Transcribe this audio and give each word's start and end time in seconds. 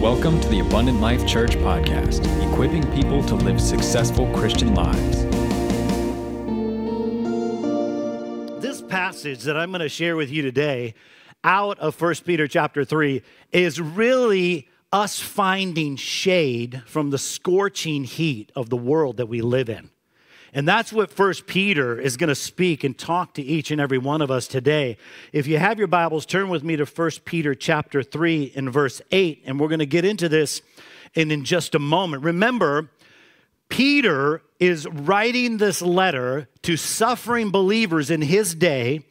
Welcome 0.00 0.40
to 0.42 0.48
the 0.48 0.60
Abundant 0.60 1.00
Life 1.00 1.26
Church 1.26 1.56
podcast, 1.56 2.24
equipping 2.52 2.88
people 2.92 3.20
to 3.24 3.34
live 3.34 3.60
successful 3.60 4.32
Christian 4.32 4.72
lives. 4.72 5.24
This 8.62 8.80
passage 8.80 9.42
that 9.42 9.56
I'm 9.56 9.72
going 9.72 9.80
to 9.80 9.88
share 9.88 10.14
with 10.14 10.30
you 10.30 10.42
today 10.42 10.94
out 11.42 11.80
of 11.80 12.00
1 12.00 12.14
Peter 12.24 12.46
chapter 12.46 12.84
3 12.84 13.22
is 13.50 13.80
really 13.80 14.68
us 14.92 15.18
finding 15.18 15.96
shade 15.96 16.80
from 16.86 17.10
the 17.10 17.18
scorching 17.18 18.04
heat 18.04 18.52
of 18.54 18.70
the 18.70 18.76
world 18.76 19.16
that 19.16 19.26
we 19.26 19.42
live 19.42 19.68
in. 19.68 19.90
And 20.52 20.66
that's 20.66 20.92
what 20.92 21.10
First 21.10 21.46
Peter 21.46 22.00
is 22.00 22.16
going 22.16 22.28
to 22.28 22.34
speak 22.34 22.82
and 22.82 22.96
talk 22.96 23.34
to 23.34 23.42
each 23.42 23.70
and 23.70 23.80
every 23.80 23.98
one 23.98 24.22
of 24.22 24.30
us 24.30 24.48
today. 24.48 24.96
If 25.32 25.46
you 25.46 25.58
have 25.58 25.78
your 25.78 25.88
Bibles, 25.88 26.24
turn 26.24 26.48
with 26.48 26.64
me 26.64 26.76
to 26.76 26.86
First 26.86 27.24
Peter 27.24 27.54
chapter 27.54 28.02
3 28.02 28.52
and 28.56 28.72
verse 28.72 29.02
8, 29.10 29.42
and 29.44 29.60
we're 29.60 29.68
going 29.68 29.78
to 29.80 29.86
get 29.86 30.04
into 30.04 30.28
this 30.28 30.62
in, 31.14 31.30
in 31.30 31.44
just 31.44 31.74
a 31.74 31.78
moment. 31.78 32.22
Remember, 32.22 32.90
Peter 33.68 34.42
is 34.58 34.86
writing 34.86 35.58
this 35.58 35.82
letter 35.82 36.48
to 36.62 36.76
suffering 36.76 37.50
believers 37.50 38.10
in 38.10 38.22
his 38.22 38.54
day. 38.54 39.04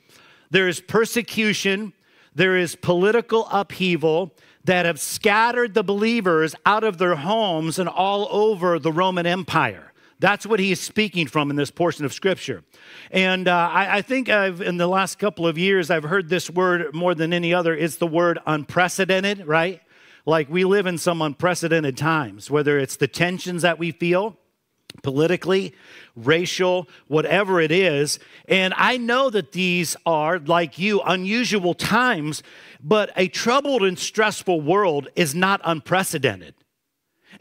There 0.49 0.67
is 0.67 0.81
persecution, 0.81 1.93
there 2.33 2.57
is 2.57 2.75
political 2.75 3.47
upheaval 3.51 4.33
that 4.63 4.85
have 4.85 4.99
scattered 4.99 5.73
the 5.73 5.83
believers 5.83 6.55
out 6.65 6.83
of 6.83 6.97
their 6.97 7.15
homes 7.15 7.79
and 7.79 7.87
all 7.87 8.27
over 8.31 8.79
the 8.79 8.91
Roman 8.91 9.25
Empire. 9.25 9.86
That's 10.19 10.45
what 10.45 10.59
he 10.59 10.71
is 10.71 10.79
speaking 10.79 11.27
from 11.27 11.49
in 11.51 11.55
this 11.55 11.69
portion 11.69 12.03
of 12.03 12.13
Scripture. 12.13 12.63
And 13.11 13.47
uh, 13.47 13.69
I, 13.71 13.97
I, 13.97 14.01
think 14.01 14.29
I've, 14.29 14.61
in 14.61 14.77
the 14.77 14.87
last 14.87 15.19
couple 15.19 15.45
of 15.45 15.57
years, 15.57 15.91
I've 15.91 16.03
heard 16.03 16.27
this 16.27 16.49
word 16.49 16.93
more 16.93 17.13
than 17.13 17.33
any 17.33 17.53
other. 17.53 17.75
It's 17.75 17.97
the 17.97 18.07
word 18.07 18.39
unprecedented, 18.47 19.45
right? 19.45 19.81
Like 20.25 20.49
we 20.49 20.65
live 20.65 20.87
in 20.87 20.97
some 20.97 21.21
unprecedented 21.21 21.97
times, 21.97 22.49
whether 22.49 22.79
it's 22.79 22.97
the 22.97 23.07
tensions 23.07 23.61
that 23.61 23.77
we 23.77 23.91
feel 23.91 24.37
politically, 25.03 25.75
racial, 26.15 26.87
whatever 27.07 27.61
it 27.61 27.71
is. 27.71 28.19
And 28.47 28.73
I 28.75 28.97
know 28.97 29.29
that 29.29 29.51
these 29.51 29.95
are, 30.05 30.39
like 30.39 30.79
you, 30.79 31.01
unusual 31.01 31.73
times, 31.73 32.43
but 32.81 33.11
a 33.15 33.27
troubled 33.27 33.83
and 33.83 33.97
stressful 33.97 34.61
world 34.61 35.07
is 35.15 35.35
not 35.35 35.61
unprecedented. 35.63 36.55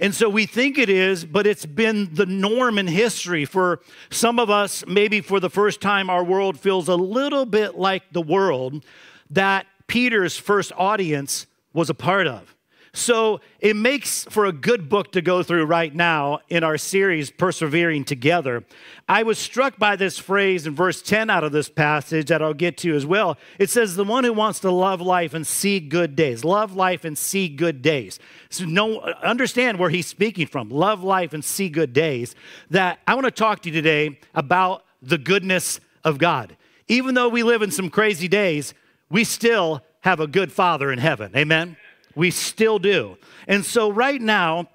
And 0.01 0.15
so 0.15 0.29
we 0.29 0.47
think 0.47 0.79
it 0.79 0.89
is, 0.89 1.25
but 1.25 1.47
it's 1.47 1.67
been 1.67 2.15
the 2.15 2.27
norm 2.27 2.79
in 2.79 2.87
history. 2.87 3.45
For 3.45 3.81
some 4.11 4.39
of 4.39 4.51
us, 4.51 4.85
maybe 4.87 5.21
for 5.21 5.41
the 5.41 5.51
first 5.51 5.81
time, 5.81 6.11
our 6.11 6.25
world 6.25 6.59
feels 6.59 6.89
a 6.89 6.97
little 6.97 7.47
bit 7.47 7.77
like 7.77 8.03
the 8.13 8.23
world 8.23 8.85
that 9.31 9.67
Peter's 9.87 10.37
first 10.37 10.73
audience 10.77 11.47
was 11.73 11.91
a 11.91 11.95
part 11.95 12.27
of. 12.27 12.56
So 12.97 13.43
it 13.61 13.77
makes 13.77 14.25
for 14.25 14.47
a 14.47 14.53
good 14.53 14.89
book 14.89 15.13
to 15.13 15.21
go 15.21 15.43
through 15.43 15.67
right 15.67 15.95
now 15.95 16.41
in 16.49 16.65
our 16.65 16.79
series, 16.79 17.31
Persevering 17.31 18.05
Together. 18.05 18.65
I 19.07 19.23
was 19.23 19.39
struck 19.39 19.79
by 19.79 19.97
this 19.97 20.19
phrase 20.19 20.67
in 20.67 20.75
verse 20.75 21.03
10 21.03 21.29
out 21.29 21.45
of 21.45 21.53
this 21.53 21.69
passage 21.69 22.29
that 22.29 22.41
I'll 22.41 22.55
get 22.55 22.79
to 22.79 22.97
as 22.97 23.05
well. 23.05 23.37
It 23.59 23.69
says, 23.69 23.97
The 23.97 24.05
one 24.05 24.25
who 24.25 24.33
wants 24.33 24.61
to 24.61 24.71
love 24.71 25.03
life 25.03 25.35
and 25.35 25.47
see 25.47 25.79
good 25.79 26.17
days. 26.17 26.43
Love 26.43 26.75
life 26.75 27.05
and 27.05 27.19
see 27.19 27.51
good 27.51 27.83
days. 27.83 28.19
So, 28.49 28.65
no, 28.65 29.01
understand 29.01 29.79
where 29.79 29.91
he's 29.91 30.07
speaking 30.07 30.47
from. 30.47 30.71
Love 30.71 31.05
life 31.05 31.35
and 31.35 31.45
see 31.45 31.69
good 31.69 31.93
days. 31.93 32.35
That 32.71 33.01
I 33.07 33.15
want 33.15 33.27
to 33.27 33.31
talk 33.31 33.61
to 33.63 33.69
you 33.69 33.75
today 33.75 34.19
about 34.35 34.85
the 35.03 35.19
goodness 35.19 35.81
of 36.03 36.17
God. 36.17 36.57
Even 36.89 37.15
though 37.15 37.29
we 37.29 37.43
live 37.43 37.61
in 37.61 37.71
some 37.71 37.91
crazy 37.91 38.27
days, 38.27 38.73
we 39.11 39.23
still 39.23 39.83
have 40.01 40.19
a 40.19 40.27
good 40.27 40.51
Father 40.51 40.91
in 40.91 40.99
heaven. 40.99 41.37
Amen. 41.37 41.77
We 42.17 42.33
still 42.33 42.81
do. 42.81 43.19
And 43.47 43.65
so, 43.65 43.91
right 43.91 44.21
now, 44.21 44.69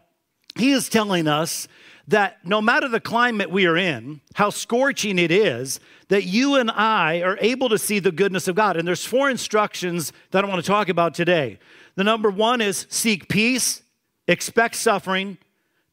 he 0.55 0.71
is 0.71 0.87
telling 0.87 1.27
us 1.27 1.67
that 2.07 2.45
no 2.45 2.61
matter 2.61 2.87
the 2.87 2.99
climate 2.99 3.49
we 3.49 3.65
are 3.65 3.77
in, 3.77 4.21
how 4.35 4.49
scorching 4.49 5.17
it 5.17 5.31
is, 5.31 5.79
that 6.09 6.23
you 6.23 6.55
and 6.55 6.69
I 6.69 7.21
are 7.21 7.37
able 7.39 7.69
to 7.69 7.77
see 7.77 7.99
the 7.99 8.11
goodness 8.11 8.47
of 8.47 8.55
God. 8.55 8.77
And 8.77 8.87
there's 8.87 9.05
four 9.05 9.29
instructions 9.29 10.11
that 10.31 10.43
I 10.43 10.47
want 10.47 10.63
to 10.63 10.67
talk 10.67 10.89
about 10.89 11.13
today. 11.13 11.57
The 11.95 12.03
number 12.03 12.29
one 12.29 12.61
is 12.61 12.85
seek 12.89 13.27
peace, 13.27 13.81
expect 14.27 14.75
suffering, 14.75 15.37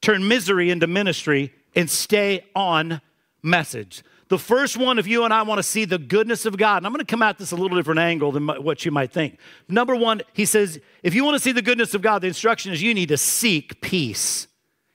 turn 0.00 0.26
misery 0.26 0.70
into 0.70 0.86
ministry, 0.86 1.52
and 1.74 1.88
stay 1.88 2.44
on 2.54 3.00
message. 3.42 4.02
The 4.28 4.38
first 4.38 4.76
one, 4.76 4.98
if 4.98 5.06
you 5.06 5.24
and 5.24 5.32
I 5.32 5.42
want 5.42 5.58
to 5.58 5.62
see 5.62 5.86
the 5.86 5.98
goodness 5.98 6.44
of 6.44 6.58
God, 6.58 6.78
and 6.78 6.86
I'm 6.86 6.92
going 6.92 7.04
to 7.04 7.10
come 7.10 7.22
at 7.22 7.38
this 7.38 7.50
a 7.52 7.56
little 7.56 7.76
different 7.76 8.00
angle 8.00 8.30
than 8.30 8.46
what 8.46 8.84
you 8.84 8.90
might 8.90 9.10
think. 9.10 9.38
Number 9.68 9.96
one, 9.96 10.20
he 10.34 10.44
says, 10.44 10.78
if 11.02 11.14
you 11.14 11.24
want 11.24 11.34
to 11.36 11.40
see 11.40 11.52
the 11.52 11.62
goodness 11.62 11.94
of 11.94 12.02
God, 12.02 12.20
the 12.20 12.28
instruction 12.28 12.72
is 12.72 12.82
you 12.82 12.92
need 12.92 13.08
to 13.08 13.16
seek 13.16 13.80
peace. 13.80 14.46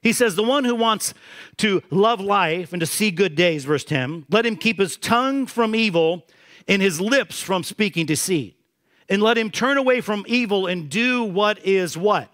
He 0.03 0.13
says, 0.13 0.35
the 0.35 0.43
one 0.43 0.65
who 0.65 0.75
wants 0.75 1.15
to 1.57 1.81
love 1.89 2.19
life 2.19 2.73
and 2.73 2.79
to 2.81 2.85
see 2.85 3.09
good 3.09 3.35
days, 3.35 3.65
verse 3.65 3.83
10, 3.83 4.25
let 4.29 4.45
him 4.45 4.55
keep 4.55 4.79
his 4.79 4.97
tongue 4.97 5.47
from 5.47 5.73
evil 5.73 6.25
and 6.67 6.81
his 6.81 7.01
lips 7.01 7.41
from 7.41 7.63
speaking 7.63 8.05
deceit. 8.05 8.59
And 9.09 9.21
let 9.21 9.37
him 9.37 9.49
turn 9.49 9.77
away 9.77 10.01
from 10.01 10.25
evil 10.27 10.67
and 10.67 10.89
do 10.89 11.23
what 11.23 11.65
is 11.65 11.97
what? 11.97 12.29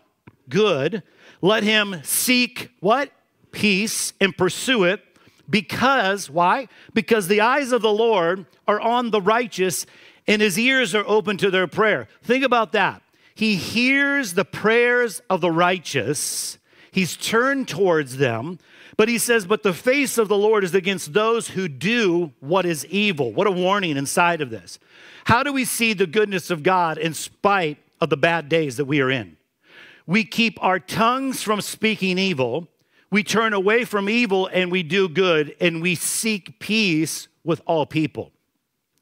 Good. 0.49 1.03
Let 1.41 1.63
him 1.63 2.01
seek 2.03 2.71
what? 2.79 3.11
Peace 3.51 4.13
and 4.19 4.37
pursue 4.37 4.83
it 4.83 5.03
because, 5.49 6.29
why? 6.29 6.67
Because 6.93 7.27
the 7.27 7.41
eyes 7.41 7.71
of 7.71 7.81
the 7.81 7.91
Lord 7.91 8.45
are 8.67 8.79
on 8.79 9.11
the 9.11 9.21
righteous 9.21 9.85
and 10.27 10.41
his 10.41 10.59
ears 10.59 10.93
are 10.93 11.05
open 11.07 11.37
to 11.37 11.49
their 11.49 11.67
prayer. 11.67 12.07
Think 12.21 12.43
about 12.43 12.71
that. 12.73 13.01
He 13.33 13.55
hears 13.55 14.33
the 14.33 14.45
prayers 14.45 15.21
of 15.29 15.41
the 15.41 15.51
righteous, 15.51 16.57
he's 16.91 17.15
turned 17.15 17.67
towards 17.67 18.17
them. 18.17 18.59
But 18.97 19.07
he 19.07 19.17
says, 19.17 19.45
But 19.45 19.63
the 19.63 19.73
face 19.73 20.17
of 20.17 20.27
the 20.27 20.35
Lord 20.35 20.65
is 20.65 20.75
against 20.75 21.13
those 21.13 21.47
who 21.47 21.69
do 21.69 22.33
what 22.41 22.65
is 22.65 22.85
evil. 22.87 23.31
What 23.31 23.47
a 23.47 23.51
warning 23.51 23.95
inside 23.95 24.41
of 24.41 24.49
this. 24.49 24.77
How 25.23 25.41
do 25.41 25.53
we 25.53 25.63
see 25.63 25.93
the 25.93 26.05
goodness 26.05 26.51
of 26.51 26.63
God 26.63 26.97
in 26.97 27.13
spite 27.13 27.77
of 28.01 28.09
the 28.09 28.17
bad 28.17 28.49
days 28.49 28.75
that 28.75 28.83
we 28.83 28.99
are 28.99 29.09
in? 29.09 29.37
We 30.05 30.25
keep 30.25 30.61
our 30.61 30.79
tongues 30.79 31.41
from 31.41 31.61
speaking 31.61 32.17
evil 32.17 32.67
we 33.11 33.23
turn 33.23 33.53
away 33.53 33.85
from 33.85 34.09
evil 34.09 34.47
and 34.47 34.71
we 34.71 34.83
do 34.83 35.09
good 35.09 35.55
and 35.59 35.81
we 35.81 35.95
seek 35.95 36.59
peace 36.59 37.27
with 37.43 37.61
all 37.65 37.85
people. 37.85 38.31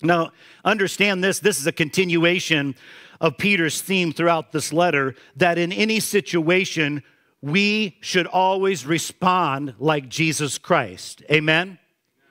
Now, 0.02 0.32
understand 0.64 1.24
this 1.24 1.40
this 1.40 1.60
is 1.60 1.68
a 1.68 1.72
continuation 1.72 2.76
of 3.20 3.38
Peter's 3.38 3.82
theme 3.82 4.14
throughout 4.14 4.52
this 4.52 4.72
letter 4.72 5.16
that 5.36 5.58
in 5.58 5.72
any 5.72 6.00
situation, 6.00 7.04
we 7.42 7.98
should 8.02 8.28
always 8.28 8.86
respond 8.86 9.74
like 9.80 10.10
Jesus 10.10 10.58
Christ. 10.58 11.24
Amen? 11.32 11.80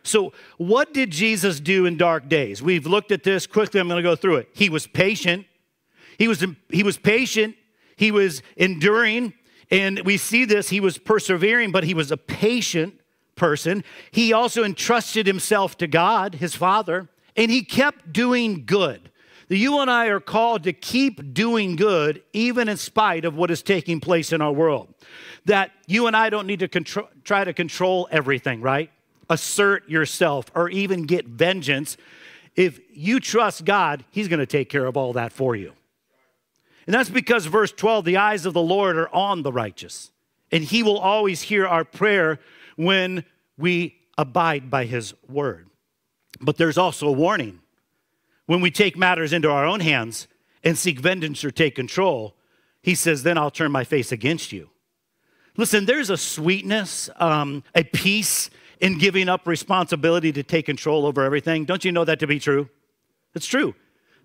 So, 0.02 0.32
what 0.56 0.94
did 0.94 1.10
Jesus 1.10 1.58
do 1.58 1.86
in 1.86 1.96
dark 1.96 2.28
days? 2.28 2.62
We've 2.62 2.86
looked 2.86 3.10
at 3.10 3.24
this 3.24 3.46
quickly. 3.46 3.80
I'm 3.80 3.88
going 3.88 4.02
to 4.02 4.08
go 4.08 4.14
through 4.14 4.36
it. 4.36 4.48
He 4.52 4.68
was 4.68 4.86
patient. 4.86 5.46
He 6.18 6.28
was, 6.28 6.44
he 6.70 6.84
was 6.84 6.96
patient. 6.96 7.56
He 7.96 8.12
was 8.12 8.42
enduring. 8.56 9.34
And 9.70 10.00
we 10.04 10.16
see 10.16 10.44
this, 10.44 10.68
he 10.68 10.80
was 10.80 10.98
persevering, 10.98 11.72
but 11.72 11.84
he 11.84 11.94
was 11.94 12.12
a 12.12 12.16
patient 12.16 13.00
person. 13.34 13.84
He 14.10 14.32
also 14.32 14.64
entrusted 14.64 15.26
himself 15.26 15.76
to 15.78 15.86
God, 15.86 16.36
his 16.36 16.54
Father, 16.54 17.08
and 17.36 17.50
he 17.50 17.62
kept 17.62 18.12
doing 18.12 18.64
good. 18.64 19.10
You 19.48 19.78
and 19.78 19.90
I 19.90 20.06
are 20.06 20.20
called 20.20 20.64
to 20.64 20.72
keep 20.72 21.32
doing 21.32 21.76
good, 21.76 22.22
even 22.32 22.68
in 22.68 22.76
spite 22.76 23.24
of 23.24 23.36
what 23.36 23.50
is 23.50 23.62
taking 23.62 24.00
place 24.00 24.32
in 24.32 24.40
our 24.40 24.52
world. 24.52 24.92
That 25.44 25.70
you 25.86 26.08
and 26.08 26.16
I 26.16 26.30
don't 26.30 26.48
need 26.48 26.60
to 26.60 26.68
try 27.22 27.44
to 27.44 27.52
control 27.52 28.08
everything, 28.10 28.60
right? 28.60 28.90
Assert 29.30 29.88
yourself 29.88 30.46
or 30.54 30.68
even 30.70 31.02
get 31.02 31.26
vengeance. 31.26 31.96
If 32.56 32.80
you 32.92 33.20
trust 33.20 33.64
God, 33.64 34.04
He's 34.10 34.26
going 34.26 34.40
to 34.40 34.46
take 34.46 34.68
care 34.68 34.86
of 34.86 34.96
all 34.96 35.12
that 35.12 35.32
for 35.32 35.54
you. 35.54 35.72
And 36.86 36.94
that's 36.94 37.10
because, 37.10 37.46
verse 37.46 37.72
12, 37.72 38.04
the 38.04 38.16
eyes 38.16 38.46
of 38.46 38.54
the 38.54 38.62
Lord 38.62 38.96
are 38.96 39.12
on 39.14 39.42
the 39.42 39.52
righteous, 39.52 40.12
and 40.52 40.62
he 40.62 40.82
will 40.82 40.98
always 40.98 41.42
hear 41.42 41.66
our 41.66 41.84
prayer 41.84 42.38
when 42.76 43.24
we 43.58 43.96
abide 44.16 44.70
by 44.70 44.84
his 44.84 45.14
word. 45.28 45.68
But 46.40 46.56
there's 46.56 46.78
also 46.78 47.08
a 47.08 47.12
warning. 47.12 47.60
When 48.46 48.60
we 48.60 48.70
take 48.70 48.96
matters 48.96 49.32
into 49.32 49.50
our 49.50 49.66
own 49.66 49.80
hands 49.80 50.28
and 50.62 50.78
seek 50.78 51.00
vengeance 51.00 51.44
or 51.44 51.50
take 51.50 51.74
control, 51.74 52.36
he 52.82 52.94
says, 52.94 53.24
then 53.24 53.36
I'll 53.36 53.50
turn 53.50 53.72
my 53.72 53.82
face 53.82 54.12
against 54.12 54.52
you. 54.52 54.70
Listen, 55.56 55.86
there's 55.86 56.10
a 56.10 56.16
sweetness, 56.16 57.10
um, 57.16 57.64
a 57.74 57.82
peace 57.82 58.50
in 58.80 58.98
giving 58.98 59.28
up 59.28 59.46
responsibility 59.46 60.30
to 60.32 60.42
take 60.42 60.66
control 60.66 61.06
over 61.06 61.24
everything. 61.24 61.64
Don't 61.64 61.84
you 61.84 61.92
know 61.92 62.04
that 62.04 62.20
to 62.20 62.26
be 62.26 62.38
true? 62.38 62.68
It's 63.34 63.46
true. 63.46 63.74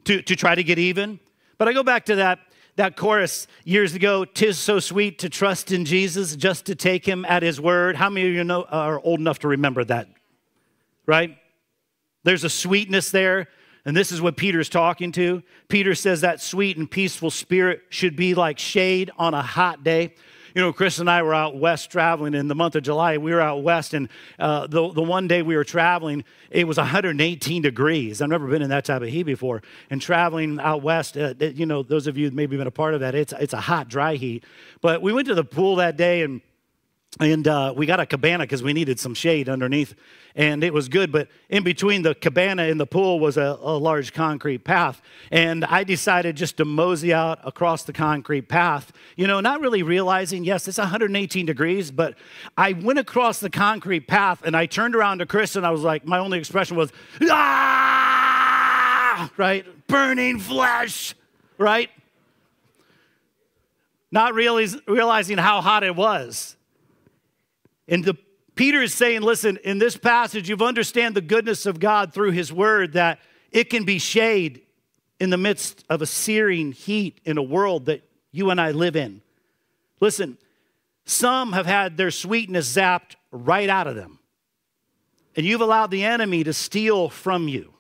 To, 0.06 0.21
to 0.21 0.35
try 0.35 0.56
to 0.56 0.63
get 0.63 0.77
even. 0.77 1.19
But 1.57 1.68
I 1.68 1.74
go 1.74 1.83
back 1.83 2.06
to 2.06 2.15
that 2.15 2.39
that 2.75 2.95
chorus 2.95 3.47
years 3.63 3.94
ago, 3.95 4.25
Tis 4.25 4.57
so 4.57 4.79
sweet 4.79 5.19
to 5.19 5.29
trust 5.29 5.71
in 5.71 5.85
Jesus, 5.85 6.35
just 6.35 6.65
to 6.65 6.75
take 6.75 7.06
him 7.06 7.25
at 7.25 7.44
his 7.44 7.59
word. 7.59 7.95
How 7.95 8.09
many 8.09 8.27
of 8.27 8.33
you 8.33 8.44
know, 8.44 8.63
are 8.63 9.00
old 9.00 9.19
enough 9.19 9.39
to 9.39 9.47
remember 9.47 9.83
that? 9.85 10.07
Right? 11.06 11.38
There's 12.23 12.44
a 12.44 12.50
sweetness 12.50 13.12
there 13.12 13.47
And 13.85 13.97
this 13.97 14.12
is 14.12 14.21
what 14.21 14.38
Peter's 14.38 14.69
talking 14.69 15.12
to. 15.13 15.41
Peter 15.68 15.95
says 15.95 16.21
that 16.21 16.41
sweet 16.41 16.77
and 16.77 16.89
peaceful 16.89 17.31
spirit 17.31 17.81
should 17.89 18.15
be 18.15 18.35
like 18.35 18.59
shade 18.59 19.12
on 19.18 19.33
a 19.33 19.41
hot 19.41 19.83
day. 19.83 20.13
You 20.53 20.62
know, 20.62 20.74
Chris 20.74 21.00
and 21.00 21.09
I 21.09 21.21
were 21.24 21.33
out 21.33 21.56
west 21.56 21.89
traveling 21.89 22.33
in 22.33 22.50
the 22.50 22.56
month 22.56 22.75
of 22.75 22.83
July. 22.83 23.18
We 23.18 23.31
were 23.31 23.39
out 23.39 23.63
west, 23.63 23.94
and 23.94 24.09
uh, 24.38 24.68
the, 24.68 24.92
the 24.92 25.01
one 25.01 25.27
day 25.27 25.42
we 25.42 25.56
were 25.56 25.63
traveling, 25.63 26.25
it 26.50 26.68
was 26.68 26.77
118 26.77 27.62
degrees. 27.62 28.21
I've 28.21 28.30
never 28.30 28.48
been 28.48 28.62
in 28.62 28.69
that 28.69 28.83
type 28.83 29.01
of 29.01 29.07
heat 29.07 29.24
before. 29.24 29.62
And 29.89 30.01
traveling 30.01 30.59
out 30.59 30.81
west, 30.81 31.18
uh, 31.18 31.33
you 31.39 31.65
know, 31.65 31.83
those 31.83 32.07
of 32.07 32.18
you 32.18 32.30
maybe 32.31 32.57
been 32.57 32.68
a 32.68 32.71
part 32.71 32.94
of 32.94 33.00
that, 33.00 33.15
it's, 33.15 33.33
it's 33.33 33.53
a 33.53 33.62
hot, 33.62 33.88
dry 33.88 34.15
heat. 34.15 34.44
But 34.81 35.01
we 35.01 35.13
went 35.13 35.27
to 35.27 35.36
the 35.36 35.45
pool 35.45 35.77
that 35.77 35.95
day, 35.95 36.21
and 36.24 36.42
and 37.19 37.47
uh, 37.47 37.73
we 37.75 37.85
got 37.85 37.99
a 37.99 38.05
cabana 38.05 38.45
because 38.45 38.63
we 38.63 38.73
needed 38.73 38.99
some 38.99 39.13
shade 39.13 39.49
underneath 39.49 39.93
and 40.33 40.63
it 40.63 40.73
was 40.73 40.87
good 40.87 41.11
but 41.11 41.27
in 41.49 41.61
between 41.61 42.03
the 42.03 42.15
cabana 42.15 42.63
and 42.63 42.79
the 42.79 42.85
pool 42.85 43.19
was 43.19 43.35
a, 43.35 43.57
a, 43.61 43.77
large 43.77 44.13
concrete 44.13 44.63
path. 44.63 45.01
And 45.29 45.65
i 45.65 45.83
decided 45.83 46.37
just 46.37 46.57
to 46.57 46.65
mosey 46.65 47.13
out 47.13 47.39
across 47.43 47.83
the 47.83 47.91
concrete 47.91 48.47
path 48.47 48.93
you 49.17 49.27
know 49.27 49.41
not 49.41 49.59
really 49.59 49.83
realizing 49.83 50.45
yes 50.45 50.67
it's 50.67 50.77
118 50.77 51.45
degrees 51.45 51.91
but 51.91 52.15
i 52.57 52.71
went 52.71 52.97
across 52.97 53.39
the 53.39 53.49
concrete 53.49 54.07
path 54.07 54.41
and 54.45 54.55
i 54.55 54.65
turned 54.65 54.95
around 54.95 55.19
to 55.19 55.25
chris 55.25 55.57
and 55.57 55.65
i 55.65 55.71
was 55.71 55.81
like 55.81 56.05
my 56.05 56.19
only 56.19 56.39
expression 56.39 56.77
was 56.77 56.91
ah! 57.29 59.29
Right? 59.37 59.65
Burning 59.87 60.39
flesh 60.39 61.13
right? 61.57 61.89
Not 64.11 64.33
really 64.33 64.67
realizing 64.87 65.37
how 65.37 65.61
hot 65.61 65.83
it 65.83 65.95
was 65.95 66.55
and 67.91 68.05
the, 68.05 68.17
Peter 68.55 68.81
is 68.81 68.93
saying, 68.93 69.21
listen, 69.21 69.59
in 69.65 69.77
this 69.77 69.97
passage, 69.97 70.49
you've 70.49 70.61
understand 70.61 71.13
the 71.13 71.21
goodness 71.21 71.65
of 71.65 71.79
God 71.79 72.13
through 72.13 72.31
his 72.31 72.51
word 72.51 72.93
that 72.93 73.19
it 73.51 73.69
can 73.69 73.83
be 73.83 73.99
shade 73.99 74.61
in 75.19 75.29
the 75.29 75.38
midst 75.38 75.83
of 75.89 76.01
a 76.01 76.05
searing 76.05 76.71
heat 76.71 77.19
in 77.25 77.38
a 77.38 77.43
world 77.43 77.85
that 77.85 78.01
you 78.31 78.49
and 78.49 78.59
I 78.59 78.71
live 78.71 78.95
in. 78.95 79.21
Listen, 79.99 80.38
some 81.05 81.51
have 81.51 81.65
had 81.65 81.97
their 81.97 82.11
sweetness 82.11 82.75
zapped 82.75 83.15
right 83.29 83.69
out 83.69 83.88
of 83.88 83.95
them. 83.95 84.19
And 85.35 85.45
you've 85.45 85.61
allowed 85.61 85.91
the 85.91 86.05
enemy 86.05 86.44
to 86.45 86.53
steal 86.53 87.09
from 87.09 87.47
you. 87.47 87.73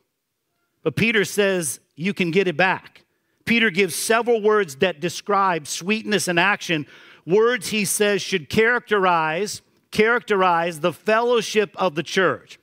But 0.83 0.95
Peter 0.97 1.23
says 1.23 1.79
you 1.95 2.13
can 2.13 2.31
get 2.31 2.47
it 2.47 2.57
back. 2.57 3.05
Peter 3.45 3.69
gives 3.69 3.95
several 3.95 4.41
words 4.41 4.75
that 4.77 4.99
describe 4.99 5.67
sweetness 5.67 6.27
and 6.27 6.39
action. 6.39 6.85
Words 7.25 7.69
he 7.69 7.85
says 7.85 8.21
should 8.21 8.49
characterize 8.49 9.61
characterize 9.91 10.79
the 10.79 10.93
fellowship 10.93 11.71
of 11.75 11.95
the 11.95 12.03
church. 12.03 12.59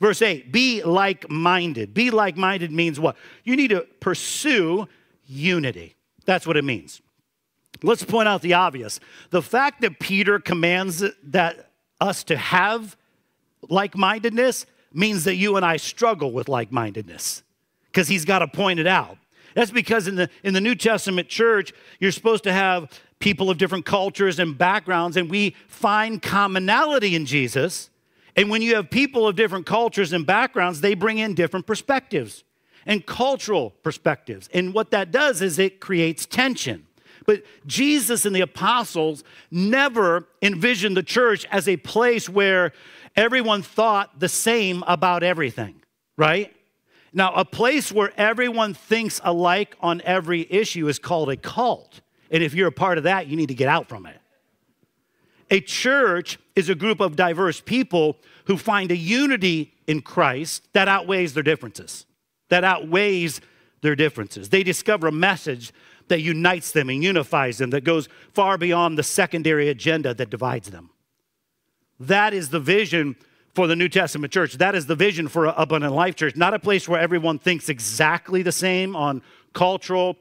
Verse 0.00 0.20
8, 0.20 0.52
be 0.52 0.82
like 0.82 1.28
minded. 1.30 1.94
Be 1.94 2.10
like 2.10 2.36
minded 2.36 2.70
means 2.70 3.00
what? 3.00 3.16
You 3.44 3.56
need 3.56 3.68
to 3.68 3.86
pursue 4.00 4.86
unity. 5.26 5.96
That's 6.26 6.46
what 6.46 6.56
it 6.56 6.64
means. 6.64 7.00
Let's 7.82 8.04
point 8.04 8.28
out 8.28 8.42
the 8.42 8.54
obvious. 8.54 9.00
The 9.30 9.42
fact 9.42 9.80
that 9.82 9.98
Peter 9.98 10.38
commands 10.38 11.02
that 11.24 11.70
us 12.00 12.24
to 12.24 12.36
have 12.36 12.96
like 13.68 13.96
mindedness 13.96 14.66
means 14.92 15.24
that 15.24 15.36
you 15.36 15.56
and 15.56 15.64
I 15.64 15.76
struggle 15.76 16.32
with 16.32 16.48
like 16.48 16.72
mindedness 16.72 17.42
because 17.86 18.08
he's 18.08 18.24
got 18.24 18.40
to 18.40 18.48
point 18.48 18.80
it 18.80 18.86
out. 18.86 19.18
That's 19.54 19.70
because 19.70 20.06
in 20.06 20.16
the, 20.16 20.28
in 20.42 20.52
the 20.52 20.60
New 20.60 20.74
Testament 20.74 21.28
church, 21.28 21.72
you're 21.98 22.12
supposed 22.12 22.44
to 22.44 22.52
have 22.52 22.90
people 23.18 23.50
of 23.50 23.58
different 23.58 23.84
cultures 23.84 24.38
and 24.38 24.56
backgrounds, 24.56 25.16
and 25.16 25.30
we 25.30 25.54
find 25.68 26.20
commonality 26.22 27.14
in 27.14 27.26
Jesus. 27.26 27.90
And 28.36 28.50
when 28.50 28.62
you 28.62 28.74
have 28.74 28.90
people 28.90 29.26
of 29.26 29.36
different 29.36 29.66
cultures 29.66 30.12
and 30.12 30.26
backgrounds, 30.26 30.80
they 30.80 30.94
bring 30.94 31.18
in 31.18 31.34
different 31.34 31.66
perspectives 31.66 32.44
and 32.84 33.04
cultural 33.04 33.70
perspectives. 33.82 34.48
And 34.52 34.72
what 34.74 34.90
that 34.90 35.10
does 35.10 35.42
is 35.42 35.58
it 35.58 35.80
creates 35.80 36.26
tension. 36.26 36.86
But 37.26 37.42
Jesus 37.66 38.24
and 38.24 38.36
the 38.36 38.42
apostles 38.42 39.24
never 39.50 40.28
envisioned 40.40 40.96
the 40.96 41.02
church 41.02 41.44
as 41.50 41.66
a 41.66 41.76
place 41.78 42.28
where 42.28 42.72
everyone 43.16 43.62
thought 43.62 44.20
the 44.20 44.28
same 44.28 44.84
about 44.86 45.22
everything, 45.22 45.82
right? 46.16 46.54
Now, 47.12 47.32
a 47.32 47.44
place 47.44 47.90
where 47.90 48.12
everyone 48.16 48.74
thinks 48.74 49.20
alike 49.24 49.74
on 49.80 50.02
every 50.04 50.46
issue 50.50 50.86
is 50.86 50.98
called 50.98 51.30
a 51.30 51.36
cult. 51.36 52.00
And 52.30 52.42
if 52.42 52.54
you're 52.54 52.68
a 52.68 52.72
part 52.72 52.98
of 52.98 53.04
that, 53.04 53.26
you 53.26 53.36
need 53.36 53.48
to 53.48 53.54
get 53.54 53.68
out 53.68 53.88
from 53.88 54.06
it. 54.06 54.18
A 55.50 55.60
church 55.60 56.38
is 56.56 56.68
a 56.68 56.74
group 56.74 57.00
of 57.00 57.14
diverse 57.14 57.60
people 57.60 58.16
who 58.46 58.56
find 58.56 58.90
a 58.90 58.96
unity 58.96 59.74
in 59.86 60.02
Christ 60.02 60.66
that 60.72 60.88
outweighs 60.88 61.34
their 61.34 61.42
differences, 61.42 62.06
that 62.48 62.64
outweighs 62.64 63.40
their 63.80 63.94
differences. 63.94 64.48
They 64.48 64.62
discover 64.62 65.06
a 65.06 65.12
message 65.12 65.72
that 66.08 66.20
unites 66.20 66.72
them 66.72 66.88
and 66.88 67.02
unifies 67.02 67.58
them, 67.58 67.70
that 67.70 67.84
goes 67.84 68.08
far 68.32 68.58
beyond 68.58 68.98
the 68.98 69.02
secondary 69.02 69.68
agenda 69.68 70.14
that 70.14 70.30
divides 70.30 70.70
them. 70.70 70.90
That 71.98 72.34
is 72.34 72.50
the 72.50 72.60
vision 72.60 73.16
for 73.54 73.66
the 73.66 73.76
New 73.76 73.88
Testament 73.88 74.32
church. 74.32 74.54
That 74.54 74.74
is 74.74 74.86
the 74.86 74.94
vision 74.94 75.28
for 75.28 75.46
an 75.46 75.54
Abundant 75.56 75.94
Life 75.94 76.14
Church, 76.14 76.36
not 76.36 76.54
a 76.54 76.58
place 76.58 76.88
where 76.88 77.00
everyone 77.00 77.38
thinks 77.38 77.68
exactly 77.68 78.42
the 78.42 78.52
same 78.52 78.94
on 78.94 79.22
cultural, 79.54 80.16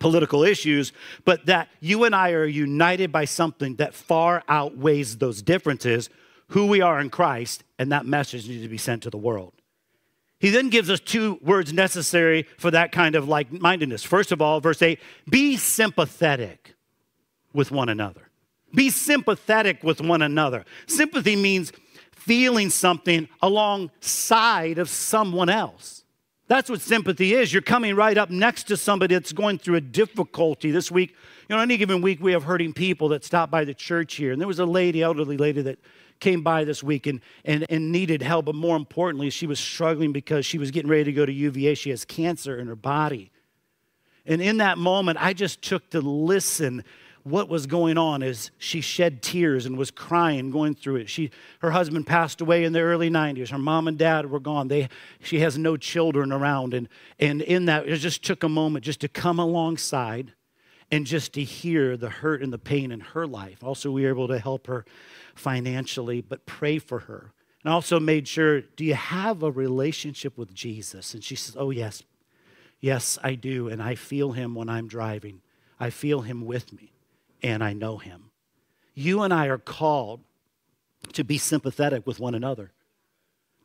political 0.00 0.44
issues, 0.44 0.92
but 1.24 1.46
that 1.46 1.68
you 1.80 2.04
and 2.04 2.14
I 2.14 2.32
are 2.32 2.44
united 2.44 3.12
by 3.12 3.24
something 3.24 3.76
that 3.76 3.94
far 3.94 4.42
outweighs 4.48 5.18
those 5.18 5.42
differences, 5.42 6.10
who 6.48 6.66
we 6.66 6.80
are 6.80 7.00
in 7.00 7.10
Christ, 7.10 7.64
and 7.78 7.90
that 7.92 8.06
message 8.06 8.48
needs 8.48 8.62
to 8.62 8.68
be 8.68 8.78
sent 8.78 9.02
to 9.04 9.10
the 9.10 9.16
world. 9.18 9.52
He 10.38 10.50
then 10.50 10.68
gives 10.68 10.90
us 10.90 11.00
two 11.00 11.38
words 11.42 11.72
necessary 11.72 12.46
for 12.58 12.70
that 12.70 12.92
kind 12.92 13.14
of 13.14 13.28
like 13.28 13.50
mindedness. 13.50 14.02
First 14.02 14.30
of 14.30 14.42
all, 14.42 14.60
verse 14.60 14.82
8 14.82 15.00
be 15.28 15.56
sympathetic 15.56 16.74
with 17.54 17.70
one 17.70 17.88
another. 17.88 18.28
Be 18.74 18.90
sympathetic 18.90 19.82
with 19.82 20.00
one 20.00 20.20
another. 20.20 20.64
Sympathy 20.86 21.36
means 21.36 21.72
feeling 22.12 22.70
something 22.70 23.28
alongside 23.40 24.78
of 24.78 24.88
someone 24.90 25.48
else. 25.48 26.03
That's 26.46 26.68
what 26.68 26.80
sympathy 26.82 27.34
is. 27.34 27.52
You're 27.52 27.62
coming 27.62 27.96
right 27.96 28.18
up 28.18 28.28
next 28.28 28.64
to 28.64 28.76
somebody 28.76 29.14
that's 29.14 29.32
going 29.32 29.58
through 29.58 29.76
a 29.76 29.80
difficulty. 29.80 30.70
This 30.70 30.90
week, 30.90 31.14
you 31.48 31.56
know, 31.56 31.62
any 31.62 31.76
given 31.78 32.02
week, 32.02 32.20
we 32.20 32.32
have 32.32 32.44
hurting 32.44 32.74
people 32.74 33.08
that 33.08 33.24
stop 33.24 33.50
by 33.50 33.64
the 33.64 33.72
church 33.72 34.14
here. 34.14 34.30
And 34.30 34.40
there 34.40 34.48
was 34.48 34.58
a 34.58 34.66
lady, 34.66 35.02
elderly 35.02 35.38
lady, 35.38 35.62
that 35.62 35.78
came 36.20 36.42
by 36.42 36.64
this 36.64 36.82
week 36.82 37.06
and, 37.06 37.20
and, 37.44 37.64
and 37.70 37.90
needed 37.90 38.20
help. 38.20 38.44
But 38.44 38.54
more 38.54 38.76
importantly, 38.76 39.30
she 39.30 39.46
was 39.46 39.58
struggling 39.58 40.12
because 40.12 40.44
she 40.44 40.58
was 40.58 40.70
getting 40.70 40.90
ready 40.90 41.04
to 41.04 41.12
go 41.12 41.24
to 41.24 41.32
UVA. 41.32 41.74
She 41.74 41.90
has 41.90 42.04
cancer 42.04 42.58
in 42.58 42.66
her 42.66 42.76
body. 42.76 43.30
And 44.26 44.42
in 44.42 44.58
that 44.58 44.76
moment, 44.76 45.18
I 45.20 45.32
just 45.32 45.62
took 45.62 45.90
to 45.90 46.00
listen 46.00 46.84
what 47.24 47.48
was 47.48 47.66
going 47.66 47.96
on 47.96 48.22
as 48.22 48.50
she 48.58 48.82
shed 48.82 49.22
tears 49.22 49.64
and 49.64 49.78
was 49.78 49.90
crying 49.90 50.50
going 50.50 50.74
through 50.74 50.96
it. 50.96 51.08
She, 51.08 51.30
her 51.60 51.70
husband 51.70 52.06
passed 52.06 52.42
away 52.42 52.64
in 52.64 52.74
the 52.74 52.80
early 52.80 53.08
90s. 53.08 53.48
Her 53.48 53.58
mom 53.58 53.88
and 53.88 53.98
dad 53.98 54.30
were 54.30 54.40
gone. 54.40 54.68
They, 54.68 54.90
she 55.20 55.40
has 55.40 55.56
no 55.56 55.78
children 55.78 56.32
around. 56.32 56.74
And, 56.74 56.86
and 57.18 57.40
in 57.40 57.64
that, 57.64 57.88
it 57.88 57.96
just 57.96 58.22
took 58.22 58.42
a 58.42 58.48
moment 58.48 58.84
just 58.84 59.00
to 59.00 59.08
come 59.08 59.38
alongside 59.38 60.34
and 60.90 61.06
just 61.06 61.32
to 61.32 61.42
hear 61.42 61.96
the 61.96 62.10
hurt 62.10 62.42
and 62.42 62.52
the 62.52 62.58
pain 62.58 62.92
in 62.92 63.00
her 63.00 63.26
life. 63.26 63.64
Also, 63.64 63.90
we 63.90 64.02
were 64.02 64.10
able 64.10 64.28
to 64.28 64.38
help 64.38 64.66
her 64.66 64.84
financially, 65.34 66.20
but 66.20 66.44
pray 66.44 66.78
for 66.78 67.00
her. 67.00 67.32
And 67.64 67.72
also 67.72 67.98
made 67.98 68.28
sure, 68.28 68.60
do 68.60 68.84
you 68.84 68.94
have 68.94 69.42
a 69.42 69.50
relationship 69.50 70.36
with 70.36 70.52
Jesus? 70.52 71.14
And 71.14 71.24
she 71.24 71.36
says, 71.36 71.56
oh, 71.58 71.70
yes. 71.70 72.02
Yes, 72.80 73.18
I 73.22 73.34
do. 73.34 73.68
And 73.68 73.82
I 73.82 73.94
feel 73.94 74.32
him 74.32 74.54
when 74.54 74.68
I'm 74.68 74.88
driving. 74.88 75.40
I 75.80 75.88
feel 75.88 76.20
him 76.20 76.44
with 76.44 76.70
me 76.70 76.93
and 77.44 77.62
I 77.62 77.74
know 77.74 77.98
him. 77.98 78.30
You 78.94 79.22
and 79.22 79.32
I 79.32 79.46
are 79.46 79.58
called 79.58 80.20
to 81.12 81.22
be 81.22 81.36
sympathetic 81.36 82.06
with 82.06 82.18
one 82.18 82.34
another, 82.34 82.72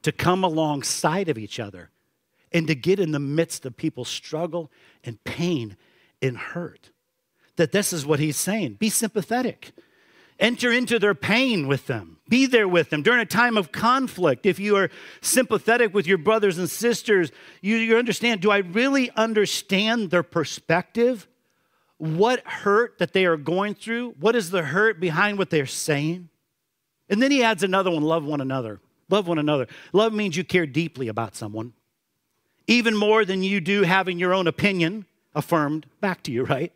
to 0.04 0.12
come 0.12 0.44
alongside 0.44 1.30
of 1.30 1.38
each 1.38 1.60
other, 1.62 1.90
and 2.52 2.68
to 2.68 2.76
get 2.76 3.00
in 3.00 3.12
the 3.12 3.20
midst 3.20 3.66
of 3.66 3.78
people's 3.78 4.10
struggle 4.10 4.70
and 5.04 5.24
pain 5.24 5.78
and 6.22 6.38
hurt. 6.38 6.92
That 7.56 7.72
this 7.72 7.94
is 7.94 8.06
what 8.06 8.20
he's 8.20 8.38
saying 8.38 8.76
be 8.76 8.90
sympathetic. 8.90 9.72
Enter 10.40 10.72
into 10.72 11.00
their 11.00 11.16
pain 11.16 11.68
with 11.68 11.88
them. 11.88 12.18
Be 12.30 12.46
there 12.46 12.68
with 12.68 12.90
them 12.90 13.02
during 13.02 13.20
a 13.20 13.26
time 13.26 13.58
of 13.58 13.74
conflict. 13.74 14.46
If 14.46 14.58
you 14.58 14.78
are 14.78 14.90
sympathetic 15.20 15.94
with 15.94 16.08
your 16.08 16.18
brothers 16.18 16.58
and 16.58 16.70
sisters, 16.70 17.32
you, 17.62 17.76
you 17.76 17.98
understand 17.98 18.42
do 18.42 18.52
I 18.52 18.58
really 18.58 19.10
understand 19.12 20.12
their 20.12 20.24
perspective? 20.24 21.29
What 22.00 22.40
hurt 22.48 22.98
that 22.98 23.14
they 23.14 23.26
are 23.26 23.38
going 23.38 23.76
through, 23.76 24.16
what 24.20 24.36
is 24.36 24.50
the 24.50 24.64
hurt 24.64 25.00
behind 25.00 25.38
what 25.38 25.50
they're 25.50 25.66
saying. 25.66 26.30
And 27.10 27.22
then 27.22 27.30
he 27.30 27.44
adds 27.44 27.62
another 27.62 27.92
one 27.92 28.04
love 28.04 28.24
one 28.24 28.42
another. 28.42 28.80
Love 29.10 29.28
one 29.28 29.38
another. 29.38 29.68
Love 29.92 30.14
means 30.14 30.38
you 30.38 30.44
care 30.44 30.66
deeply 30.66 31.08
about 31.08 31.36
someone, 31.36 31.74
even 32.68 32.96
more 32.96 33.26
than 33.26 33.44
you 33.44 33.60
do 33.60 33.84
having 33.84 34.18
your 34.18 34.34
own 34.34 34.48
opinion 34.48 35.06
affirmed 35.36 35.88
back 36.00 36.24
to 36.24 36.32
you, 36.32 36.44
right? 36.46 36.72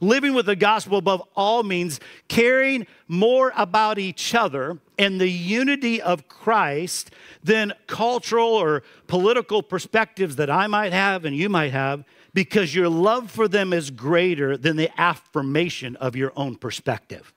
Living 0.00 0.32
with 0.32 0.46
the 0.46 0.56
gospel 0.56 0.98
above 0.98 1.22
all 1.34 1.62
means 1.62 2.00
caring 2.28 2.86
more 3.08 3.52
about 3.56 3.98
each 3.98 4.34
other 4.34 4.78
and 4.98 5.20
the 5.20 5.28
unity 5.28 6.00
of 6.00 6.28
Christ 6.28 7.10
than 7.42 7.72
cultural 7.88 8.48
or 8.48 8.84
political 9.06 9.62
perspectives 9.62 10.36
that 10.36 10.48
I 10.48 10.66
might 10.66 10.92
have 10.92 11.24
and 11.24 11.36
you 11.36 11.48
might 11.48 11.72
have, 11.72 12.04
because 12.34 12.74
your 12.74 12.88
love 12.88 13.30
for 13.30 13.48
them 13.48 13.72
is 13.72 13.90
greater 13.90 14.56
than 14.56 14.76
the 14.76 14.90
affirmation 15.00 15.96
of 15.96 16.16
your 16.16 16.32
own 16.36 16.56
perspective. 16.56 17.32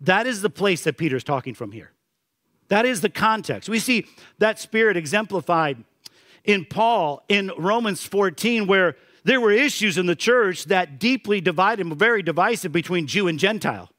That 0.00 0.26
is 0.26 0.42
the 0.42 0.50
place 0.50 0.84
that 0.84 0.96
Peter's 0.96 1.24
talking 1.24 1.54
from 1.54 1.72
here. 1.72 1.92
That 2.68 2.86
is 2.86 3.00
the 3.00 3.10
context. 3.10 3.68
We 3.68 3.78
see 3.78 4.06
that 4.38 4.58
spirit 4.58 4.96
exemplified 4.96 5.84
in 6.44 6.64
Paul 6.64 7.22
in 7.28 7.52
Romans 7.58 8.04
14, 8.04 8.66
where 8.66 8.96
there 9.24 9.40
were 9.40 9.52
issues 9.52 9.98
in 9.98 10.06
the 10.06 10.16
church 10.16 10.64
that 10.66 10.98
deeply 10.98 11.40
divided, 11.40 11.86
very 11.98 12.22
divisive 12.22 12.72
between 12.72 13.06
Jew 13.06 13.28
and 13.28 13.38
Gentile. 13.38 13.90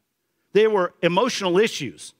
There 0.53 0.69
were 0.69 0.93
emotional 1.01 1.59
issues. 1.59 2.13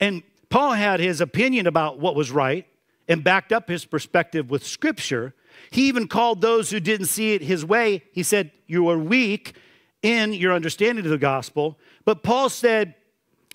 And 0.00 0.22
Paul 0.48 0.72
had 0.72 1.00
his 1.00 1.20
opinion 1.20 1.66
about 1.66 1.98
what 1.98 2.14
was 2.14 2.30
right 2.30 2.66
and 3.08 3.24
backed 3.24 3.52
up 3.52 3.68
his 3.68 3.84
perspective 3.84 4.50
with 4.50 4.64
scripture. 4.64 5.34
He 5.70 5.88
even 5.88 6.08
called 6.08 6.40
those 6.40 6.70
who 6.70 6.80
didn't 6.80 7.06
see 7.06 7.34
it 7.34 7.42
his 7.42 7.64
way, 7.64 8.04
he 8.12 8.22
said, 8.22 8.50
You 8.66 8.88
are 8.88 8.98
weak 8.98 9.54
in 10.02 10.32
your 10.32 10.52
understanding 10.52 11.04
of 11.04 11.10
the 11.10 11.18
gospel. 11.18 11.78
But 12.04 12.22
Paul 12.22 12.48
said, 12.48 12.94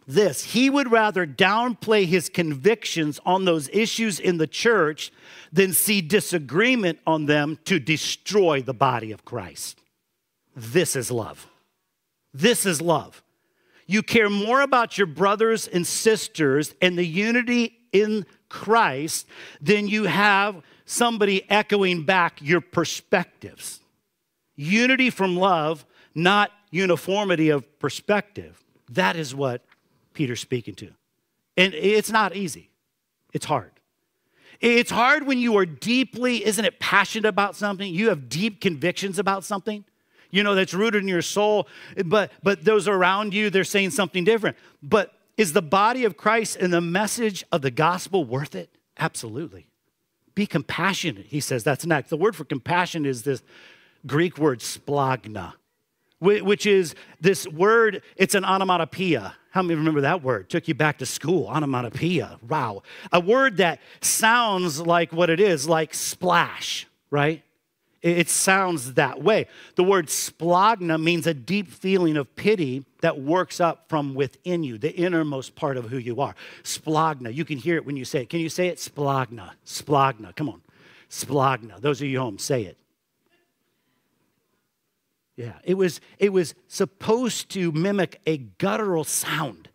this 0.09 0.43
he 0.43 0.71
would 0.71 0.91
rather 0.91 1.27
downplay 1.27 2.07
his 2.07 2.29
convictions 2.29 3.19
on 3.27 3.45
those 3.45 3.69
issues 3.71 4.19
in 4.19 4.39
the 4.39 4.47
church 4.47 5.11
than 5.53 5.71
see 5.71 6.01
disagreement 6.01 6.97
on 7.05 7.27
them 7.27 7.59
to 7.65 7.79
destroy 7.79 8.63
the 8.63 8.73
body 8.73 9.11
of 9.11 9.23
Christ. 9.23 9.79
This 10.55 10.95
is 10.95 11.11
love. 11.11 11.47
This 12.33 12.65
is 12.65 12.81
love. 12.81 13.21
You 13.85 14.01
care 14.01 14.31
more 14.31 14.61
about 14.61 14.97
your 14.97 15.05
brothers 15.05 15.67
and 15.67 15.85
sisters 15.85 16.73
and 16.81 16.97
the 16.97 17.05
unity 17.05 17.77
in 17.91 18.25
Christ 18.49 19.27
than 19.61 19.87
you 19.87 20.05
have 20.05 20.63
somebody 20.89 21.47
echoing 21.51 22.03
back 22.03 22.41
your 22.41 22.61
perspectives. 22.61 23.79
Unity 24.55 25.11
from 25.11 25.37
love, 25.37 25.85
not 26.15 26.51
uniformity 26.71 27.49
of 27.49 27.79
perspective. 27.79 28.63
That 28.89 29.15
is 29.15 29.35
what 29.35 29.63
Peter's 30.13 30.39
speaking 30.39 30.73
to. 30.75 30.89
And 31.55 31.73
it's 31.75 32.09
not 32.09 32.35
easy, 32.35 32.71
it's 33.33 33.45
hard. 33.45 33.71
It's 34.61 34.91
hard 34.91 35.25
when 35.25 35.37
you 35.37 35.55
are 35.57 35.65
deeply, 35.65 36.45
isn't 36.45 36.65
it, 36.65 36.79
passionate 36.79 37.29
about 37.29 37.55
something? 37.55 37.93
You 37.93 38.09
have 38.09 38.27
deep 38.27 38.59
convictions 38.59 39.17
about 39.17 39.45
something, 39.45 39.85
you 40.31 40.43
know, 40.43 40.53
that's 40.53 40.73
rooted 40.73 41.01
in 41.01 41.07
your 41.07 41.21
soul, 41.21 41.67
but, 42.03 42.31
but 42.43 42.65
those 42.65 42.87
around 42.87 43.33
you, 43.33 43.49
they're 43.49 43.63
saying 43.63 43.91
something 43.91 44.25
different. 44.25 44.57
But 44.83 45.13
is 45.37 45.53
the 45.53 45.61
body 45.61 46.03
of 46.03 46.17
Christ 46.17 46.57
and 46.57 46.73
the 46.73 46.81
message 46.81 47.45
of 47.53 47.61
the 47.61 47.71
gospel 47.71 48.25
worth 48.25 48.53
it? 48.53 48.69
Absolutely. 48.97 49.68
Be 50.39 50.47
compassionate, 50.47 51.25
he 51.25 51.41
says. 51.41 51.65
That's 51.65 51.85
next. 51.85 52.09
The 52.09 52.15
word 52.15 52.33
for 52.33 52.45
compassion 52.45 53.05
is 53.05 53.23
this 53.23 53.43
Greek 54.07 54.37
word 54.37 54.59
splagna, 54.61 55.51
which 56.21 56.65
is 56.65 56.95
this 57.19 57.45
word, 57.45 58.01
it's 58.15 58.35
an 58.35 58.45
onomatopoeia. 58.45 59.35
How 59.51 59.61
many 59.61 59.75
remember 59.75 59.99
that 59.99 60.23
word? 60.23 60.49
Took 60.49 60.69
you 60.69 60.75
back 60.75 60.99
to 60.99 61.05
school, 61.05 61.47
onomatopoeia. 61.47 62.39
Wow. 62.47 62.83
A 63.11 63.19
word 63.19 63.57
that 63.57 63.81
sounds 63.99 64.79
like 64.79 65.11
what 65.11 65.29
it 65.29 65.41
is, 65.41 65.67
like 65.67 65.93
splash, 65.93 66.87
right? 67.11 67.43
It 68.01 68.29
sounds 68.29 68.93
that 68.93 69.21
way. 69.21 69.47
The 69.75 69.83
word 69.83 70.07
splagna 70.07 71.01
means 71.01 71.27
a 71.27 71.33
deep 71.33 71.67
feeling 71.67 72.15
of 72.15 72.33
pity 72.35 72.85
that 73.01 73.19
works 73.19 73.59
up 73.59 73.89
from 73.89 74.13
within 74.13 74.63
you, 74.63 74.77
the 74.77 74.95
innermost 74.95 75.55
part 75.55 75.75
of 75.75 75.89
who 75.89 75.97
you 75.97 76.21
are. 76.21 76.33
Splagna. 76.63 77.33
You 77.33 77.43
can 77.43 77.57
hear 77.57 77.75
it 77.75 77.85
when 77.85 77.97
you 77.97 78.05
say 78.05 78.21
it. 78.21 78.29
Can 78.29 78.39
you 78.39 78.47
say 78.47 78.67
it? 78.67 78.77
Splagna. 78.77 79.51
Splagna. 79.65 80.33
Come 80.33 80.47
on. 80.47 80.61
Splagna. 81.09 81.81
Those 81.81 82.01
of 82.01 82.07
you 82.07 82.19
home, 82.19 82.37
say 82.37 82.63
it. 82.63 82.77
Yeah, 85.35 85.53
it 85.63 85.75
was, 85.75 85.99
it 86.17 86.31
was 86.33 86.53
supposed 86.67 87.49
to 87.51 87.71
mimic 87.71 88.19
a 88.25 88.37
guttural 88.37 89.03
sound 89.03 89.69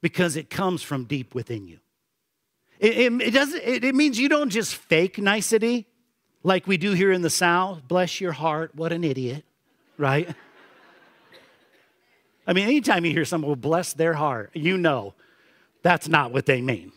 because 0.00 0.36
it 0.36 0.50
comes 0.50 0.82
from 0.82 1.04
deep 1.04 1.34
within 1.34 1.66
you. 1.66 1.78
It, 2.78 2.98
it, 2.98 3.22
it 3.22 3.30
doesn't, 3.30 3.62
it, 3.64 3.84
it 3.84 3.94
means 3.94 4.18
you 4.18 4.28
don't 4.28 4.50
just 4.50 4.76
fake 4.76 5.18
nicety 5.18 5.86
like 6.42 6.66
we 6.66 6.76
do 6.76 6.92
here 6.92 7.12
in 7.12 7.22
the 7.22 7.30
South. 7.30 7.86
Bless 7.86 8.20
your 8.20 8.32
heart, 8.32 8.74
what 8.74 8.92
an 8.92 9.04
idiot, 9.04 9.44
right? 9.98 10.28
I 12.46 12.52
mean, 12.52 12.64
anytime 12.64 13.04
you 13.04 13.12
hear 13.12 13.24
someone 13.24 13.58
bless 13.58 13.92
their 13.92 14.14
heart, 14.14 14.50
you 14.54 14.76
know 14.76 15.14
that's 15.82 16.08
not 16.08 16.32
what 16.32 16.46
they 16.46 16.60
mean. 16.60 16.92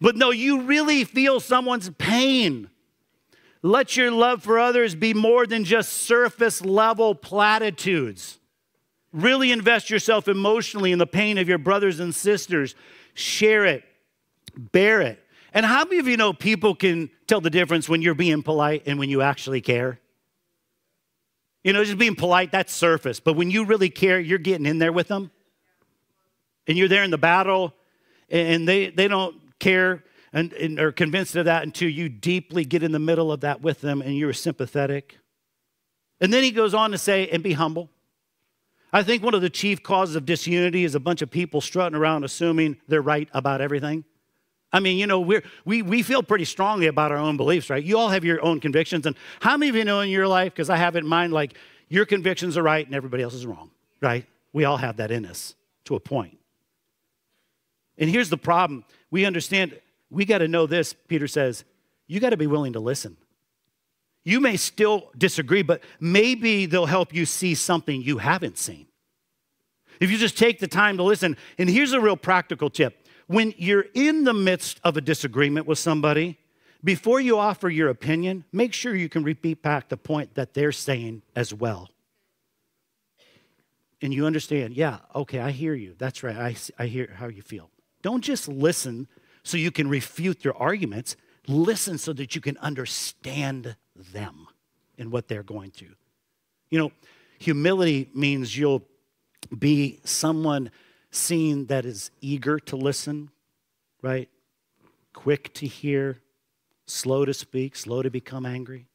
But 0.00 0.16
no, 0.16 0.30
you 0.30 0.62
really 0.62 1.04
feel 1.04 1.40
someone's 1.40 1.90
pain 1.90 2.70
let 3.62 3.96
your 3.96 4.10
love 4.10 4.42
for 4.42 4.58
others 4.58 4.94
be 4.94 5.12
more 5.12 5.46
than 5.46 5.64
just 5.64 5.92
surface 5.92 6.64
level 6.64 7.14
platitudes. 7.14 8.38
Really 9.12 9.52
invest 9.52 9.90
yourself 9.90 10.28
emotionally 10.28 10.92
in 10.92 10.98
the 10.98 11.06
pain 11.06 11.36
of 11.36 11.48
your 11.48 11.58
brothers 11.58 12.00
and 12.00 12.14
sisters. 12.14 12.74
Share 13.12 13.66
it, 13.66 13.84
bear 14.56 15.02
it. 15.02 15.22
And 15.52 15.66
how 15.66 15.84
many 15.84 15.98
of 15.98 16.06
you 16.06 16.16
know 16.16 16.32
people 16.32 16.74
can 16.74 17.10
tell 17.26 17.40
the 17.40 17.50
difference 17.50 17.88
when 17.88 18.02
you're 18.02 18.14
being 18.14 18.42
polite 18.42 18.84
and 18.86 18.98
when 18.98 19.10
you 19.10 19.22
actually 19.22 19.60
care? 19.60 19.98
You 21.64 21.72
know, 21.72 21.84
just 21.84 21.98
being 21.98 22.14
polite, 22.14 22.52
that's 22.52 22.72
surface. 22.72 23.20
But 23.20 23.34
when 23.34 23.50
you 23.50 23.64
really 23.64 23.90
care, 23.90 24.18
you're 24.18 24.38
getting 24.38 24.66
in 24.66 24.78
there 24.78 24.92
with 24.92 25.08
them. 25.08 25.30
And 26.66 26.78
you're 26.78 26.88
there 26.88 27.02
in 27.02 27.10
the 27.10 27.18
battle, 27.18 27.74
and 28.30 28.66
they, 28.68 28.90
they 28.90 29.08
don't 29.08 29.36
care 29.58 30.04
and, 30.32 30.52
and 30.52 30.78
are 30.78 30.92
convinced 30.92 31.36
of 31.36 31.46
that 31.46 31.64
until 31.64 31.88
you 31.88 32.08
deeply 32.08 32.64
get 32.64 32.82
in 32.82 32.92
the 32.92 32.98
middle 32.98 33.32
of 33.32 33.40
that 33.40 33.60
with 33.60 33.80
them 33.80 34.00
and 34.00 34.16
you're 34.16 34.32
sympathetic. 34.32 35.18
And 36.20 36.32
then 36.32 36.44
he 36.44 36.50
goes 36.50 36.74
on 36.74 36.92
to 36.92 36.98
say, 36.98 37.28
and 37.28 37.42
be 37.42 37.54
humble. 37.54 37.90
I 38.92 39.02
think 39.02 39.22
one 39.22 39.34
of 39.34 39.42
the 39.42 39.50
chief 39.50 39.82
causes 39.82 40.16
of 40.16 40.26
disunity 40.26 40.84
is 40.84 40.94
a 40.94 41.00
bunch 41.00 41.22
of 41.22 41.30
people 41.30 41.60
strutting 41.60 41.96
around 41.96 42.24
assuming 42.24 42.78
they're 42.88 43.02
right 43.02 43.28
about 43.32 43.60
everything. 43.60 44.04
I 44.72 44.80
mean, 44.80 44.98
you 44.98 45.06
know, 45.06 45.20
we're, 45.20 45.42
we, 45.64 45.82
we 45.82 46.02
feel 46.02 46.22
pretty 46.22 46.44
strongly 46.44 46.86
about 46.86 47.10
our 47.10 47.18
own 47.18 47.36
beliefs, 47.36 47.70
right? 47.70 47.82
You 47.82 47.98
all 47.98 48.08
have 48.08 48.24
your 48.24 48.42
own 48.44 48.60
convictions. 48.60 49.04
And 49.04 49.16
how 49.40 49.56
many 49.56 49.68
of 49.68 49.76
you 49.76 49.84
know 49.84 50.00
in 50.00 50.10
your 50.10 50.28
life, 50.28 50.52
because 50.52 50.70
I 50.70 50.76
have 50.76 50.94
it 50.94 51.00
in 51.00 51.08
mind, 51.08 51.32
like 51.32 51.54
your 51.88 52.06
convictions 52.06 52.56
are 52.56 52.62
right 52.62 52.86
and 52.86 52.94
everybody 52.94 53.22
else 53.22 53.34
is 53.34 53.44
wrong, 53.44 53.70
right? 54.00 54.24
We 54.52 54.64
all 54.64 54.76
have 54.76 54.98
that 54.98 55.10
in 55.10 55.26
us 55.26 55.54
to 55.86 55.96
a 55.96 56.00
point. 56.00 56.38
And 57.98 58.08
here's 58.08 58.30
the 58.30 58.38
problem 58.38 58.84
we 59.10 59.24
understand 59.24 59.78
we 60.08 60.24
got 60.24 60.38
to 60.38 60.48
know 60.48 60.66
this, 60.66 60.92
Peter 60.92 61.28
says, 61.28 61.64
you 62.06 62.18
got 62.20 62.30
to 62.30 62.36
be 62.36 62.46
willing 62.46 62.72
to 62.72 62.80
listen. 62.80 63.16
You 64.24 64.40
may 64.40 64.56
still 64.56 65.10
disagree, 65.16 65.62
but 65.62 65.82
maybe 65.98 66.66
they'll 66.66 66.86
help 66.86 67.14
you 67.14 67.24
see 67.24 67.54
something 67.54 68.02
you 68.02 68.18
haven't 68.18 68.58
seen. 68.58 68.86
If 70.00 70.10
you 70.10 70.18
just 70.18 70.36
take 70.36 70.58
the 70.58 70.68
time 70.68 70.96
to 70.96 71.02
listen, 71.02 71.36
and 71.58 71.68
here's 71.68 71.92
a 71.92 72.00
real 72.00 72.16
practical 72.16 72.70
tip 72.70 72.99
when 73.30 73.54
you're 73.58 73.86
in 73.94 74.24
the 74.24 74.34
midst 74.34 74.80
of 74.82 74.96
a 74.96 75.00
disagreement 75.00 75.64
with 75.64 75.78
somebody, 75.78 76.36
before 76.82 77.20
you 77.20 77.38
offer 77.38 77.68
your 77.68 77.88
opinion, 77.88 78.42
make 78.50 78.72
sure 78.72 78.92
you 78.96 79.08
can 79.08 79.22
repeat 79.22 79.62
back 79.62 79.88
the 79.88 79.96
point 79.96 80.34
that 80.34 80.52
they're 80.52 80.72
saying 80.72 81.22
as 81.36 81.54
well. 81.54 81.88
And 84.02 84.12
you 84.12 84.26
understand, 84.26 84.74
yeah, 84.74 84.98
okay, 85.14 85.38
I 85.38 85.52
hear 85.52 85.74
you. 85.74 85.94
That's 85.96 86.24
right. 86.24 86.36
I, 86.36 86.56
I 86.76 86.86
hear 86.86 87.14
how 87.14 87.28
you 87.28 87.40
feel. 87.40 87.70
Don't 88.02 88.24
just 88.24 88.48
listen 88.48 89.06
so 89.44 89.56
you 89.56 89.70
can 89.70 89.88
refute 89.88 90.42
their 90.42 90.56
arguments. 90.56 91.14
Listen 91.46 91.98
so 91.98 92.12
that 92.14 92.34
you 92.34 92.40
can 92.40 92.58
understand 92.58 93.76
them 93.94 94.48
and 94.98 95.12
what 95.12 95.28
they're 95.28 95.44
going 95.44 95.70
through. 95.70 95.94
You 96.68 96.80
know, 96.80 96.92
humility 97.38 98.10
means 98.12 98.58
you'll 98.58 98.82
be 99.56 100.00
someone 100.02 100.72
seen 101.10 101.66
that 101.66 101.84
is 101.84 102.10
eager 102.20 102.58
to 102.60 102.76
listen, 102.76 103.30
right? 104.02 104.28
Quick 105.12 105.52
to 105.54 105.66
hear, 105.66 106.18
slow 106.86 107.24
to 107.24 107.34
speak, 107.34 107.76
slow 107.76 108.02
to 108.02 108.10
become 108.10 108.46
angry. 108.46 108.86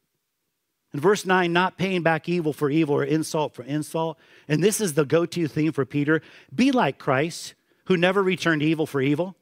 In 0.94 1.00
verse 1.00 1.26
9, 1.26 1.52
not 1.52 1.76
paying 1.76 2.02
back 2.02 2.28
evil 2.28 2.52
for 2.52 2.70
evil 2.70 2.94
or 2.94 3.04
insult 3.04 3.54
for 3.54 3.62
insult. 3.64 4.18
And 4.48 4.64
this 4.64 4.80
is 4.80 4.94
the 4.94 5.04
go 5.04 5.26
to 5.26 5.48
theme 5.48 5.72
for 5.72 5.84
Peter. 5.84 6.22
Be 6.54 6.72
like 6.72 6.98
Christ, 6.98 7.54
who 7.86 7.96
never 7.96 8.22
returned 8.22 8.62
evil 8.62 8.86
for 8.86 9.00
evil 9.00 9.36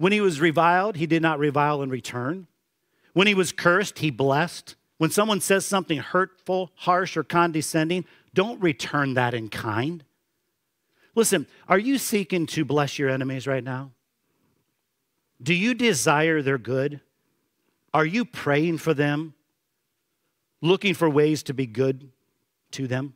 when 0.00 0.12
he 0.12 0.22
was 0.22 0.40
reviled, 0.40 0.96
he 0.96 1.06
did 1.06 1.20
not 1.20 1.38
revile 1.38 1.82
in 1.82 1.90
return. 1.90 2.46
When 3.12 3.26
he 3.26 3.34
was 3.34 3.52
cursed, 3.52 3.98
he 3.98 4.10
blessed. 4.10 4.74
When 4.96 5.10
someone 5.10 5.42
says 5.42 5.66
something 5.66 5.98
hurtful, 5.98 6.72
harsh, 6.74 7.18
or 7.18 7.22
condescending, 7.22 8.06
don't 8.32 8.62
return 8.62 9.12
that 9.12 9.34
in 9.34 9.50
kind. 9.50 10.02
Listen, 11.20 11.46
are 11.68 11.78
you 11.78 11.98
seeking 11.98 12.46
to 12.46 12.64
bless 12.64 12.98
your 12.98 13.10
enemies 13.10 13.46
right 13.46 13.62
now? 13.62 13.90
Do 15.42 15.52
you 15.52 15.74
desire 15.74 16.40
their 16.40 16.56
good? 16.56 17.02
Are 17.92 18.06
you 18.06 18.24
praying 18.24 18.78
for 18.78 18.94
them? 18.94 19.34
Looking 20.62 20.94
for 20.94 21.10
ways 21.10 21.42
to 21.42 21.52
be 21.52 21.66
good 21.66 22.10
to 22.70 22.86
them. 22.86 23.12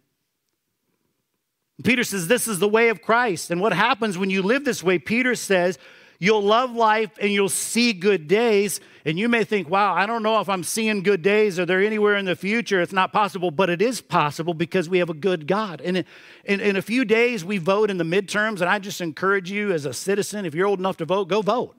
Peter 1.82 2.04
says, 2.04 2.28
This 2.28 2.46
is 2.46 2.58
the 2.58 2.68
way 2.68 2.90
of 2.90 3.00
Christ. 3.00 3.50
And 3.50 3.58
what 3.58 3.72
happens 3.72 4.18
when 4.18 4.28
you 4.28 4.42
live 4.42 4.66
this 4.66 4.82
way? 4.82 4.98
Peter 4.98 5.34
says, 5.34 5.78
You'll 6.24 6.42
love 6.42 6.74
life 6.74 7.10
and 7.20 7.30
you'll 7.30 7.50
see 7.50 7.92
good 7.92 8.28
days. 8.28 8.80
And 9.04 9.18
you 9.18 9.28
may 9.28 9.44
think, 9.44 9.68
wow, 9.68 9.92
I 9.92 10.06
don't 10.06 10.22
know 10.22 10.40
if 10.40 10.48
I'm 10.48 10.64
seeing 10.64 11.02
good 11.02 11.20
days. 11.20 11.58
Are 11.58 11.66
there 11.66 11.82
anywhere 11.82 12.16
in 12.16 12.24
the 12.24 12.34
future? 12.34 12.80
It's 12.80 12.94
not 12.94 13.12
possible, 13.12 13.50
but 13.50 13.68
it 13.68 13.82
is 13.82 14.00
possible 14.00 14.54
because 14.54 14.88
we 14.88 15.00
have 15.00 15.10
a 15.10 15.14
good 15.14 15.46
God. 15.46 15.82
And 15.82 15.98
in, 15.98 16.04
in, 16.46 16.60
in 16.60 16.76
a 16.76 16.80
few 16.80 17.04
days, 17.04 17.44
we 17.44 17.58
vote 17.58 17.90
in 17.90 17.98
the 17.98 18.04
midterms. 18.04 18.62
And 18.62 18.70
I 18.70 18.78
just 18.78 19.02
encourage 19.02 19.50
you 19.50 19.70
as 19.70 19.84
a 19.84 19.92
citizen, 19.92 20.46
if 20.46 20.54
you're 20.54 20.66
old 20.66 20.78
enough 20.78 20.96
to 20.96 21.04
vote, 21.04 21.28
go 21.28 21.42
vote. 21.42 21.76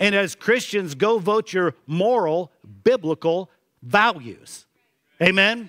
And 0.00 0.14
as 0.14 0.34
Christians, 0.34 0.94
go 0.94 1.18
vote 1.18 1.52
your 1.52 1.74
moral, 1.86 2.52
biblical 2.84 3.50
values. 3.82 4.64
Amen? 5.20 5.68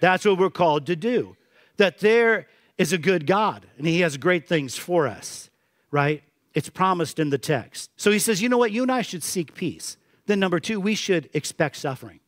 That's 0.00 0.24
what 0.24 0.38
we're 0.38 0.48
called 0.48 0.86
to 0.86 0.96
do. 0.96 1.36
That 1.76 1.98
there 1.98 2.46
is 2.78 2.94
a 2.94 2.98
good 2.98 3.26
God 3.26 3.66
and 3.76 3.86
He 3.86 4.00
has 4.00 4.16
great 4.16 4.48
things 4.48 4.78
for 4.78 5.06
us, 5.06 5.50
right? 5.90 6.22
It's 6.54 6.68
promised 6.68 7.18
in 7.18 7.30
the 7.30 7.38
text. 7.38 7.90
So 7.96 8.10
he 8.10 8.18
says, 8.18 8.42
you 8.42 8.48
know 8.48 8.58
what? 8.58 8.72
You 8.72 8.82
and 8.82 8.92
I 8.92 9.02
should 9.02 9.22
seek 9.22 9.54
peace. 9.54 9.96
Then, 10.26 10.38
number 10.38 10.60
two, 10.60 10.80
we 10.80 10.94
should 10.94 11.30
expect 11.32 11.76
suffering. 11.76 12.20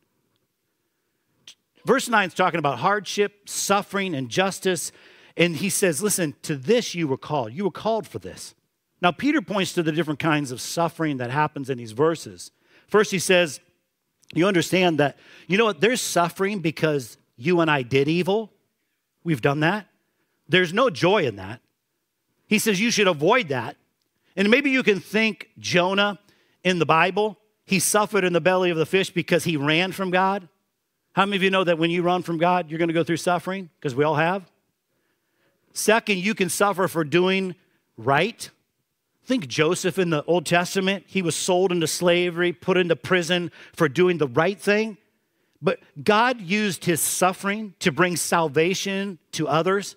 Verse 1.85 2.09
9 2.09 2.27
is 2.27 2.33
talking 2.33 2.57
about 2.57 2.79
hardship, 2.79 3.47
suffering, 3.47 4.15
and 4.15 4.29
justice. 4.29 4.91
And 5.37 5.55
he 5.55 5.69
says, 5.69 6.01
listen, 6.01 6.35
to 6.41 6.55
this 6.55 6.95
you 6.95 7.07
were 7.07 7.17
called. 7.17 7.53
You 7.53 7.65
were 7.65 7.71
called 7.71 8.07
for 8.07 8.19
this. 8.19 8.55
Now, 9.01 9.11
Peter 9.11 9.41
points 9.41 9.73
to 9.73 9.83
the 9.83 9.91
different 9.91 10.19
kinds 10.19 10.51
of 10.51 10.59
suffering 10.59 11.17
that 11.17 11.29
happens 11.29 11.69
in 11.69 11.77
these 11.77 11.91
verses. 11.91 12.51
First, 12.87 13.11
he 13.11 13.19
says, 13.19 13.59
you 14.33 14.47
understand 14.47 14.99
that, 14.99 15.17
you 15.47 15.57
know 15.57 15.65
what? 15.65 15.81
There's 15.81 16.01
suffering 16.01 16.59
because 16.59 17.17
you 17.37 17.59
and 17.61 17.69
I 17.69 17.83
did 17.83 18.07
evil. 18.07 18.51
We've 19.23 19.41
done 19.41 19.59
that. 19.59 19.87
There's 20.47 20.73
no 20.73 20.89
joy 20.89 21.25
in 21.25 21.35
that. 21.35 21.61
He 22.47 22.59
says 22.59 22.79
you 22.79 22.91
should 22.91 23.07
avoid 23.07 23.49
that. 23.49 23.77
And 24.35 24.49
maybe 24.49 24.69
you 24.69 24.83
can 24.83 24.99
think 24.99 25.49
Jonah 25.59 26.19
in 26.63 26.79
the 26.79 26.85
Bible, 26.85 27.37
he 27.65 27.79
suffered 27.79 28.23
in 28.23 28.33
the 28.33 28.41
belly 28.41 28.69
of 28.69 28.77
the 28.77 28.85
fish 28.85 29.09
because 29.09 29.43
he 29.43 29.57
ran 29.57 29.91
from 29.91 30.11
God. 30.11 30.47
How 31.13 31.25
many 31.25 31.37
of 31.37 31.43
you 31.43 31.49
know 31.49 31.63
that 31.63 31.77
when 31.77 31.89
you 31.89 32.01
run 32.03 32.23
from 32.23 32.37
God, 32.37 32.69
you're 32.69 32.77
going 32.77 32.89
to 32.89 32.93
go 32.93 33.03
through 33.03 33.17
suffering? 33.17 33.69
Because 33.79 33.95
we 33.95 34.03
all 34.03 34.15
have. 34.15 34.43
Second, 35.71 36.19
you 36.19 36.35
can 36.35 36.49
suffer 36.49 36.87
for 36.87 37.03
doing 37.03 37.55
right. 37.97 38.49
Think 39.23 39.47
Joseph 39.47 39.97
in 39.97 40.09
the 40.09 40.23
Old 40.25 40.45
Testament. 40.45 41.05
He 41.07 41.21
was 41.21 41.35
sold 41.35 41.71
into 41.71 41.87
slavery, 41.87 42.51
put 42.51 42.77
into 42.77 42.95
prison 42.95 43.51
for 43.73 43.87
doing 43.87 44.17
the 44.17 44.27
right 44.27 44.59
thing. 44.59 44.97
But 45.61 45.79
God 46.03 46.41
used 46.41 46.85
his 46.85 47.01
suffering 47.01 47.73
to 47.79 47.91
bring 47.91 48.17
salvation 48.17 49.17
to 49.31 49.47
others. 49.47 49.95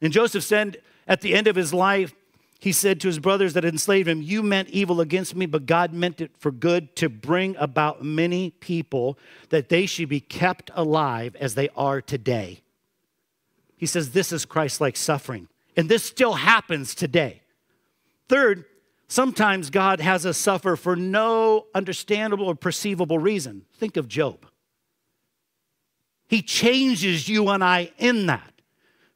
And 0.00 0.12
Joseph 0.12 0.44
said 0.44 0.78
at 1.08 1.20
the 1.20 1.34
end 1.34 1.46
of 1.46 1.56
his 1.56 1.74
life, 1.74 2.14
he 2.62 2.70
said 2.70 3.00
to 3.00 3.08
his 3.08 3.18
brothers 3.18 3.54
that 3.54 3.64
enslaved 3.64 4.06
him, 4.06 4.22
You 4.22 4.40
meant 4.40 4.68
evil 4.68 5.00
against 5.00 5.34
me, 5.34 5.46
but 5.46 5.66
God 5.66 5.92
meant 5.92 6.20
it 6.20 6.30
for 6.38 6.52
good 6.52 6.94
to 6.94 7.08
bring 7.08 7.56
about 7.56 8.04
many 8.04 8.50
people 8.50 9.18
that 9.48 9.68
they 9.68 9.84
should 9.84 10.08
be 10.08 10.20
kept 10.20 10.70
alive 10.72 11.34
as 11.40 11.56
they 11.56 11.70
are 11.70 12.00
today. 12.00 12.62
He 13.76 13.86
says, 13.86 14.12
This 14.12 14.30
is 14.30 14.44
Christ 14.44 14.80
like 14.80 14.96
suffering. 14.96 15.48
And 15.76 15.88
this 15.88 16.04
still 16.04 16.34
happens 16.34 16.94
today. 16.94 17.42
Third, 18.28 18.64
sometimes 19.08 19.68
God 19.68 19.98
has 19.98 20.24
us 20.24 20.38
suffer 20.38 20.76
for 20.76 20.94
no 20.94 21.66
understandable 21.74 22.46
or 22.46 22.54
perceivable 22.54 23.18
reason. 23.18 23.64
Think 23.74 23.96
of 23.96 24.06
Job. 24.06 24.46
He 26.28 26.42
changes 26.42 27.28
you 27.28 27.48
and 27.48 27.64
I 27.64 27.90
in 27.98 28.26
that. 28.26 28.51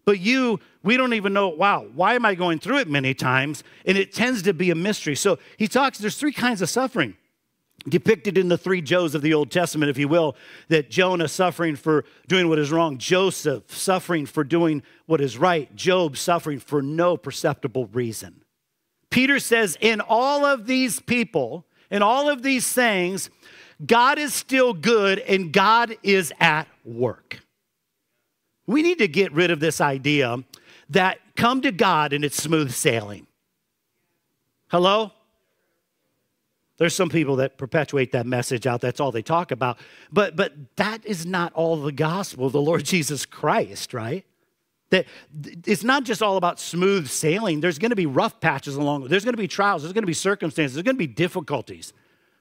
But 0.06 0.20
you, 0.20 0.60
we 0.84 0.96
don't 0.96 1.14
even 1.14 1.32
know, 1.32 1.48
wow, 1.48 1.84
why 1.92 2.14
am 2.14 2.24
I 2.24 2.36
going 2.36 2.60
through 2.60 2.78
it 2.78 2.88
many 2.88 3.12
times? 3.12 3.64
And 3.84 3.98
it 3.98 4.14
tends 4.14 4.42
to 4.42 4.54
be 4.54 4.70
a 4.70 4.74
mystery. 4.76 5.16
So 5.16 5.38
he 5.58 5.66
talks, 5.66 5.98
there's 5.98 6.16
three 6.16 6.32
kinds 6.32 6.62
of 6.62 6.70
suffering 6.70 7.16
depicted 7.88 8.38
in 8.38 8.48
the 8.48 8.58
three 8.58 8.80
Joes 8.80 9.14
of 9.14 9.22
the 9.22 9.34
Old 9.34 9.50
Testament, 9.50 9.90
if 9.90 9.98
you 9.98 10.08
will, 10.08 10.36
that 10.68 10.90
Jonah 10.90 11.28
suffering 11.28 11.76
for 11.76 12.04
doing 12.26 12.48
what 12.48 12.58
is 12.58 12.72
wrong, 12.72 12.98
Joseph 12.98 13.76
suffering 13.76 14.26
for 14.26 14.44
doing 14.44 14.82
what 15.06 15.20
is 15.20 15.38
right, 15.38 15.74
Job 15.76 16.16
suffering 16.16 16.58
for 16.58 16.82
no 16.82 17.16
perceptible 17.16 17.86
reason. 17.86 18.42
Peter 19.10 19.38
says, 19.38 19.76
in 19.80 20.00
all 20.00 20.44
of 20.44 20.66
these 20.66 21.00
people, 21.00 21.64
in 21.90 22.02
all 22.02 22.28
of 22.28 22.42
these 22.42 22.72
things, 22.72 23.30
God 23.84 24.18
is 24.18 24.34
still 24.34 24.72
good 24.72 25.18
and 25.20 25.52
God 25.52 25.96
is 26.02 26.32
at 26.40 26.66
work. 26.84 27.40
We 28.66 28.82
need 28.82 28.98
to 28.98 29.08
get 29.08 29.32
rid 29.32 29.50
of 29.50 29.60
this 29.60 29.80
idea 29.80 30.38
that 30.90 31.18
come 31.36 31.60
to 31.62 31.72
God 31.72 32.12
and 32.12 32.24
it's 32.24 32.42
smooth 32.42 32.72
sailing. 32.72 33.26
Hello? 34.68 35.12
There's 36.78 36.94
some 36.94 37.08
people 37.08 37.36
that 37.36 37.56
perpetuate 37.56 38.12
that 38.12 38.26
message 38.26 38.66
out. 38.66 38.80
That's 38.80 39.00
all 39.00 39.10
they 39.10 39.22
talk 39.22 39.50
about. 39.50 39.78
But 40.12 40.36
but 40.36 40.52
that 40.76 41.06
is 41.06 41.24
not 41.24 41.52
all 41.54 41.76
the 41.76 41.92
gospel 41.92 42.46
of 42.46 42.52
the 42.52 42.60
Lord 42.60 42.84
Jesus 42.84 43.24
Christ, 43.24 43.94
right? 43.94 44.24
That 44.90 45.06
it's 45.66 45.82
not 45.82 46.04
just 46.04 46.22
all 46.22 46.36
about 46.36 46.60
smooth 46.60 47.08
sailing. 47.08 47.60
There's 47.60 47.78
going 47.78 47.90
to 47.90 47.96
be 47.96 48.06
rough 48.06 48.40
patches 48.40 48.76
along. 48.76 49.08
There's 49.08 49.24
going 49.24 49.34
to 49.34 49.38
be 49.38 49.48
trials. 49.48 49.82
There's 49.82 49.92
going 49.92 50.02
to 50.02 50.06
be 50.06 50.12
circumstances. 50.14 50.74
There's 50.74 50.84
going 50.84 50.96
to 50.96 50.98
be 50.98 51.08
difficulties. 51.08 51.92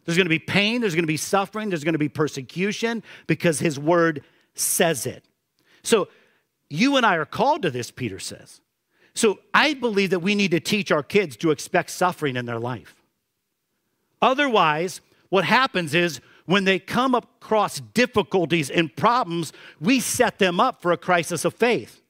There's 0.06 0.18
going 0.18 0.26
to 0.26 0.30
be 0.30 0.40
pain. 0.40 0.82
There's 0.82 0.94
going 0.94 1.04
to 1.04 1.08
be 1.08 1.18
suffering. 1.18 1.70
There's 1.70 1.84
going 1.84 1.94
to 1.94 2.00
be 2.00 2.10
persecution 2.10 3.04
because 3.26 3.60
His 3.60 3.80
Word 3.80 4.24
says 4.54 5.06
it. 5.06 5.24
So 5.86 6.08
you 6.70 6.98
and 6.98 7.06
I 7.06 7.16
are 7.16 7.26
called 7.26 7.62
to 7.64 7.72
this, 7.72 7.92
Peter 7.92 8.20
says. 8.20 8.62
So 9.14 9.40
I 9.54 9.74
believe 9.74 10.10
that 10.10 10.20
we 10.20 10.36
need 10.36 10.52
to 10.52 10.60
teach 10.60 10.92
our 10.92 11.04
kids 11.04 11.38
to 11.38 11.52
expect 11.52 11.90
suffering 11.90 12.36
in 12.36 12.46
their 12.46 12.60
life. 12.60 13.02
Otherwise, 14.22 15.02
what 15.30 15.46
happens 15.46 15.94
is 15.94 16.20
when 16.46 16.66
they 16.66 16.80
come 16.80 17.16
across 17.16 17.80
difficulties 17.80 18.70
and 18.70 18.94
problems, 18.96 19.54
we 19.80 20.00
set 20.00 20.40
them 20.40 20.60
up 20.60 20.82
for 20.82 20.92
a 20.92 20.98
crisis 20.98 21.46
of 21.46 21.54
faith 21.54 22.02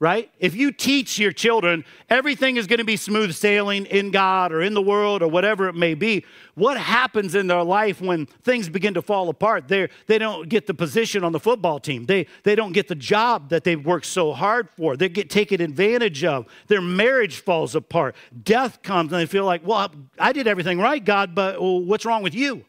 right? 0.00 0.30
If 0.38 0.54
you 0.54 0.70
teach 0.70 1.18
your 1.18 1.32
children 1.32 1.84
everything 2.08 2.56
is 2.56 2.68
going 2.68 2.78
to 2.78 2.84
be 2.84 2.96
smooth 2.96 3.34
sailing 3.34 3.84
in 3.86 4.10
God 4.12 4.52
or 4.52 4.62
in 4.62 4.74
the 4.74 4.82
world 4.82 5.22
or 5.22 5.28
whatever 5.28 5.68
it 5.68 5.74
may 5.74 5.94
be, 5.94 6.24
what 6.54 6.78
happens 6.78 7.34
in 7.34 7.48
their 7.48 7.64
life 7.64 8.00
when 8.00 8.26
things 8.26 8.68
begin 8.68 8.94
to 8.94 9.02
fall 9.02 9.28
apart? 9.28 9.66
They 9.66 9.88
they 10.06 10.18
don't 10.18 10.48
get 10.48 10.66
the 10.66 10.74
position 10.74 11.24
on 11.24 11.32
the 11.32 11.40
football 11.40 11.80
team. 11.80 12.06
They 12.06 12.26
they 12.44 12.54
don't 12.54 12.72
get 12.72 12.86
the 12.86 12.94
job 12.94 13.50
that 13.50 13.64
they've 13.64 13.84
worked 13.84 14.06
so 14.06 14.32
hard 14.32 14.68
for. 14.76 14.96
They 14.96 15.08
get 15.08 15.30
taken 15.30 15.60
advantage 15.60 16.22
of. 16.24 16.46
Their 16.68 16.80
marriage 16.80 17.40
falls 17.40 17.74
apart. 17.74 18.14
Death 18.44 18.82
comes 18.82 19.12
and 19.12 19.20
they 19.20 19.26
feel 19.26 19.44
like, 19.44 19.66
"Well, 19.66 19.92
I 20.18 20.32
did 20.32 20.46
everything 20.46 20.78
right, 20.78 21.04
God, 21.04 21.34
but 21.34 21.60
well, 21.60 21.82
what's 21.82 22.04
wrong 22.04 22.22
with 22.22 22.34
you? 22.34 22.64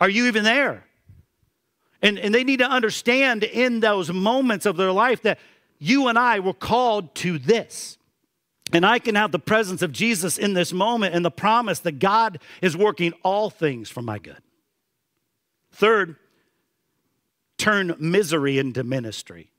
Are 0.00 0.08
you 0.08 0.26
even 0.26 0.44
there?" 0.44 0.84
And, 2.00 2.16
and 2.18 2.32
they 2.32 2.44
need 2.44 2.60
to 2.60 2.68
understand 2.68 3.42
in 3.42 3.80
those 3.80 4.12
moments 4.12 4.66
of 4.66 4.76
their 4.76 4.92
life 4.92 5.22
that 5.22 5.38
you 5.78 6.08
and 6.08 6.18
I 6.18 6.40
were 6.40 6.54
called 6.54 7.14
to 7.16 7.38
this. 7.38 7.98
And 8.72 8.84
I 8.84 8.98
can 8.98 9.14
have 9.14 9.32
the 9.32 9.38
presence 9.38 9.80
of 9.80 9.92
Jesus 9.92 10.36
in 10.36 10.52
this 10.52 10.72
moment 10.72 11.14
and 11.14 11.24
the 11.24 11.30
promise 11.30 11.78
that 11.80 11.98
God 11.98 12.38
is 12.60 12.76
working 12.76 13.14
all 13.22 13.48
things 13.48 13.88
for 13.88 14.02
my 14.02 14.18
good. 14.18 14.42
Third, 15.72 16.16
turn 17.56 17.94
misery 17.98 18.58
into 18.58 18.84
ministry. 18.84 19.50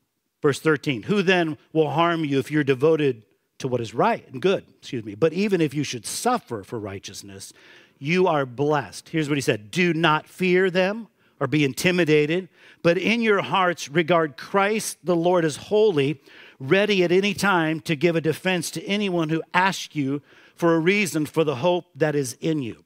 Verse 0.42 0.60
13, 0.60 1.04
who 1.04 1.22
then 1.22 1.58
will 1.74 1.90
harm 1.90 2.24
you 2.24 2.40
if 2.40 2.52
you're 2.52 2.64
devoted 2.64 3.24
to 3.58 3.68
what 3.68 3.82
is 3.82 3.94
right 3.94 4.26
and 4.32 4.42
good? 4.42 4.64
Excuse 4.78 5.04
me. 5.04 5.16
But 5.16 5.34
even 5.34 5.60
if 5.60 5.74
you 5.74 5.84
should 5.84 6.06
suffer 6.06 6.64
for 6.64 6.80
righteousness, 6.80 7.52
you 7.98 8.28
are 8.28 8.46
blessed. 8.46 9.10
Here's 9.10 9.28
what 9.28 9.38
he 9.38 9.42
said 9.42 9.72
Do 9.72 9.94
not 9.94 10.28
fear 10.28 10.70
them 10.70 11.08
or 11.40 11.48
be 11.48 11.64
intimidated, 11.64 12.50
but 12.82 12.98
in 12.98 13.22
your 13.22 13.42
hearts 13.42 13.90
regard 13.90 14.38
Christ 14.38 14.98
the 15.04 15.16
Lord 15.16 15.46
as 15.46 15.56
holy, 15.56 16.22
ready 16.60 17.04
at 17.04 17.12
any 17.12 17.34
time 17.34 17.80
to 17.82 17.96
give 17.96 18.16
a 18.16 18.22
defense 18.22 18.72
to 18.72 18.84
anyone 18.86 19.30
who 19.30 19.44
asks 19.54 19.96
you 19.96 20.22
for 20.56 20.76
a 20.76 20.80
reason 20.80 21.26
for 21.26 21.44
the 21.44 21.56
hope 21.56 21.86
that 21.96 22.16
is 22.16 22.38
in 22.42 22.62
you. 22.62 22.84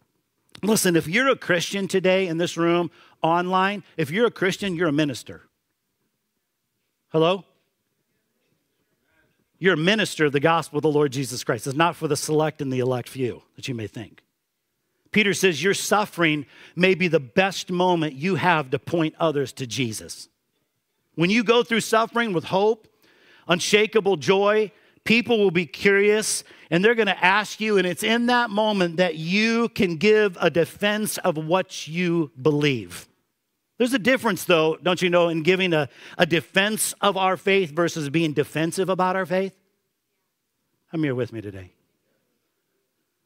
Listen, 0.62 0.95
if 0.95 1.08
you're 1.08 1.29
a 1.29 1.36
Christian 1.36 1.88
today 1.88 2.27
in 2.27 2.38
this 2.38 2.56
room, 2.58 2.91
online, 3.21 3.84
if 3.97 4.12
you're 4.12 4.27
a 4.27 4.32
Christian, 4.32 4.75
you're 4.75 4.89
a 4.89 4.93
minister. 4.93 5.43
Hello? 7.12 7.45
You're 9.60 9.75
a 9.75 9.77
minister 9.77 10.25
of 10.25 10.34
the 10.34 10.39
gospel 10.39 10.77
of 10.77 10.84
the 10.84 10.91
Lord 10.91 11.12
Jesus 11.12 11.43
Christ. 11.43 11.67
It's 11.67 11.75
not 11.75 11.95
for 11.95 12.08
the 12.08 12.17
select 12.17 12.62
and 12.62 12.71
the 12.71 12.79
elect 12.79 13.10
few 13.10 13.43
that 13.56 13.67
you 13.67 13.73
may 13.73 13.88
think. 13.88 14.21
Peter 15.13 15.34
says, 15.34 15.63
Your 15.63 15.73
suffering 15.73 16.45
may 16.76 16.95
be 16.95 17.08
the 17.08 17.19
best 17.19 17.71
moment 17.71 18.13
you 18.13 18.36
have 18.36 18.71
to 18.71 18.80
point 18.80 19.15
others 19.19 19.54
to 19.54 19.65
Jesus. 19.65 20.28
When 21.15 21.30
you 21.30 21.43
go 21.43 21.63
through 21.63 21.82
suffering 21.82 22.34
with 22.34 22.45
hope, 22.45 22.88
unshakable 23.47 24.17
joy, 24.17 24.71
people 25.04 25.38
will 25.38 25.52
be 25.52 25.65
curious 25.65 26.43
and 26.73 26.84
they're 26.84 26.95
going 26.95 27.08
to 27.08 27.23
ask 27.23 27.62
you, 27.62 27.78
and 27.78 27.86
it's 27.86 28.02
in 28.02 28.26
that 28.26 28.49
moment 28.49 28.97
that 28.97 29.13
you 29.13 29.69
can 29.69 29.97
give 29.97 30.36
a 30.41 30.49
defense 30.49 31.19
of 31.19 31.38
what 31.38 31.88
you 31.88 32.32
believe. 32.41 33.08
There's 33.78 33.93
a 33.93 33.99
difference, 33.99 34.45
though, 34.45 34.78
don't 34.82 34.99
you 34.99 35.12
know, 35.12 35.30
in 35.30 35.43
giving 35.43 35.73
a, 35.73 35.88
a 36.17 36.26
defense 36.26 36.95
of 36.99 37.15
our 37.15 37.38
faith 37.38 37.69
versus 37.71 38.10
being 38.10 38.34
defensive 38.34 38.89
about 38.89 39.15
our 39.15 39.28
faith? 39.28 39.56
I'm 40.91 41.04
here 41.04 41.13
with 41.13 41.32
me 41.32 41.41
today. 41.41 41.73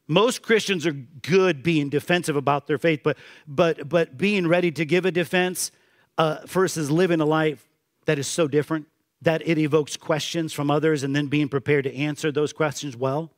Most 0.08 0.42
Christians 0.42 0.86
are 0.86 0.94
good 0.94 1.64
being 1.64 1.90
defensive 1.90 2.36
about 2.36 2.68
their 2.68 2.78
faith, 2.78 3.02
but, 3.04 3.18
but, 3.46 3.90
but 3.90 4.18
being 4.18 4.48
ready 4.48 4.72
to 4.72 4.86
give 4.86 5.06
a 5.06 5.12
defense 5.12 5.72
uh, 6.18 6.40
versus 6.46 6.90
living 6.90 7.20
a 7.20 7.26
life 7.26 7.68
that 8.06 8.18
is 8.18 8.28
so 8.28 8.48
different 8.48 8.88
that 9.22 9.46
it 9.46 9.58
evokes 9.58 9.98
questions 9.98 10.54
from 10.54 10.72
others 10.72 11.04
and 11.04 11.16
then 11.16 11.28
being 11.28 11.50
prepared 11.50 11.84
to 11.84 11.96
answer 11.96 12.32
those 12.32 12.54
questions 12.54 12.96
well. 12.96 13.32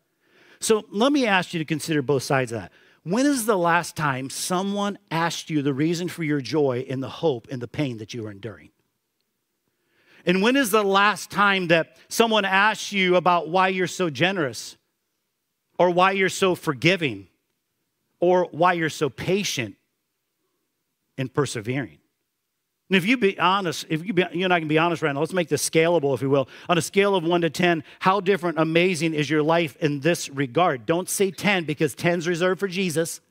So 0.59 0.85
let 0.89 1.11
me 1.11 1.25
ask 1.25 1.53
you 1.53 1.59
to 1.59 1.65
consider 1.65 2.01
both 2.01 2.23
sides 2.23 2.51
of 2.51 2.61
that. 2.61 2.71
When 3.03 3.25
is 3.25 3.45
the 3.45 3.57
last 3.57 3.95
time 3.95 4.29
someone 4.29 4.99
asked 5.09 5.49
you 5.49 5.61
the 5.61 5.73
reason 5.73 6.09
for 6.09 6.23
your 6.23 6.41
joy 6.41 6.85
in 6.87 6.99
the 6.99 7.09
hope 7.09 7.47
and 7.49 7.61
the 7.61 7.67
pain 7.67 7.97
that 7.97 8.13
you 8.13 8.27
are 8.27 8.31
enduring? 8.31 8.69
And 10.25 10.43
when 10.43 10.57
is 10.57 10.69
the 10.69 10.83
last 10.83 11.31
time 11.31 11.69
that 11.69 11.95
someone 12.09 12.43
asked 12.43 12.91
you 12.91 13.15
about 13.15 13.49
why 13.49 13.69
you're 13.69 13.87
so 13.87 14.09
generous 14.09 14.77
or 15.79 15.89
why 15.89 16.11
you're 16.11 16.29
so 16.29 16.53
forgiving 16.53 17.27
or 18.19 18.47
why 18.51 18.73
you're 18.73 18.89
so 18.89 19.09
patient 19.09 19.75
and 21.17 21.33
persevering? 21.33 21.97
And 22.89 22.97
if 22.97 23.05
you 23.05 23.17
be 23.17 23.39
honest, 23.39 23.85
if 23.87 24.05
you, 24.05 24.13
be, 24.13 24.25
you 24.33 24.43
and 24.43 24.53
I 24.53 24.59
can 24.59 24.67
be 24.67 24.79
honest 24.79 25.03
right 25.03 25.13
now, 25.13 25.19
let's 25.19 25.33
make 25.33 25.47
this 25.47 25.67
scalable, 25.67 26.13
if 26.15 26.21
you 26.21 26.29
will. 26.29 26.49
On 26.67 26.77
a 26.77 26.81
scale 26.81 27.15
of 27.15 27.23
one 27.23 27.41
to 27.41 27.49
10, 27.49 27.83
how 27.99 28.19
different, 28.19 28.57
amazing 28.57 29.13
is 29.13 29.29
your 29.29 29.43
life 29.43 29.77
in 29.77 29.99
this 29.99 30.27
regard? 30.27 30.87
Don't 30.87 31.07
say 31.07 31.29
10 31.29 31.65
because 31.65 31.95
10's 31.95 32.27
reserved 32.27 32.59
for 32.59 32.67
Jesus. 32.67 33.21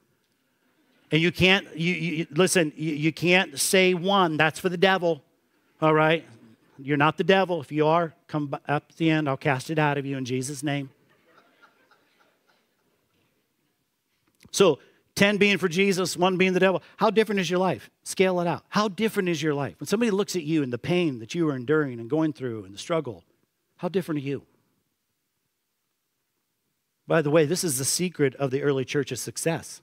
And 1.11 1.21
you 1.21 1.33
can't, 1.33 1.67
you, 1.77 1.93
you 1.93 2.27
listen, 2.31 2.73
you, 2.77 2.95
you 2.95 3.13
can't 3.13 3.59
say 3.59 3.95
one, 3.95 4.37
that's 4.37 4.61
for 4.61 4.69
the 4.69 4.77
devil. 4.77 5.23
All 5.83 5.95
right? 5.95 6.25
You're 6.79 6.97
not 6.97 7.17
the 7.17 7.25
devil. 7.25 7.61
If 7.61 7.73
you 7.73 7.87
are, 7.87 8.15
come 8.29 8.55
up 8.55 8.63
at 8.69 8.97
the 8.97 9.11
end. 9.11 9.29
I'll 9.29 9.37
cast 9.37 9.71
it 9.71 9.79
out 9.79 9.99
of 9.99 10.07
you 10.07 10.17
in 10.17 10.25
Jesus' 10.25 10.63
name. 10.63 10.91
So, 14.51 14.79
10 15.19 15.37
being 15.37 15.59
for 15.59 15.69
Jesus, 15.69 16.17
one 16.17 16.37
being 16.37 16.53
the 16.53 16.61
devil. 16.61 16.81
How 16.97 17.11
different 17.11 17.41
is 17.41 17.51
your 17.51 17.59
life? 17.59 17.91
Scale 18.05 18.41
it 18.41 18.47
out. 18.47 18.65
How 18.69 18.87
different 18.87 19.29
is 19.29 19.43
your 19.43 19.53
life? 19.53 19.75
When 19.81 19.89
somebody 19.89 20.13
looks 20.13 20.37
at 20.37 20.45
you 20.45 20.63
and 20.63 20.73
the 20.73 20.79
pain 20.79 21.19
that 21.19 21.35
you 21.35 21.49
are 21.51 21.57
enduring 21.57 21.99
and 21.99 22.09
going 22.09 22.33
through 22.33 22.65
and 22.65 22.73
the 22.73 22.79
struggle, 22.79 23.25
how 23.79 23.89
different 23.89 24.21
are 24.21 24.25
you? 24.25 24.45
By 27.09 27.21
the 27.21 27.31
way, 27.31 27.47
this 27.47 27.65
is 27.65 27.79
the 27.79 27.85
secret 27.85 28.37
of 28.37 28.53
the 28.53 28.63
early 28.63 28.85
church's 28.85 29.21
success. 29.21 29.81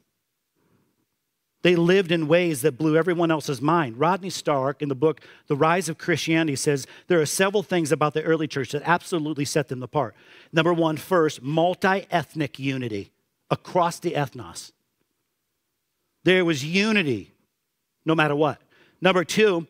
They 1.63 1.75
lived 1.75 2.11
in 2.11 2.27
ways 2.27 2.61
that 2.61 2.77
blew 2.77 2.95
everyone 2.95 3.31
else's 3.31 3.59
mind. 3.59 3.99
Rodney 3.99 4.29
Stark, 4.29 4.81
in 4.81 4.87
the 4.87 4.95
book 4.95 5.19
The 5.47 5.55
Rise 5.57 5.89
of 5.89 5.97
Christianity, 5.97 6.55
says 6.55 6.87
there 7.07 7.19
are 7.19 7.25
several 7.25 7.63
things 7.63 7.91
about 7.91 8.13
the 8.13 8.21
early 8.23 8.47
church 8.47 8.71
that 8.71 8.83
absolutely 8.85 9.43
set 9.43 9.67
them 9.67 9.83
apart. 9.83 10.15
Number 10.53 10.73
one, 10.73 10.95
first, 10.95 11.41
multi 11.41 12.05
ethnic 12.09 12.57
unity 12.57 13.11
across 13.49 13.99
the 13.99 14.11
ethnos. 14.11 14.71
There 16.23 16.43
was 16.43 16.65
unity 16.65 17.33
no 18.05 18.15
matter 18.15 18.35
what. 18.35 18.61
Number 19.01 19.23
two, 19.23 19.67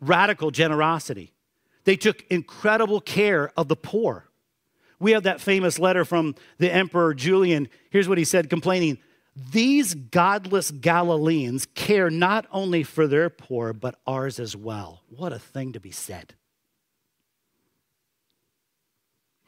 radical 0.00 0.50
generosity. 0.50 1.32
They 1.84 1.96
took 1.96 2.24
incredible 2.30 3.00
care 3.00 3.52
of 3.56 3.68
the 3.68 3.76
poor. 3.76 4.26
We 5.00 5.12
have 5.12 5.22
that 5.24 5.40
famous 5.40 5.78
letter 5.78 6.04
from 6.04 6.34
the 6.58 6.72
Emperor 6.72 7.14
Julian. 7.14 7.68
Here's 7.90 8.08
what 8.08 8.18
he 8.18 8.24
said, 8.24 8.50
complaining 8.50 8.98
These 9.52 9.94
godless 9.94 10.70
Galileans 10.70 11.66
care 11.74 12.10
not 12.10 12.46
only 12.50 12.82
for 12.82 13.06
their 13.06 13.30
poor, 13.30 13.72
but 13.72 13.98
ours 14.06 14.40
as 14.40 14.56
well. 14.56 15.02
What 15.08 15.32
a 15.32 15.38
thing 15.38 15.72
to 15.72 15.80
be 15.80 15.92
said. 15.92 16.34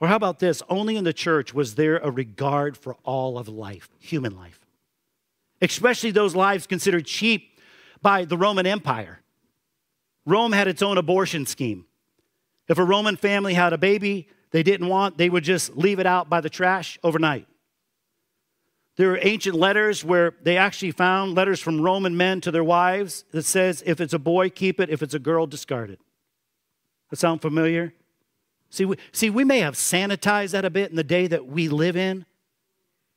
Or 0.00 0.08
how 0.08 0.16
about 0.16 0.38
this? 0.38 0.62
Only 0.68 0.96
in 0.96 1.04
the 1.04 1.12
church 1.12 1.52
was 1.52 1.74
there 1.74 1.98
a 1.98 2.10
regard 2.10 2.76
for 2.76 2.96
all 3.04 3.38
of 3.38 3.48
life, 3.48 3.90
human 3.98 4.34
life 4.34 4.60
especially 5.60 6.10
those 6.10 6.34
lives 6.34 6.66
considered 6.66 7.06
cheap 7.06 7.58
by 8.02 8.24
the 8.24 8.36
Roman 8.36 8.66
Empire. 8.66 9.20
Rome 10.24 10.52
had 10.52 10.68
its 10.68 10.82
own 10.82 10.98
abortion 10.98 11.46
scheme. 11.46 11.86
If 12.68 12.78
a 12.78 12.84
Roman 12.84 13.16
family 13.16 13.54
had 13.54 13.72
a 13.72 13.78
baby 13.78 14.28
they 14.52 14.62
didn't 14.62 14.88
want, 14.88 15.18
they 15.18 15.28
would 15.28 15.44
just 15.44 15.76
leave 15.76 15.98
it 15.98 16.06
out 16.06 16.28
by 16.28 16.40
the 16.40 16.50
trash 16.50 16.98
overnight. 17.02 17.46
There 18.96 19.12
are 19.12 19.18
ancient 19.22 19.56
letters 19.56 20.04
where 20.04 20.34
they 20.42 20.56
actually 20.56 20.90
found 20.90 21.34
letters 21.34 21.60
from 21.60 21.80
Roman 21.80 22.16
men 22.16 22.40
to 22.42 22.50
their 22.50 22.64
wives 22.64 23.24
that 23.30 23.44
says, 23.44 23.82
if 23.86 24.00
it's 24.00 24.12
a 24.12 24.18
boy, 24.18 24.50
keep 24.50 24.80
it. 24.80 24.90
If 24.90 25.02
it's 25.02 25.14
a 25.14 25.18
girl, 25.18 25.46
discard 25.46 25.90
it. 25.90 26.00
That 27.10 27.16
sound 27.16 27.40
familiar? 27.40 27.94
See 28.70 28.85
we, 28.85 28.96
see, 29.12 29.30
we 29.30 29.44
may 29.44 29.59
have 29.61 29.74
sanitized 29.74 30.52
that 30.52 30.64
a 30.64 30.70
bit 30.70 30.90
in 30.90 30.96
the 30.96 31.04
day 31.04 31.26
that 31.26 31.46
we 31.46 31.68
live 31.68 31.96
in, 31.96 32.24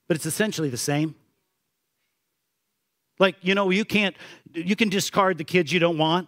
but 0.08 0.18
it's 0.18 0.26
essentially 0.26 0.70
the 0.70 0.78
same. 0.78 1.16
Like, 3.20 3.36
you 3.42 3.54
know, 3.54 3.70
you 3.70 3.86
can't, 3.86 4.16
you 4.54 4.76
can 4.76 4.90
discard 4.90 5.38
the 5.38 5.44
kids 5.44 5.72
you 5.72 5.80
don't 5.80 6.00
want. 6.00 6.28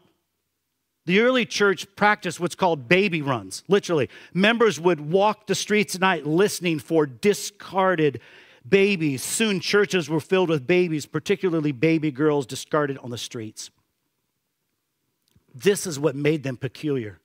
The 1.08 1.20
early 1.20 1.46
church 1.46 1.88
practiced 1.96 2.40
what's 2.40 2.56
called 2.56 2.88
baby 2.88 3.22
runs, 3.22 3.64
literally. 3.68 4.10
Members 4.34 4.80
would 4.80 5.00
walk 5.00 5.48
the 5.48 5.56
streets 5.56 5.96
at 5.96 6.02
night 6.02 6.26
listening 6.26 6.80
for 6.80 7.06
discarded 7.06 8.22
babies. 8.68 9.24
Soon, 9.24 9.60
churches 9.60 10.10
were 10.10 10.20
filled 10.20 10.50
with 10.50 10.66
babies, 10.66 11.06
particularly 11.06 11.72
baby 11.72 12.12
girls 12.12 12.46
discarded 12.46 12.98
on 13.00 13.10
the 13.12 13.18
streets. 13.18 13.70
This 15.54 15.86
is 15.86 16.00
what 16.00 16.16
made 16.16 16.44
them 16.44 16.58
peculiar. 16.58 17.20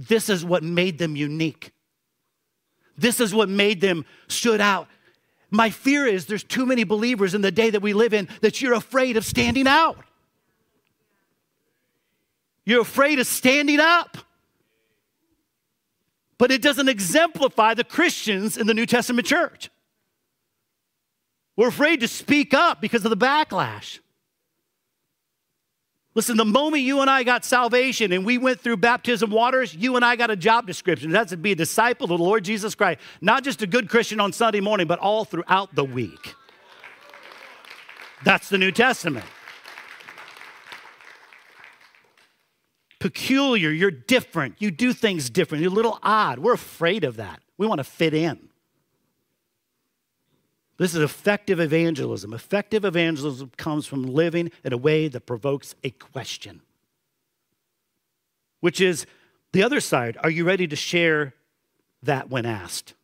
This 0.00 0.30
is 0.30 0.42
what 0.42 0.62
made 0.62 0.96
them 0.96 1.14
unique. 1.14 1.72
This 2.96 3.20
is 3.20 3.34
what 3.34 3.50
made 3.50 3.82
them 3.82 4.06
stood 4.28 4.60
out. 4.60 4.88
My 5.50 5.68
fear 5.68 6.06
is 6.06 6.24
there's 6.24 6.42
too 6.42 6.64
many 6.64 6.84
believers 6.84 7.34
in 7.34 7.42
the 7.42 7.50
day 7.50 7.68
that 7.68 7.82
we 7.82 7.92
live 7.92 8.14
in 8.14 8.26
that 8.40 8.62
you're 8.62 8.72
afraid 8.72 9.18
of 9.18 9.26
standing 9.26 9.66
out. 9.66 9.98
You're 12.64 12.80
afraid 12.80 13.18
of 13.18 13.26
standing 13.26 13.78
up. 13.78 14.16
But 16.38 16.50
it 16.50 16.62
doesn't 16.62 16.88
exemplify 16.88 17.74
the 17.74 17.84
Christians 17.84 18.56
in 18.56 18.66
the 18.66 18.72
New 18.72 18.86
Testament 18.86 19.26
church. 19.26 19.68
We're 21.56 21.68
afraid 21.68 22.00
to 22.00 22.08
speak 22.08 22.54
up 22.54 22.80
because 22.80 23.04
of 23.04 23.10
the 23.10 23.16
backlash. 23.18 23.98
Listen, 26.14 26.36
the 26.36 26.44
moment 26.44 26.82
you 26.82 27.00
and 27.00 27.08
I 27.08 27.22
got 27.22 27.44
salvation 27.44 28.12
and 28.12 28.24
we 28.24 28.36
went 28.36 28.60
through 28.60 28.78
baptism 28.78 29.30
waters, 29.30 29.74
you 29.74 29.94
and 29.94 30.04
I 30.04 30.16
got 30.16 30.30
a 30.30 30.36
job 30.36 30.66
description. 30.66 31.10
That's 31.10 31.30
to 31.30 31.36
be 31.36 31.52
a 31.52 31.56
disciple 31.56 32.04
of 32.04 32.18
the 32.18 32.24
Lord 32.24 32.44
Jesus 32.44 32.74
Christ. 32.74 33.00
Not 33.20 33.44
just 33.44 33.62
a 33.62 33.66
good 33.66 33.88
Christian 33.88 34.18
on 34.18 34.32
Sunday 34.32 34.60
morning, 34.60 34.88
but 34.88 34.98
all 34.98 35.24
throughout 35.24 35.74
the 35.74 35.84
week. 35.84 36.34
That's 38.24 38.48
the 38.48 38.58
New 38.58 38.72
Testament. 38.72 39.24
Peculiar, 42.98 43.70
you're 43.70 43.90
different. 43.90 44.56
You 44.58 44.70
do 44.70 44.92
things 44.92 45.30
different. 45.30 45.62
You're 45.62 45.72
a 45.72 45.74
little 45.74 45.98
odd. 46.02 46.40
We're 46.40 46.52
afraid 46.52 47.04
of 47.04 47.16
that. 47.16 47.40
We 47.56 47.66
want 47.66 47.78
to 47.78 47.84
fit 47.84 48.12
in. 48.12 48.49
This 50.80 50.94
is 50.94 51.02
effective 51.02 51.60
evangelism. 51.60 52.32
Effective 52.32 52.86
evangelism 52.86 53.52
comes 53.58 53.86
from 53.86 54.02
living 54.02 54.50
in 54.64 54.72
a 54.72 54.78
way 54.78 55.08
that 55.08 55.26
provokes 55.26 55.74
a 55.84 55.90
question, 55.90 56.62
which 58.60 58.80
is 58.80 59.04
the 59.52 59.62
other 59.62 59.80
side. 59.80 60.16
Are 60.24 60.30
you 60.30 60.42
ready 60.42 60.66
to 60.66 60.76
share 60.76 61.34
that 62.02 62.30
when 62.30 62.46
asked? 62.46 62.94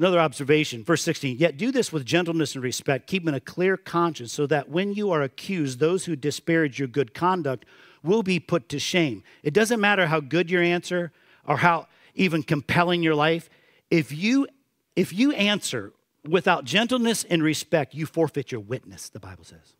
Another 0.00 0.18
observation, 0.18 0.82
verse 0.82 1.04
16, 1.04 1.36
yet 1.38 1.56
do 1.56 1.70
this 1.70 1.92
with 1.92 2.04
gentleness 2.04 2.56
and 2.56 2.64
respect, 2.64 3.06
keeping 3.06 3.32
a 3.32 3.38
clear 3.38 3.76
conscience, 3.76 4.32
so 4.32 4.44
that 4.48 4.68
when 4.68 4.94
you 4.94 5.12
are 5.12 5.22
accused, 5.22 5.78
those 5.78 6.06
who 6.06 6.16
disparage 6.16 6.80
your 6.80 6.88
good 6.88 7.14
conduct 7.14 7.64
will 8.02 8.24
be 8.24 8.40
put 8.40 8.68
to 8.70 8.80
shame. 8.80 9.22
It 9.44 9.54
doesn't 9.54 9.80
matter 9.80 10.08
how 10.08 10.18
good 10.18 10.50
your 10.50 10.64
answer 10.64 11.12
or 11.46 11.58
how 11.58 11.86
even 12.16 12.42
compelling 12.42 13.04
your 13.04 13.14
life. 13.14 13.48
If 13.88 14.10
you 14.10 14.48
if 14.96 15.12
you 15.12 15.30
answer 15.30 15.92
without 16.30 16.64
gentleness 16.64 17.24
and 17.24 17.42
respect, 17.42 17.94
you 17.94 18.06
forfeit 18.06 18.52
your 18.52 18.60
witness, 18.60 19.08
the 19.08 19.20
Bible 19.20 19.44
says. 19.44 19.74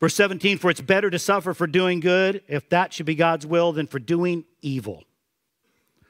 Verse 0.00 0.14
17, 0.14 0.58
for 0.58 0.70
it's 0.70 0.80
better 0.80 1.10
to 1.10 1.18
suffer 1.18 1.54
for 1.54 1.66
doing 1.66 2.00
good, 2.00 2.42
if 2.46 2.68
that 2.68 2.92
should 2.92 3.06
be 3.06 3.16
God's 3.16 3.46
will, 3.46 3.72
than 3.72 3.86
for 3.86 3.98
doing 3.98 4.44
evil. 4.62 5.02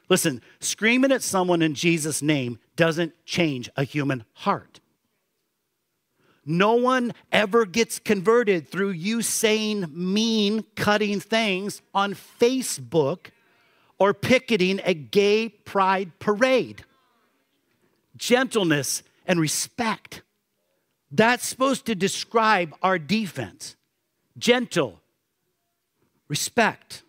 Listen, 0.09 0.41
screaming 0.59 1.11
at 1.11 1.23
someone 1.23 1.61
in 1.61 1.73
Jesus' 1.73 2.21
name 2.21 2.59
doesn't 2.75 3.13
change 3.25 3.69
a 3.75 3.83
human 3.83 4.25
heart. 4.33 4.79
No 6.45 6.73
one 6.73 7.13
ever 7.31 7.65
gets 7.65 7.99
converted 7.99 8.67
through 8.67 8.91
you 8.91 9.21
saying 9.21 9.85
mean, 9.91 10.63
cutting 10.75 11.19
things 11.19 11.81
on 11.93 12.15
Facebook 12.15 13.27
or 13.99 14.13
picketing 14.13 14.81
a 14.83 14.93
gay 14.93 15.49
pride 15.49 16.17
parade 16.19 16.85
gentleness, 18.19 19.01
and 19.25 19.39
respect. 19.39 20.21
That's 21.11 21.47
supposed 21.47 21.85
to 21.87 21.95
describe 21.95 22.75
our 22.83 22.99
defense. 22.99 23.75
gentle, 24.37 25.01
respect. 26.29 27.03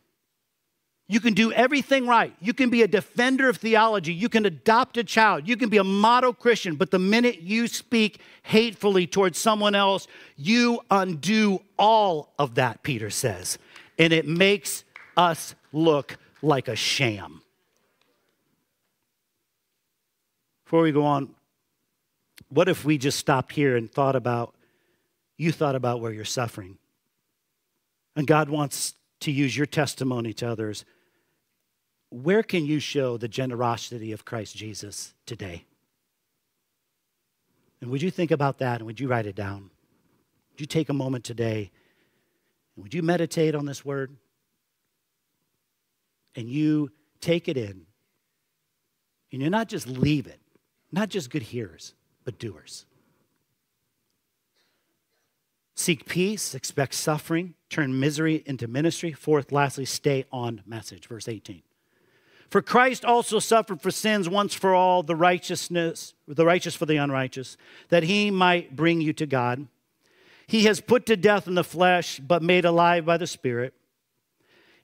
You 1.07 1.21
can 1.21 1.35
do 1.35 1.53
everything 1.53 2.07
right. 2.07 2.33
You 2.41 2.53
can 2.53 2.71
be 2.71 2.83
a 2.83 2.89
defender 2.89 3.49
of 3.49 3.57
theology. 3.57 4.13
You 4.13 4.29
can 4.29 4.47
adopt 4.47 4.97
a 4.97 5.05
child. 5.05 5.49
You 5.49 5.57
can 5.57 5.69
be 5.69 5.77
a 5.79 5.85
model 5.85 6.33
Christian. 6.33 6.77
But 6.77 6.91
the 6.91 6.99
minute 6.99 7.41
you 7.41 7.67
speak 7.67 8.21
hatefully 8.43 9.07
towards 9.07 9.39
someone 9.39 9.75
else, 9.75 10.07
you 10.37 10.81
undo 10.91 11.63
all 11.79 12.33
of 12.39 12.55
that, 12.57 12.83
Peter 12.83 13.11
says. 13.11 13.59
And 13.99 14.13
it 14.13 14.27
makes 14.27 14.85
us 15.17 15.55
look 15.73 16.17
like 16.43 16.69
a 16.69 16.77
sham. 16.77 17.43
Before 20.71 20.83
we 20.83 20.93
go 20.93 21.05
on, 21.05 21.35
what 22.49 22.69
if 22.69 22.85
we 22.85 22.97
just 22.97 23.19
stopped 23.19 23.51
here 23.51 23.77
and 23.77 23.91
thought 23.91 24.15
about, 24.15 24.55
you 25.37 25.51
thought 25.51 25.75
about 25.75 26.01
where 26.01 26.13
you're 26.13 26.25
suffering? 26.25 26.79
And 28.15 28.25
God 28.25 28.49
wants 28.49 28.95
to 29.23 29.33
use 29.33 29.57
your 29.57 29.67
testimony 29.67 30.33
to 30.35 30.49
others 30.49 30.85
where 32.11 32.45
can 32.45 32.67
you 32.67 32.79
show 32.79 33.17
the 33.17 33.27
generosity 33.27 34.13
of 34.13 34.25
Christ 34.25 34.55
Jesus 34.55 35.13
today? 35.27 35.65
And 37.81 37.91
would 37.91 38.01
you 38.01 38.13
think 38.13 38.31
about 38.31 38.59
that 38.59 38.77
and 38.77 38.87
would 38.87 39.01
you 39.01 39.09
write 39.09 39.27
it 39.27 39.35
down? 39.35 39.71
Would 40.53 40.61
you 40.61 40.67
take 40.67 40.89
a 40.89 40.95
moment 40.95 41.25
today 41.25 41.73
and 42.77 42.85
would 42.85 42.95
you 42.95 43.03
meditate 43.03 43.57
on 43.57 43.67
this 43.67 43.85
word? 43.85 44.17
And 46.37 46.49
you 46.49 46.93
take 47.21 47.49
it 47.49 47.57
in. 47.57 47.87
And 49.33 49.43
you 49.43 49.51
not 49.51 49.69
just 49.69 49.89
leave 49.89 50.29
it, 50.29 50.39
not 50.93 51.09
just 51.09 51.31
good 51.31 51.43
hearers, 51.43 51.95
but 52.25 52.39
doers. 52.39 52.87
Seek 55.75 56.07
peace, 56.07 56.55
expect 56.55 56.95
suffering, 56.95 57.55
turn 57.71 57.99
misery 57.99 58.43
into 58.45 58.69
ministry. 58.69 59.13
Fourth, 59.13 59.51
lastly, 59.51 59.87
stay 59.87 60.27
on 60.31 60.63
message. 60.67 61.07
Verse 61.07 61.27
18. 61.27 61.63
For 62.51 62.61
Christ 62.61 63.05
also 63.05 63.39
suffered 63.39 63.81
for 63.81 63.91
sins 63.91 64.29
once 64.29 64.55
for 64.55 64.75
all, 64.75 65.03
the 65.03 65.17
righteousness, 65.17 66.15
the 66.27 66.45
righteous 66.45 66.75
for 66.75 66.85
the 66.85 66.97
unrighteous, 66.97 67.57
that 67.89 68.03
he 68.03 68.31
might 68.31 68.75
bring 68.75 69.01
you 69.01 69.13
to 69.15 69.25
God. 69.25 69.69
He 70.47 70.65
has 70.65 70.81
put 70.81 71.07
to 71.07 71.17
death 71.17 71.47
in 71.47 71.55
the 71.55 71.65
flesh, 71.65 72.19
but 72.19 72.43
made 72.43 72.65
alive 72.65 73.07
by 73.07 73.17
the 73.17 73.27
Spirit, 73.29 73.73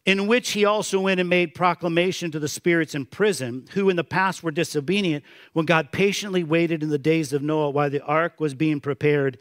in 0.06 0.28
which 0.28 0.52
he 0.52 0.64
also 0.64 1.00
went 1.00 1.18
and 1.18 1.28
made 1.28 1.52
proclamation 1.52 2.30
to 2.30 2.38
the 2.38 2.48
spirits 2.48 2.94
in 2.94 3.04
prison, 3.04 3.66
who 3.72 3.90
in 3.90 3.96
the 3.96 4.04
past 4.04 4.42
were 4.42 4.52
disobedient, 4.52 5.24
when 5.52 5.66
God 5.66 5.90
patiently 5.90 6.44
waited 6.44 6.84
in 6.84 6.90
the 6.90 6.98
days 6.98 7.32
of 7.32 7.42
Noah 7.42 7.70
while 7.70 7.90
the 7.90 8.02
ark 8.04 8.38
was 8.38 8.54
being 8.54 8.80
prepared. 8.80 9.36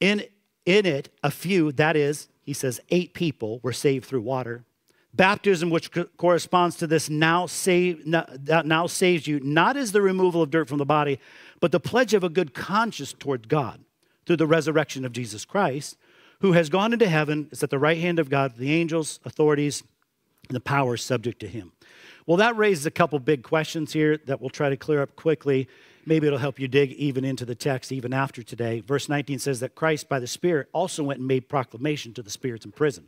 In, 0.00 0.24
in 0.64 0.86
it, 0.86 1.10
a 1.22 1.30
few, 1.30 1.72
that 1.72 1.94
is, 1.94 2.28
he 2.42 2.54
says, 2.54 2.80
eight 2.88 3.12
people 3.12 3.60
were 3.62 3.74
saved 3.74 4.06
through 4.06 4.22
water. 4.22 4.64
Baptism, 5.12 5.68
which 5.68 5.90
corresponds 6.16 6.76
to 6.76 6.86
this, 6.86 7.10
now, 7.10 7.44
save, 7.44 8.02
that 8.10 8.64
now 8.64 8.86
saves 8.86 9.26
you, 9.26 9.40
not 9.40 9.76
as 9.76 9.92
the 9.92 10.00
removal 10.00 10.40
of 10.40 10.50
dirt 10.50 10.70
from 10.70 10.78
the 10.78 10.86
body, 10.86 11.20
but 11.60 11.70
the 11.70 11.78
pledge 11.78 12.14
of 12.14 12.24
a 12.24 12.30
good 12.30 12.54
conscience 12.54 13.12
toward 13.12 13.46
God 13.46 13.84
through 14.24 14.38
the 14.38 14.46
resurrection 14.46 15.04
of 15.04 15.12
Jesus 15.12 15.44
Christ, 15.44 15.98
who 16.42 16.52
has 16.52 16.68
gone 16.68 16.92
into 16.92 17.08
heaven, 17.08 17.48
is 17.52 17.62
at 17.62 17.70
the 17.70 17.78
right 17.78 17.98
hand 17.98 18.18
of 18.18 18.28
God, 18.28 18.56
the 18.56 18.72
angels, 18.72 19.20
authorities, 19.24 19.84
and 20.48 20.56
the 20.56 20.60
powers 20.60 21.02
subject 21.02 21.38
to 21.40 21.46
him. 21.46 21.70
Well, 22.26 22.36
that 22.38 22.56
raises 22.56 22.84
a 22.84 22.90
couple 22.90 23.18
big 23.20 23.44
questions 23.44 23.92
here 23.92 24.18
that 24.26 24.40
we'll 24.40 24.50
try 24.50 24.68
to 24.68 24.76
clear 24.76 25.02
up 25.02 25.14
quickly. 25.14 25.68
Maybe 26.04 26.26
it'll 26.26 26.40
help 26.40 26.58
you 26.58 26.66
dig 26.66 26.90
even 26.92 27.24
into 27.24 27.44
the 27.44 27.54
text 27.54 27.92
even 27.92 28.12
after 28.12 28.42
today. 28.42 28.80
Verse 28.80 29.08
19 29.08 29.38
says 29.38 29.60
that 29.60 29.76
Christ, 29.76 30.08
by 30.08 30.18
the 30.18 30.26
Spirit, 30.26 30.68
also 30.72 31.04
went 31.04 31.20
and 31.20 31.28
made 31.28 31.48
proclamation 31.48 32.12
to 32.14 32.22
the 32.22 32.30
spirits 32.30 32.64
in 32.64 32.72
prison 32.72 33.06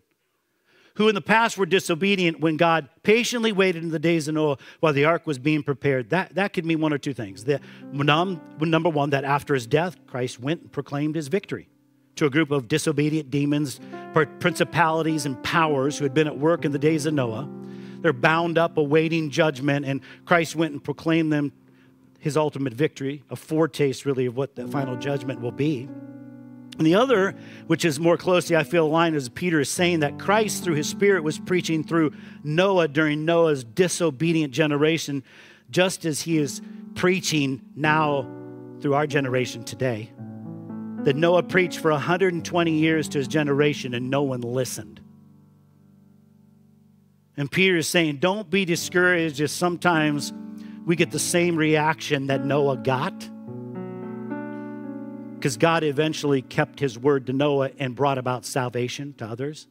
who 0.96 1.08
in 1.08 1.14
the 1.16 1.20
past 1.20 1.58
were 1.58 1.66
disobedient 1.66 2.38
when 2.38 2.56
God 2.56 2.88
patiently 3.02 3.50
waited 3.50 3.82
in 3.82 3.88
the 3.88 3.98
days 3.98 4.28
of 4.28 4.34
Noah 4.36 4.58
while 4.78 4.92
the 4.92 5.06
ark 5.06 5.26
was 5.26 5.40
being 5.40 5.64
prepared. 5.64 6.10
That, 6.10 6.36
that 6.36 6.52
could 6.52 6.64
mean 6.64 6.80
one 6.80 6.92
or 6.92 6.98
two 6.98 7.12
things. 7.12 7.42
The, 7.42 7.60
number 7.92 8.90
one, 8.90 9.10
that 9.10 9.24
after 9.24 9.54
his 9.54 9.66
death, 9.66 9.96
Christ 10.06 10.38
went 10.38 10.60
and 10.60 10.70
proclaimed 10.70 11.16
his 11.16 11.26
victory 11.26 11.66
to 12.16 12.26
a 12.26 12.30
group 12.30 12.50
of 12.50 12.68
disobedient 12.68 13.30
demons, 13.30 13.80
principalities, 14.38 15.26
and 15.26 15.42
powers 15.42 15.98
who 15.98 16.04
had 16.04 16.14
been 16.14 16.26
at 16.26 16.38
work 16.38 16.64
in 16.64 16.72
the 16.72 16.78
days 16.78 17.06
of 17.06 17.14
Noah. 17.14 17.48
They're 18.00 18.12
bound 18.12 18.58
up 18.58 18.76
awaiting 18.76 19.30
judgment, 19.30 19.86
and 19.86 20.00
Christ 20.24 20.54
went 20.54 20.72
and 20.72 20.84
proclaimed 20.84 21.32
them 21.32 21.52
his 22.20 22.36
ultimate 22.36 22.72
victory, 22.72 23.22
a 23.30 23.36
foretaste, 23.36 24.06
really, 24.06 24.26
of 24.26 24.36
what 24.36 24.56
the 24.56 24.66
final 24.68 24.96
judgment 24.96 25.40
will 25.40 25.52
be. 25.52 25.88
And 26.76 26.86
the 26.86 26.96
other, 26.96 27.36
which 27.66 27.84
is 27.84 28.00
more 28.00 28.16
closely, 28.16 28.56
I 28.56 28.64
feel, 28.64 28.86
aligned, 28.86 29.14
is 29.14 29.28
Peter 29.28 29.60
is 29.60 29.70
saying 29.70 30.00
that 30.00 30.18
Christ, 30.18 30.64
through 30.64 30.74
his 30.74 30.88
Spirit, 30.88 31.22
was 31.22 31.38
preaching 31.38 31.84
through 31.84 32.12
Noah 32.42 32.88
during 32.88 33.24
Noah's 33.24 33.62
disobedient 33.62 34.52
generation, 34.52 35.22
just 35.70 36.04
as 36.04 36.22
he 36.22 36.38
is 36.38 36.60
preaching 36.94 37.62
now 37.76 38.28
through 38.80 38.94
our 38.94 39.06
generation 39.06 39.62
today. 39.64 40.10
That 41.04 41.16
Noah 41.16 41.42
preached 41.42 41.78
for 41.78 41.90
120 41.90 42.72
years 42.72 43.08
to 43.10 43.18
his 43.18 43.28
generation 43.28 43.94
and 43.94 44.10
no 44.10 44.22
one 44.22 44.40
listened. 44.40 45.00
And 47.36 47.50
Peter 47.50 47.76
is 47.76 47.88
saying, 47.88 48.16
don't 48.16 48.48
be 48.48 48.64
discouraged 48.64 49.40
if 49.40 49.50
sometimes 49.50 50.32
we 50.86 50.96
get 50.96 51.10
the 51.10 51.18
same 51.18 51.56
reaction 51.56 52.28
that 52.28 52.44
Noah 52.44 52.76
got 52.76 53.28
because 55.44 55.58
God 55.58 55.84
eventually 55.84 56.40
kept 56.40 56.80
his 56.80 56.98
word 56.98 57.26
to 57.26 57.34
Noah 57.34 57.70
and 57.78 57.94
brought 57.94 58.16
about 58.16 58.46
salvation 58.46 59.12
to 59.18 59.26
others. 59.26 59.66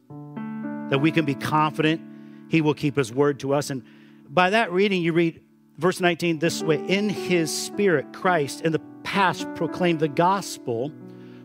That 0.90 1.00
we 1.00 1.10
can 1.10 1.24
be 1.24 1.34
confident 1.34 2.00
he 2.48 2.60
will 2.60 2.74
keep 2.74 2.94
his 2.94 3.12
word 3.12 3.40
to 3.40 3.54
us. 3.54 3.70
And 3.70 3.82
by 4.28 4.50
that 4.50 4.70
reading, 4.70 5.02
you 5.02 5.12
read 5.12 5.42
verse 5.78 5.98
19 6.00 6.38
this 6.38 6.62
way 6.62 6.76
In 6.86 7.08
his 7.08 7.52
spirit, 7.52 8.12
Christ 8.12 8.60
in 8.60 8.70
the 8.70 8.78
past 9.02 9.52
proclaimed 9.56 9.98
the 9.98 10.06
gospel 10.06 10.92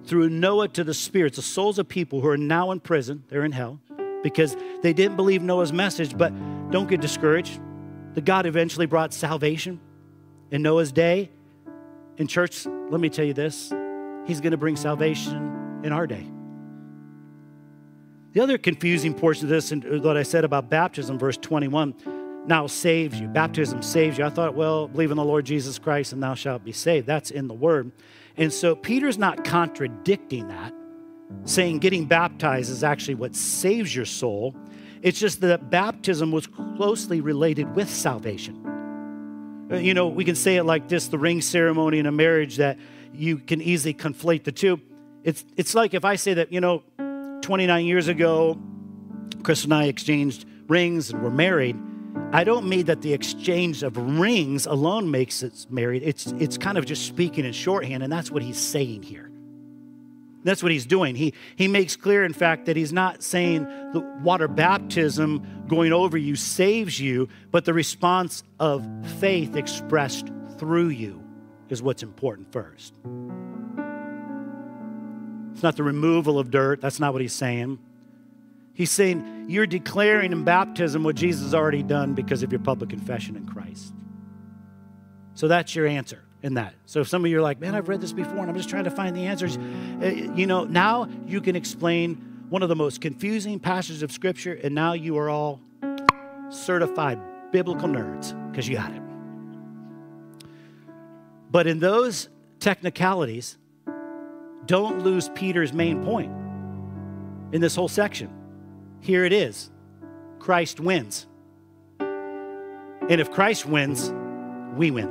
through 0.09 0.27
Noah 0.27 0.67
to 0.69 0.83
the 0.83 0.93
spirits, 0.93 1.35
the 1.35 1.43
souls 1.43 1.77
of 1.77 1.87
people 1.87 2.19
who 2.19 2.27
are 2.27 2.37
now 2.37 2.71
in 2.71 2.79
prison, 2.79 3.23
they're 3.29 3.45
in 3.45 3.51
hell, 3.51 3.79
because 4.23 4.57
they 4.81 4.91
didn't 4.91 5.15
believe 5.15 5.43
Noah's 5.43 5.71
message. 5.71 6.17
But 6.17 6.33
don't 6.71 6.89
get 6.89 6.99
discouraged. 6.99 7.61
The 8.15 8.21
God 8.21 8.47
eventually 8.47 8.87
brought 8.87 9.13
salvation 9.13 9.79
in 10.49 10.63
Noah's 10.63 10.91
day. 10.91 11.29
In 12.17 12.25
church, 12.25 12.65
let 12.65 12.99
me 12.99 13.09
tell 13.09 13.23
you 13.23 13.33
this 13.33 13.71
He's 14.25 14.41
going 14.41 14.51
to 14.51 14.57
bring 14.57 14.75
salvation 14.75 15.81
in 15.83 15.93
our 15.93 16.07
day. 16.07 16.27
The 18.33 18.41
other 18.41 18.57
confusing 18.57 19.13
portion 19.13 19.45
of 19.45 19.49
this, 19.49 19.71
and 19.71 20.03
what 20.03 20.17
I 20.17 20.23
said 20.23 20.43
about 20.43 20.69
baptism, 20.69 21.19
verse 21.19 21.37
21, 21.37 22.45
now 22.47 22.65
saves 22.65 23.19
you. 23.19 23.27
Baptism 23.27 23.83
saves 23.83 24.17
you. 24.17 24.25
I 24.25 24.29
thought, 24.29 24.55
well, 24.55 24.87
believe 24.87 25.11
in 25.11 25.17
the 25.17 25.23
Lord 25.23 25.45
Jesus 25.45 25.77
Christ 25.77 26.13
and 26.13 26.23
thou 26.23 26.33
shalt 26.33 26.63
be 26.63 26.71
saved. 26.71 27.05
That's 27.05 27.29
in 27.29 27.47
the 27.47 27.53
word. 27.53 27.91
And 28.39 28.53
so 28.53 28.73
Peter's 28.73 29.17
not 29.17 29.43
contradicting 29.43 30.47
that, 30.47 30.73
saying 31.43 31.79
getting 31.79 32.05
baptized 32.05 32.71
is 32.71 32.85
actually 32.85 33.15
what 33.15 33.35
saves 33.35 33.93
your 33.93 34.05
soul. 34.05 34.55
It's 35.01 35.19
just 35.19 35.41
that 35.41 35.69
baptism 35.69 36.31
was 36.31 36.47
closely 36.47 37.19
related 37.19 37.75
with 37.75 37.89
salvation. 37.89 39.67
Uh, 39.69 39.75
you 39.75 39.93
know, 39.93 40.07
we 40.07 40.23
can 40.23 40.35
say 40.35 40.55
it 40.55 40.63
like 40.63 40.87
this 40.87 41.09
the 41.09 41.17
ring 41.17 41.41
ceremony 41.41 41.99
in 41.99 42.05
a 42.05 42.13
marriage 42.13 42.55
that 42.57 42.79
you 43.13 43.37
can 43.37 43.61
easily 43.61 43.93
conflate 43.93 44.45
the 44.45 44.53
two. 44.53 44.79
It's, 45.25 45.43
it's 45.57 45.75
like 45.75 45.93
if 45.93 46.05
I 46.05 46.15
say 46.15 46.35
that, 46.35 46.53
you 46.53 46.61
know, 46.61 46.83
29 47.41 47.85
years 47.85 48.07
ago, 48.07 48.57
Chris 49.43 49.65
and 49.65 49.73
I 49.73 49.85
exchanged 49.85 50.45
rings 50.69 51.11
and 51.11 51.21
we're 51.21 51.29
married. 51.29 51.75
I 52.31 52.43
don't 52.43 52.67
mean 52.67 52.85
that 52.85 53.01
the 53.01 53.13
exchange 53.13 53.81
of 53.83 53.97
rings 53.97 54.65
alone 54.65 55.09
makes 55.09 55.41
it 55.41 55.65
married. 55.69 56.03
It's, 56.03 56.27
it's 56.33 56.57
kind 56.57 56.77
of 56.77 56.85
just 56.85 57.05
speaking 57.05 57.45
in 57.45 57.53
shorthand, 57.53 58.03
and 58.03 58.11
that's 58.11 58.29
what 58.31 58.43
he's 58.43 58.59
saying 58.59 59.03
here. 59.03 59.31
That's 60.43 60.63
what 60.63 60.71
he's 60.71 60.85
doing. 60.85 61.15
He, 61.15 61.33
he 61.55 61.67
makes 61.67 61.95
clear, 61.95 62.23
in 62.23 62.33
fact, 62.33 62.67
that 62.67 62.77
he's 62.77 62.93
not 62.93 63.23
saying 63.23 63.63
the 63.93 63.99
water 64.23 64.47
baptism 64.47 65.65
going 65.67 65.91
over 65.91 66.17
you 66.17 66.35
saves 66.35 66.99
you, 66.99 67.27
but 67.51 67.65
the 67.65 67.73
response 67.73 68.43
of 68.59 68.87
faith 69.19 69.55
expressed 69.55 70.31
through 70.57 70.89
you 70.89 71.23
is 71.67 71.81
what's 71.81 72.03
important 72.03 72.51
first. 72.51 72.93
It's 75.53 75.63
not 75.63 75.75
the 75.75 75.83
removal 75.83 76.39
of 76.39 76.51
dirt. 76.51 76.79
That's 76.79 76.99
not 76.99 77.11
what 77.11 77.21
he's 77.21 77.33
saying. 77.33 77.79
He's 78.73 78.91
saying 78.91 79.38
you're 79.49 79.65
declaring 79.65 80.31
in 80.31 80.43
baptism 80.43 81.03
what 81.03 81.15
Jesus 81.15 81.41
has 81.41 81.55
already 81.55 81.81
done 81.81 82.13
because 82.13 82.43
of 82.43 82.51
your 82.51 82.59
public 82.59 82.91
confession 82.91 83.35
in 83.35 83.47
Christ. 83.47 83.95
So 85.33 85.47
that's 85.47 85.73
your 85.73 85.87
answer 85.87 86.23
in 86.43 86.53
that. 86.53 86.75
So 86.85 86.99
if 87.01 87.07
some 87.07 87.25
of 87.25 87.31
you 87.31 87.39
are 87.39 87.41
like, 87.41 87.59
man, 87.59 87.73
I've 87.73 87.89
read 87.89 87.99
this 87.99 88.13
before 88.13 88.37
and 88.37 88.49
I'm 88.49 88.55
just 88.55 88.69
trying 88.69 88.83
to 88.83 88.91
find 88.91 89.15
the 89.15 89.25
answers, 89.25 89.57
uh, 89.57 90.05
you 90.35 90.45
know, 90.45 90.65
now 90.65 91.09
you 91.25 91.41
can 91.41 91.55
explain 91.55 92.45
one 92.49 92.61
of 92.61 92.69
the 92.69 92.75
most 92.75 93.01
confusing 93.01 93.59
passages 93.59 94.03
of 94.03 94.11
Scripture, 94.11 94.53
and 94.63 94.75
now 94.75 94.93
you 94.93 95.17
are 95.17 95.31
all 95.31 95.59
certified 96.49 97.19
biblical 97.51 97.89
nerds 97.89 98.35
because 98.51 98.67
you 98.67 98.75
got 98.75 98.91
it. 98.91 99.01
But 101.49 101.65
in 101.65 101.79
those 101.79 102.29
technicalities, 102.59 103.57
don't 104.67 105.03
lose 105.03 105.29
Peter's 105.29 105.73
main 105.73 106.03
point. 106.03 106.31
in 107.51 107.61
this 107.61 107.75
whole 107.75 107.87
section. 107.87 108.38
Here 109.01 109.25
it 109.25 109.33
is 109.33 109.69
Christ 110.39 110.79
wins. 110.79 111.25
And 111.99 113.19
if 113.19 113.31
Christ 113.31 113.65
wins, 113.65 114.11
we 114.75 114.91
win. 114.91 115.09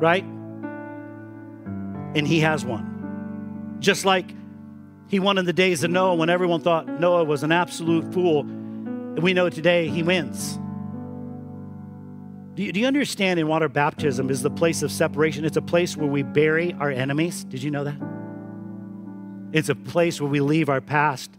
Right? 0.00 0.24
And 2.14 2.26
he 2.26 2.40
has 2.40 2.64
won. 2.64 3.76
Just 3.80 4.04
like 4.04 4.34
he 5.08 5.18
won 5.20 5.36
in 5.38 5.44
the 5.44 5.52
days 5.52 5.84
of 5.84 5.90
Noah 5.90 6.14
when 6.14 6.30
everyone 6.30 6.60
thought 6.60 6.88
Noah 6.88 7.24
was 7.24 7.42
an 7.42 7.52
absolute 7.52 8.12
fool. 8.12 8.44
We 8.44 9.34
know 9.34 9.50
today 9.50 9.88
he 9.88 10.02
wins. 10.02 10.58
Do 12.54 12.62
you, 12.62 12.72
do 12.72 12.80
you 12.80 12.86
understand 12.86 13.40
in 13.40 13.48
water 13.48 13.68
baptism 13.68 14.30
is 14.30 14.42
the 14.42 14.50
place 14.50 14.82
of 14.82 14.92
separation? 14.92 15.44
It's 15.44 15.56
a 15.56 15.62
place 15.62 15.96
where 15.96 16.08
we 16.08 16.22
bury 16.22 16.72
our 16.74 16.90
enemies. 16.90 17.44
Did 17.44 17.62
you 17.62 17.70
know 17.70 17.84
that? 17.84 17.96
It's 19.52 19.68
a 19.68 19.74
place 19.74 20.20
where 20.20 20.30
we 20.30 20.40
leave 20.40 20.68
our 20.68 20.80
past 20.80 21.30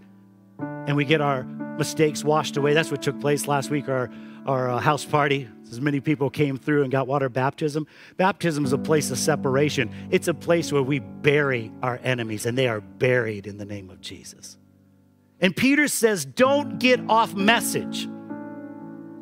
and 0.87 0.95
we 0.95 1.05
get 1.05 1.21
our 1.21 1.43
mistakes 1.77 2.23
washed 2.23 2.57
away. 2.57 2.73
That's 2.73 2.91
what 2.91 3.01
took 3.01 3.19
place 3.19 3.47
last 3.47 3.69
week, 3.69 3.89
our, 3.89 4.09
our 4.45 4.69
uh, 4.69 4.79
house 4.79 5.05
party. 5.05 5.47
As 5.69 5.81
many 5.81 5.99
people 5.99 6.29
came 6.29 6.57
through 6.57 6.83
and 6.83 6.91
got 6.91 7.07
water 7.07 7.27
baptism. 7.27 7.87
Baptism 8.17 8.65
is 8.65 8.73
a 8.73 8.77
place 8.77 9.11
of 9.11 9.17
separation, 9.17 9.89
it's 10.11 10.27
a 10.27 10.33
place 10.33 10.71
where 10.71 10.83
we 10.83 10.99
bury 10.99 11.71
our 11.81 11.99
enemies, 12.03 12.45
and 12.45 12.57
they 12.57 12.67
are 12.67 12.81
buried 12.81 13.47
in 13.47 13.57
the 13.57 13.65
name 13.65 13.89
of 13.89 14.01
Jesus. 14.01 14.57
And 15.41 15.55
Peter 15.55 15.87
says, 15.87 16.25
Don't 16.25 16.79
get 16.79 16.99
off 17.09 17.33
message. 17.33 18.07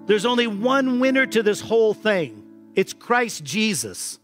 There's 0.05 0.25
only 0.25 0.47
one 0.47 0.99
winner 0.99 1.25
to 1.25 1.41
this 1.43 1.61
whole 1.61 1.93
thing 1.93 2.43
it's 2.75 2.93
Christ 2.93 3.43
Jesus. 3.43 4.19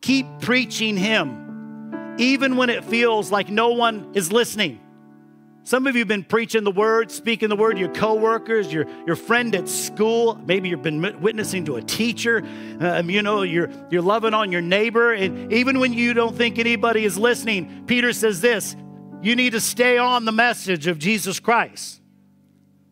Keep 0.00 0.40
preaching 0.40 0.96
Him 0.96 2.14
even 2.18 2.56
when 2.56 2.68
it 2.70 2.84
feels 2.84 3.30
like 3.30 3.48
no 3.48 3.70
one 3.70 4.10
is 4.14 4.30
listening. 4.30 4.80
Some 5.62 5.86
of 5.86 5.94
you 5.94 6.00
have 6.00 6.08
been 6.08 6.24
preaching 6.24 6.64
the 6.64 6.70
word, 6.70 7.10
speaking 7.10 7.48
the 7.48 7.56
word 7.56 7.74
to 7.74 7.80
your 7.80 7.92
coworkers, 7.92 8.72
your, 8.72 8.86
your 9.06 9.16
friend 9.16 9.54
at 9.54 9.68
school. 9.68 10.40
Maybe 10.46 10.70
you've 10.70 10.82
been 10.82 11.20
witnessing 11.20 11.66
to 11.66 11.76
a 11.76 11.82
teacher. 11.82 12.42
Um, 12.80 13.10
you 13.10 13.22
know, 13.22 13.42
you're, 13.42 13.70
you're 13.90 14.02
loving 14.02 14.32
on 14.32 14.50
your 14.50 14.62
neighbor. 14.62 15.12
And 15.12 15.52
even 15.52 15.78
when 15.78 15.92
you 15.92 16.14
don't 16.14 16.34
think 16.34 16.58
anybody 16.58 17.04
is 17.04 17.18
listening, 17.18 17.84
Peter 17.86 18.12
says 18.12 18.40
this 18.40 18.74
you 19.22 19.36
need 19.36 19.50
to 19.50 19.60
stay 19.60 19.98
on 19.98 20.24
the 20.24 20.32
message 20.32 20.86
of 20.86 20.98
Jesus 20.98 21.38
Christ. 21.40 22.00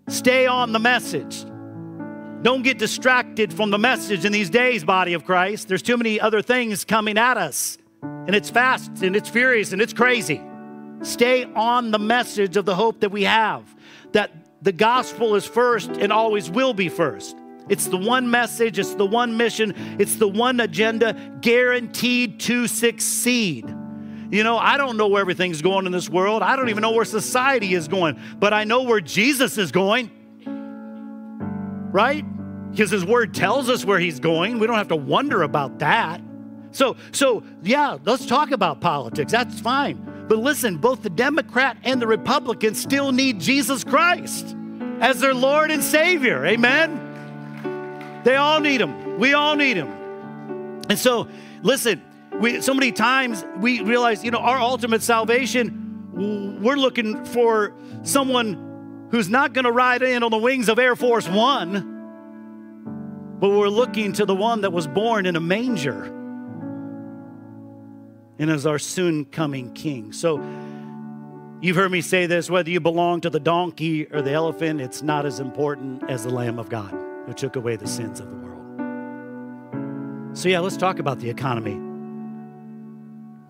Stay 0.09 0.47
on 0.47 0.73
the 0.73 0.79
message. 0.79 1.45
Don't 2.43 2.63
get 2.63 2.79
distracted 2.79 3.53
from 3.53 3.71
the 3.71 3.79
message 3.79 4.25
in 4.25 4.33
these 4.33 4.51
days, 4.51 4.85
body 4.85 5.15
of 5.15 5.25
Christ. 5.25 5.69
There's 5.69 5.83
too 5.83 5.97
many 5.97 6.21
other 6.21 6.43
things 6.43 6.85
coming 6.85 7.19
at 7.19 7.37
us 7.37 7.79
and 8.03 8.37
it's 8.37 8.51
fast 8.51 9.03
and 9.03 9.17
it's 9.17 9.29
furious 9.29 9.73
and 9.73 9.81
it's 9.81 9.93
crazy. 9.93 10.41
Stay 11.03 11.45
on 11.45 11.91
the 11.91 11.99
message 11.99 12.57
of 12.57 12.65
the 12.65 12.75
hope 12.75 13.01
that 13.01 13.11
we 13.11 13.25
have 13.25 13.75
that 14.13 14.31
the 14.63 14.73
gospel 14.73 15.35
is 15.35 15.47
first 15.47 15.91
and 15.91 16.13
always 16.13 16.51
will 16.51 16.75
be 16.75 16.89
first. 16.89 17.37
It's 17.69 17.87
the 17.87 17.97
one 17.97 18.31
message, 18.31 18.79
it's 18.79 18.95
the 18.95 19.07
one 19.07 19.37
mission, 19.37 19.75
it's 19.99 20.17
the 20.17 20.29
one 20.29 20.59
agenda 20.61 21.39
guaranteed 21.41 22.41
to 22.41 22.67
succeed. 22.67 23.69
You 24.31 24.43
know, 24.43 24.59
I 24.59 24.77
don't 24.77 24.97
know 24.97 25.09
where 25.09 25.21
everything's 25.21 25.63
going 25.63 25.87
in 25.87 25.93
this 25.93 26.09
world. 26.09 26.43
I 26.43 26.57
don't 26.57 26.69
even 26.69 26.83
know 26.83 26.93
where 26.93 27.05
society 27.05 27.75
is 27.75 27.89
going, 27.89 28.19
but 28.39 28.53
I 28.53 28.65
know 28.65 28.83
where 28.83 29.01
Jesus 29.01 29.57
is 29.59 29.71
going. 29.71 30.11
Right? 31.93 32.25
Because 32.71 32.91
his 32.91 33.05
word 33.05 33.35
tells 33.35 33.71
us 33.71 33.85
where 33.85 33.99
he's 33.99 34.21
going. 34.21 34.59
We 34.59 34.67
don't 34.67 34.77
have 34.77 34.89
to 34.89 34.97
wonder 34.97 35.43
about 35.43 35.79
that. 35.79 36.21
So, 36.73 36.97
so 37.13 37.43
yeah, 37.63 37.97
let's 38.05 38.27
talk 38.27 38.51
about 38.51 38.81
politics. 38.81 39.33
That's 39.33 39.59
fine. 39.61 40.18
But 40.29 40.39
listen, 40.39 40.77
both 40.77 41.03
the 41.03 41.11
Democrat 41.11 41.79
and 41.85 42.03
the 42.03 42.07
Republican 42.07 42.75
still 42.75 43.13
need 43.13 43.41
Jesus 43.41 43.83
Christ 43.83 44.55
as 45.01 45.21
their 45.21 45.33
Lord 45.33 45.71
and 45.71 45.83
Savior. 45.83 46.45
Amen. 46.45 48.21
They 48.25 48.37
all 48.37 48.61
need 48.61 48.83
him. 48.83 49.19
We 49.19 49.33
all 49.33 49.57
need 49.57 49.79
him. 49.79 49.89
And 50.91 50.99
so, 50.99 51.29
listen, 51.63 52.03
we 52.41 52.61
so 52.61 52.75
many 52.75 52.93
times 52.93 53.45
we 53.59 53.81
realize, 53.81 54.23
you 54.23 54.31
know, 54.31 54.39
our 54.39 54.59
ultimate 54.59 55.03
salvation, 55.03 56.59
we're 56.61 56.77
looking 56.77 57.25
for 57.25 57.73
someone 58.03 59.09
who's 59.11 59.31
not 59.31 59.55
going 59.55 59.65
to 59.65 59.73
ride 59.73 60.03
in 60.03 60.23
on 60.23 60.31
the 60.31 60.37
wings 60.37 60.69
of 60.69 60.79
Air 60.79 60.95
Force 60.95 61.27
One, 61.27 63.39
but 63.41 63.49
we're 63.49 63.69
looking 63.69 64.13
to 64.15 64.27
the 64.27 64.35
one 64.35 64.61
that 64.61 64.73
was 64.73 64.87
born 64.87 65.25
in 65.25 65.37
a 65.37 65.41
manger 65.41 66.18
and 68.39 68.51
as 68.51 68.67
our 68.67 68.79
soon 68.79 69.25
coming 69.25 69.73
king. 69.73 70.13
So 70.13 70.37
you've 71.61 71.77
heard 71.77 71.91
me 71.91 72.01
say 72.01 72.27
this 72.27 72.51
whether 72.51 72.71
you 72.71 72.81
belong 72.81 73.21
to 73.23 73.31
the 73.31 73.41
donkey 73.41 74.07
or 74.07 74.23
the 74.23 74.33
elephant, 74.33 74.81
it's 74.81 75.03
not 75.03 75.27
as 75.27 75.41
important 75.41 76.09
as 76.09 76.25
the 76.25 76.31
Lamb 76.31 76.59
of 76.59 76.69
God 76.69 76.95
who 77.27 77.33
took 77.33 77.57
away 77.57 77.77
the 77.77 77.87
sins 77.87 78.21
of 78.21 78.31
the 78.31 78.37
world. 78.37 78.49
So, 80.37 80.49
yeah, 80.49 80.61
let's 80.61 80.77
talk 80.77 80.99
about 81.01 81.19
the 81.19 81.29
economy 81.29 81.79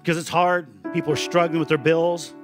because 0.00 0.16
it's 0.16 0.30
hard. 0.30 0.68
People 0.94 1.12
are 1.12 1.16
struggling 1.16 1.58
with 1.58 1.68
their 1.68 1.76
bills. 1.76 2.34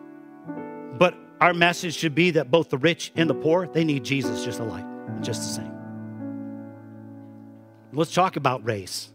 But 0.98 1.14
our 1.40 1.54
message 1.54 1.96
should 1.96 2.14
be 2.14 2.30
that 2.32 2.50
both 2.50 2.68
the 2.68 2.76
rich 2.76 3.10
and 3.16 3.30
the 3.30 3.34
poor, 3.34 3.66
they 3.66 3.84
need 3.84 4.04
Jesus 4.04 4.44
just 4.44 4.60
alike, 4.60 4.84
and 5.08 5.24
just 5.24 5.40
the 5.40 5.48
same. 5.48 5.72
Let's 7.94 8.12
talk 8.12 8.36
about 8.36 8.62
race. 8.66 9.13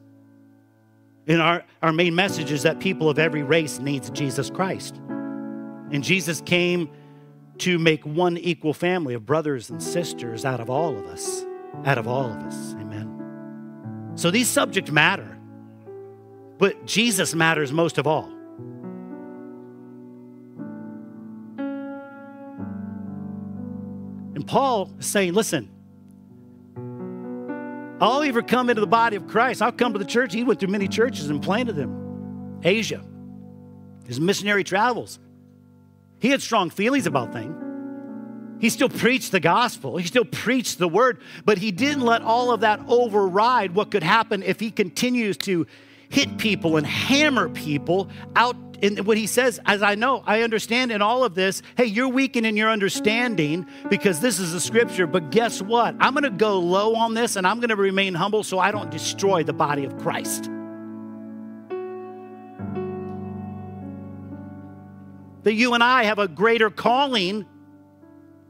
And 1.30 1.42
our, 1.42 1.64
our 1.84 1.94
main 1.94 2.16
message 2.16 2.52
is 2.52 2.64
that 2.64 2.80
people 2.80 3.08
of 3.08 3.20
every 3.20 3.44
race 3.44 3.78
needs 3.78 4.10
Jesus 4.10 4.50
Christ. 4.50 4.96
And 5.92 6.04
Jesus 6.04 6.42
came 6.42 6.90
to 7.60 7.78
make 7.78 8.04
one 8.04 8.36
equal 8.38 8.74
family 8.74 9.14
of 9.14 9.28
brothers 9.28 9.70
and 9.70 9.82
sisters 9.82 10.44
out 10.44 10.60
of 10.60 10.72
all 10.72 10.98
of 10.98 11.06
us. 11.06 11.46
Out 11.86 12.00
of 12.00 12.08
all 12.08 12.26
of 12.26 12.38
us. 12.38 12.74
Amen. 12.74 14.14
So 14.16 14.32
these 14.32 14.48
subjects 14.48 14.90
matter. 14.92 15.38
But 16.58 16.88
Jesus 16.88 17.36
matters 17.36 17.72
most 17.72 18.00
of 18.00 18.08
all. 18.08 18.30
And 24.36 24.48
Paul 24.48 24.92
is 24.98 25.06
saying, 25.06 25.34
listen, 25.34 25.70
I'll 28.02 28.22
ever 28.24 28.42
come 28.42 28.70
into 28.70 28.80
the 28.80 28.88
body 28.88 29.16
of 29.16 29.28
Christ. 29.28 29.62
I'll 29.62 29.72
come 29.72 29.94
to 29.94 30.00
the 30.00 30.06
church. 30.06 30.34
He 30.34 30.44
went 30.44 30.60
through 30.60 30.70
many 30.70 30.88
churches 30.88 31.30
and 31.30 31.42
planted 31.42 31.74
them. 31.74 32.60
Asia, 32.64 33.04
his 34.06 34.20
missionary 34.20 34.64
travels. 34.64 35.20
He 36.20 36.30
had 36.30 36.42
strong 36.42 36.70
feelings 36.70 37.06
about 37.06 37.34
things. 37.34 37.56
He 38.60 38.70
still 38.70 38.90
preached 38.90 39.32
the 39.32 39.40
gospel. 39.40 39.98
He 39.98 40.06
still 40.06 40.26
preached 40.26 40.80
the 40.80 40.88
word, 40.88 41.22
but 41.46 41.58
he 41.58 41.72
didn't 41.72 42.02
let 42.02 42.22
all 42.22 42.52
of 42.52 42.60
that 42.62 42.82
override 42.88 43.74
what 43.74 43.90
could 43.90 44.04
happen 44.04 44.44
if 44.44 44.60
he 44.60 44.70
continues 44.70 45.38
to 45.38 45.66
hit 46.10 46.38
people 46.38 46.78
and 46.78 46.86
hammer 46.86 47.50
people 47.50 48.10
out 48.36 48.56
in 48.82 48.98
what 49.06 49.18
he 49.18 49.28
says, 49.28 49.60
as 49.66 49.82
I 49.82 49.96
know, 49.96 50.24
I 50.26 50.42
understand 50.42 50.92
in 50.92 51.02
all 51.02 51.24
of 51.24 51.36
this, 51.36 51.62
hey, 51.76 51.86
you're 51.86 52.08
weakened 52.08 52.46
in 52.46 52.56
your 52.56 52.70
understanding 52.70 53.66
because 53.90 54.22
this 54.22 54.40
is 54.40 54.54
a 54.54 54.60
scripture, 54.60 55.06
but 55.06 55.32
guess 55.32 55.62
what? 55.62 55.96
I'm 56.00 56.14
going 56.14 56.24
to 56.24 56.30
go 56.30 56.60
low 56.60 56.96
on 56.96 57.14
this 57.14 57.36
and 57.36 57.46
I'm 57.46 57.60
going 57.60 57.70
to 57.70 57.76
remain 57.76 58.14
humble 58.14 58.44
so 58.44 58.60
I 58.60 58.72
don't 58.72 58.90
destroy 58.90 59.44
the 59.44 59.54
body 59.54 59.84
of 59.86 59.98
Christ. 59.98 60.50
That 65.44 65.54
you 65.54 65.74
and 65.74 65.84
I 65.84 66.04
have 66.04 66.20
a 66.20 66.28
greater 66.28 66.70
calling 66.70 67.46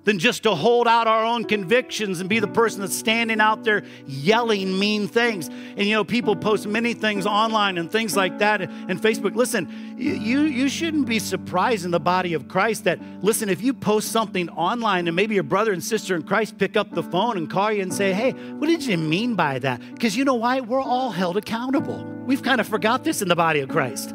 than 0.05 0.17
just 0.17 0.43
to 0.43 0.55
hold 0.55 0.87
out 0.87 1.07
our 1.07 1.25
own 1.25 1.45
convictions 1.45 2.19
and 2.19 2.29
be 2.29 2.39
the 2.39 2.47
person 2.47 2.81
that's 2.81 2.95
standing 2.95 3.41
out 3.41 3.63
there 3.63 3.83
yelling 4.05 4.77
mean 4.79 5.07
things. 5.07 5.47
And 5.49 5.81
you 5.81 5.93
know, 5.93 6.03
people 6.03 6.35
post 6.35 6.67
many 6.67 6.93
things 6.93 7.25
online 7.25 7.77
and 7.77 7.91
things 7.91 8.15
like 8.15 8.39
that 8.39 8.61
and 8.61 9.01
Facebook. 9.01 9.35
Listen, 9.35 9.95
you 9.97 10.41
you 10.41 10.69
shouldn't 10.69 11.07
be 11.07 11.19
surprised 11.19 11.85
in 11.85 11.91
the 11.91 11.99
body 11.99 12.33
of 12.33 12.47
Christ 12.47 12.85
that 12.85 12.99
listen, 13.23 13.49
if 13.49 13.61
you 13.61 13.73
post 13.73 14.11
something 14.11 14.49
online 14.49 15.07
and 15.07 15.15
maybe 15.15 15.35
your 15.35 15.43
brother 15.43 15.73
and 15.73 15.83
sister 15.83 16.15
in 16.15 16.23
Christ 16.23 16.57
pick 16.57 16.77
up 16.77 16.91
the 16.91 17.03
phone 17.03 17.37
and 17.37 17.49
call 17.49 17.71
you 17.71 17.81
and 17.81 17.93
say, 17.93 18.13
"Hey, 18.13 18.31
what 18.31 18.67
did 18.67 18.85
you 18.85 18.97
mean 18.97 19.35
by 19.35 19.59
that?" 19.59 19.81
Because 19.93 20.15
you 20.15 20.23
know 20.23 20.35
why? 20.35 20.61
We're 20.61 20.81
all 20.81 21.11
held 21.11 21.37
accountable. 21.37 22.05
We've 22.25 22.43
kind 22.43 22.61
of 22.61 22.67
forgot 22.67 23.03
this 23.03 23.21
in 23.21 23.27
the 23.27 23.35
body 23.35 23.59
of 23.59 23.69
Christ. 23.69 24.13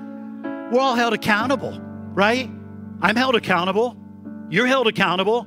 We're 0.73 0.81
all 0.81 0.94
held 0.94 1.12
accountable, 1.12 1.79
right? 2.15 2.50
I'm 3.02 3.17
held 3.17 3.35
accountable. 3.35 3.96
You're 4.48 4.67
held 4.67 4.87
accountable. 4.87 5.46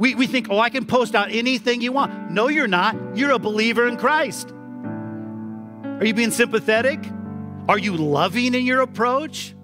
We, 0.00 0.14
we 0.14 0.26
think, 0.26 0.46
oh, 0.48 0.58
I 0.58 0.70
can 0.70 0.86
post 0.86 1.14
out 1.14 1.30
anything 1.30 1.82
you 1.82 1.92
want. 1.92 2.30
No, 2.30 2.48
you're 2.48 2.66
not. 2.66 2.96
You're 3.18 3.32
a 3.32 3.38
believer 3.38 3.86
in 3.86 3.98
Christ. 3.98 4.50
Are 5.84 6.06
you 6.06 6.14
being 6.14 6.30
sympathetic? 6.30 6.98
Are 7.68 7.76
you 7.76 7.98
loving 7.98 8.54
in 8.54 8.64
your 8.64 8.80
approach? 8.80 9.54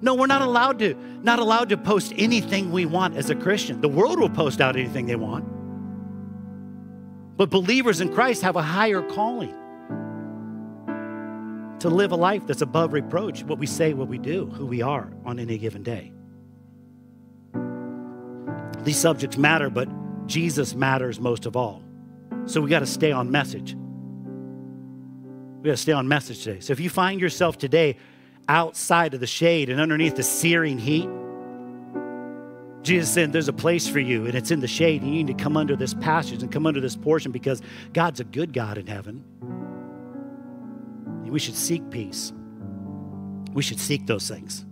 No, 0.00 0.16
we're 0.16 0.26
not 0.26 0.42
allowed 0.42 0.80
to 0.80 0.94
not 1.22 1.38
allowed 1.38 1.68
to 1.68 1.76
post 1.76 2.12
anything 2.16 2.72
we 2.72 2.86
want 2.86 3.16
as 3.16 3.30
a 3.30 3.36
Christian. 3.36 3.80
The 3.80 3.88
world 3.88 4.18
will 4.18 4.30
post 4.30 4.60
out 4.60 4.74
anything 4.74 5.06
they 5.06 5.14
want. 5.14 5.44
But 7.36 7.48
believers 7.48 8.00
in 8.00 8.12
Christ 8.12 8.42
have 8.42 8.56
a 8.56 8.62
higher 8.62 9.00
calling 9.00 9.54
to 11.78 11.88
live 11.88 12.10
a 12.10 12.16
life 12.16 12.48
that's 12.48 12.62
above 12.62 12.92
reproach, 12.92 13.44
what 13.44 13.60
we 13.60 13.66
say, 13.66 13.94
what 13.94 14.08
we 14.08 14.18
do, 14.18 14.46
who 14.46 14.66
we 14.66 14.82
are 14.82 15.12
on 15.24 15.38
any 15.38 15.56
given 15.56 15.84
day. 15.84 16.12
These 18.84 18.98
subjects 18.98 19.36
matter, 19.36 19.70
but 19.70 19.88
Jesus 20.26 20.74
matters 20.74 21.18
most 21.20 21.46
of 21.46 21.56
all. 21.56 21.82
So 22.46 22.60
we 22.60 22.70
got 22.70 22.80
to 22.80 22.86
stay 22.86 23.12
on 23.12 23.30
message. 23.30 23.74
We 25.62 25.64
got 25.64 25.72
to 25.72 25.76
stay 25.76 25.92
on 25.92 26.06
message 26.06 26.44
today. 26.44 26.60
So 26.60 26.72
if 26.72 26.80
you 26.80 26.88
find 26.88 27.20
yourself 27.20 27.58
today 27.58 27.96
outside 28.48 29.14
of 29.14 29.20
the 29.20 29.26
shade 29.26 29.68
and 29.68 29.80
underneath 29.80 30.16
the 30.16 30.22
searing 30.22 30.78
heat, 30.78 31.08
Jesus 32.82 33.10
said 33.10 33.32
there's 33.32 33.48
a 33.48 33.52
place 33.52 33.88
for 33.88 33.98
you 33.98 34.26
and 34.26 34.34
it's 34.34 34.50
in 34.50 34.60
the 34.60 34.68
shade. 34.68 35.02
And 35.02 35.10
you 35.10 35.24
need 35.24 35.36
to 35.36 35.42
come 35.42 35.56
under 35.56 35.76
this 35.76 35.94
passage 35.94 36.42
and 36.42 36.50
come 36.50 36.66
under 36.66 36.80
this 36.80 36.96
portion 36.96 37.32
because 37.32 37.60
God's 37.92 38.20
a 38.20 38.24
good 38.24 38.52
God 38.52 38.78
in 38.78 38.86
heaven. 38.86 39.24
And 41.24 41.30
we 41.30 41.38
should 41.38 41.56
seek 41.56 41.90
peace. 41.90 42.32
We 43.52 43.62
should 43.62 43.80
seek 43.80 44.06
those 44.06 44.28
things. 44.28 44.64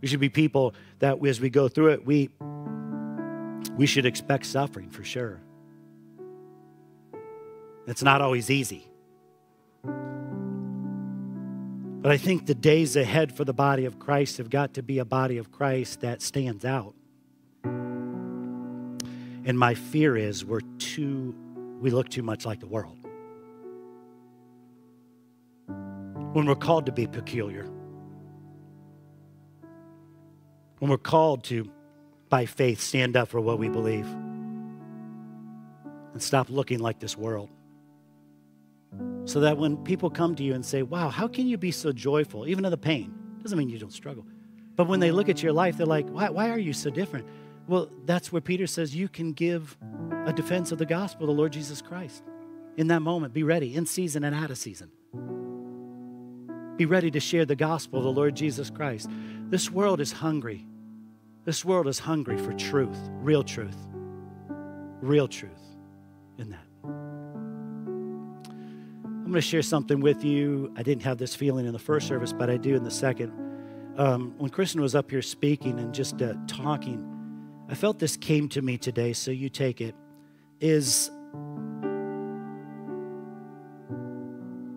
We 0.00 0.08
should 0.08 0.20
be 0.20 0.28
people 0.28 0.74
that 1.00 1.24
as 1.26 1.40
we 1.40 1.50
go 1.50 1.68
through 1.68 1.88
it, 1.88 2.06
we 2.06 2.30
we 3.76 3.86
should 3.86 4.06
expect 4.06 4.46
suffering 4.46 4.90
for 4.90 5.04
sure. 5.04 5.40
It's 7.86 8.02
not 8.02 8.20
always 8.20 8.50
easy. 8.50 8.88
But 12.02 12.10
I 12.10 12.16
think 12.16 12.46
the 12.46 12.54
days 12.54 12.96
ahead 12.96 13.36
for 13.36 13.44
the 13.44 13.52
body 13.52 13.84
of 13.84 13.98
Christ 13.98 14.38
have 14.38 14.50
got 14.50 14.74
to 14.74 14.82
be 14.82 14.98
a 14.98 15.04
body 15.04 15.38
of 15.38 15.52
Christ 15.52 16.00
that 16.00 16.20
stands 16.20 16.64
out. 16.64 16.94
And 19.44 19.58
my 19.58 19.74
fear 19.74 20.16
is 20.16 20.44
we're 20.44 20.60
too, 20.78 21.34
we 21.80 21.90
look 21.90 22.08
too 22.08 22.22
much 22.22 22.44
like 22.44 22.60
the 22.60 22.66
world. 22.66 22.98
When 26.32 26.46
we're 26.46 26.54
called 26.54 26.86
to 26.86 26.92
be 26.92 27.06
peculiar, 27.06 27.68
when 30.78 30.90
we're 30.90 30.98
called 30.98 31.44
to, 31.44 31.70
by 32.32 32.46
faith, 32.46 32.80
stand 32.80 33.14
up 33.14 33.28
for 33.28 33.42
what 33.42 33.58
we 33.58 33.68
believe 33.68 34.06
and 36.14 36.22
stop 36.22 36.48
looking 36.48 36.78
like 36.78 36.98
this 36.98 37.14
world. 37.14 37.50
So 39.26 39.40
that 39.40 39.58
when 39.58 39.76
people 39.76 40.08
come 40.08 40.34
to 40.36 40.42
you 40.42 40.54
and 40.54 40.64
say, 40.64 40.82
Wow, 40.82 41.10
how 41.10 41.28
can 41.28 41.46
you 41.46 41.58
be 41.58 41.70
so 41.70 41.92
joyful, 41.92 42.48
even 42.48 42.64
in 42.64 42.70
the 42.70 42.78
pain? 42.78 43.12
Doesn't 43.42 43.58
mean 43.58 43.68
you 43.68 43.78
don't 43.78 43.92
struggle. 43.92 44.24
But 44.76 44.88
when 44.88 44.98
they 44.98 45.10
look 45.10 45.28
at 45.28 45.42
your 45.42 45.52
life, 45.52 45.76
they're 45.76 45.86
like, 45.86 46.08
Why, 46.08 46.30
why 46.30 46.48
are 46.48 46.58
you 46.58 46.72
so 46.72 46.88
different? 46.88 47.26
Well, 47.68 47.90
that's 48.06 48.32
where 48.32 48.40
Peter 48.40 48.66
says 48.66 48.96
you 48.96 49.10
can 49.10 49.34
give 49.34 49.76
a 50.24 50.32
defense 50.32 50.72
of 50.72 50.78
the 50.78 50.86
gospel, 50.86 51.24
of 51.24 51.36
the 51.36 51.38
Lord 51.38 51.52
Jesus 51.52 51.82
Christ. 51.82 52.24
In 52.78 52.86
that 52.86 53.00
moment, 53.00 53.34
be 53.34 53.42
ready, 53.42 53.74
in 53.74 53.84
season 53.84 54.24
and 54.24 54.34
out 54.34 54.50
of 54.50 54.56
season. 54.56 54.90
Be 56.78 56.86
ready 56.86 57.10
to 57.10 57.20
share 57.20 57.44
the 57.44 57.56
gospel 57.56 57.98
of 57.98 58.06
the 58.06 58.12
Lord 58.12 58.34
Jesus 58.34 58.70
Christ. 58.70 59.10
This 59.50 59.70
world 59.70 60.00
is 60.00 60.12
hungry. 60.12 60.66
This 61.44 61.64
world 61.64 61.88
is 61.88 61.98
hungry 61.98 62.38
for 62.38 62.52
truth, 62.52 62.98
real 63.14 63.42
truth, 63.42 63.76
real 65.00 65.26
truth 65.26 65.50
in 66.38 66.50
that. 66.50 66.64
I'm 69.04 69.24
going 69.24 69.32
to 69.34 69.40
share 69.40 69.62
something 69.62 70.00
with 70.00 70.24
you. 70.24 70.72
I 70.76 70.84
didn't 70.84 71.02
have 71.02 71.18
this 71.18 71.34
feeling 71.34 71.66
in 71.66 71.72
the 71.72 71.80
first 71.80 72.06
service, 72.06 72.32
but 72.32 72.48
I 72.48 72.58
do 72.58 72.76
in 72.76 72.84
the 72.84 72.92
second. 72.92 73.32
Um, 73.96 74.34
when 74.38 74.50
Kristen 74.50 74.80
was 74.80 74.94
up 74.94 75.10
here 75.10 75.20
speaking 75.20 75.80
and 75.80 75.92
just 75.92 76.22
uh, 76.22 76.34
talking, 76.46 77.08
I 77.68 77.74
felt 77.74 77.98
this 77.98 78.16
came 78.16 78.48
to 78.50 78.62
me 78.62 78.78
today, 78.78 79.12
so 79.12 79.32
you 79.32 79.48
take 79.48 79.80
it. 79.80 79.96
Is 80.60 81.10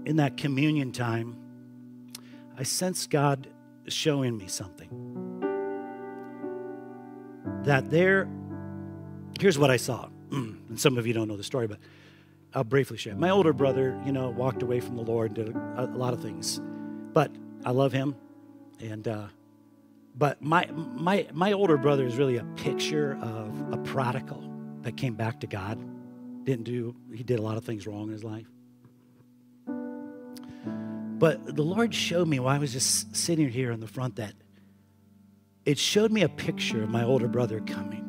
in 0.05 0.15
that 0.15 0.35
communion 0.35 0.91
time, 0.91 1.37
I 2.57 2.63
sense 2.63 3.05
God 3.05 3.49
showing 3.87 4.35
me 4.35 4.47
something. 4.47 5.14
That 7.65 7.89
there, 7.89 8.27
here's 9.39 9.57
what 9.57 9.71
I 9.71 9.77
saw. 9.77 10.07
and 10.31 10.79
some 10.79 10.97
of 10.97 11.07
you 11.07 11.13
don't 11.13 11.27
know 11.27 11.37
the 11.37 11.43
story, 11.43 11.67
but 11.67 11.79
I'll 12.53 12.63
briefly 12.63 12.97
share. 12.97 13.15
My 13.15 13.31
older 13.31 13.53
brother, 13.53 13.99
you 14.05 14.11
know, 14.11 14.29
walked 14.29 14.61
away 14.61 14.79
from 14.79 14.95
the 14.95 15.01
Lord, 15.01 15.35
and 15.37 15.47
did 15.47 15.55
a, 15.55 15.89
a 15.91 15.97
lot 15.97 16.13
of 16.13 16.21
things, 16.21 16.61
but 17.13 17.31
I 17.65 17.71
love 17.71 17.91
him, 17.91 18.15
and 18.79 19.07
uh, 19.07 19.25
but 20.15 20.41
my 20.41 20.69
my 20.71 21.27
my 21.33 21.53
older 21.53 21.77
brother 21.77 22.05
is 22.05 22.15
really 22.17 22.37
a 22.37 22.43
picture 22.55 23.17
of 23.21 23.73
a 23.73 23.77
prodigal 23.77 24.43
that 24.83 24.95
came 24.95 25.15
back 25.15 25.39
to 25.41 25.47
God. 25.47 25.79
Didn't 26.45 26.65
do 26.65 26.95
he 27.13 27.23
did 27.23 27.39
a 27.39 27.41
lot 27.41 27.57
of 27.57 27.65
things 27.65 27.87
wrong 27.87 28.03
in 28.03 28.09
his 28.09 28.23
life. 28.23 28.47
But 31.17 31.55
the 31.55 31.63
Lord 31.63 31.95
showed 31.95 32.27
me 32.27 32.39
while 32.39 32.55
I 32.55 32.59
was 32.59 32.73
just 32.73 33.15
sitting 33.15 33.49
here 33.49 33.71
in 33.71 33.79
the 33.79 33.87
front 33.87 34.17
that 34.17 34.33
it 35.65 35.79
showed 35.79 36.11
me 36.11 36.21
a 36.21 36.29
picture 36.29 36.83
of 36.83 36.89
my 36.89 37.03
older 37.03 37.27
brother 37.27 37.59
coming 37.61 38.03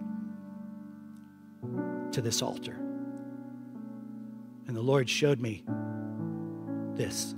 to 2.13 2.21
this 2.21 2.43
altar. 2.43 2.77
And 4.67 4.77
the 4.77 4.83
Lord 4.83 5.09
showed 5.09 5.41
me 5.41 5.65
this 6.95 7.35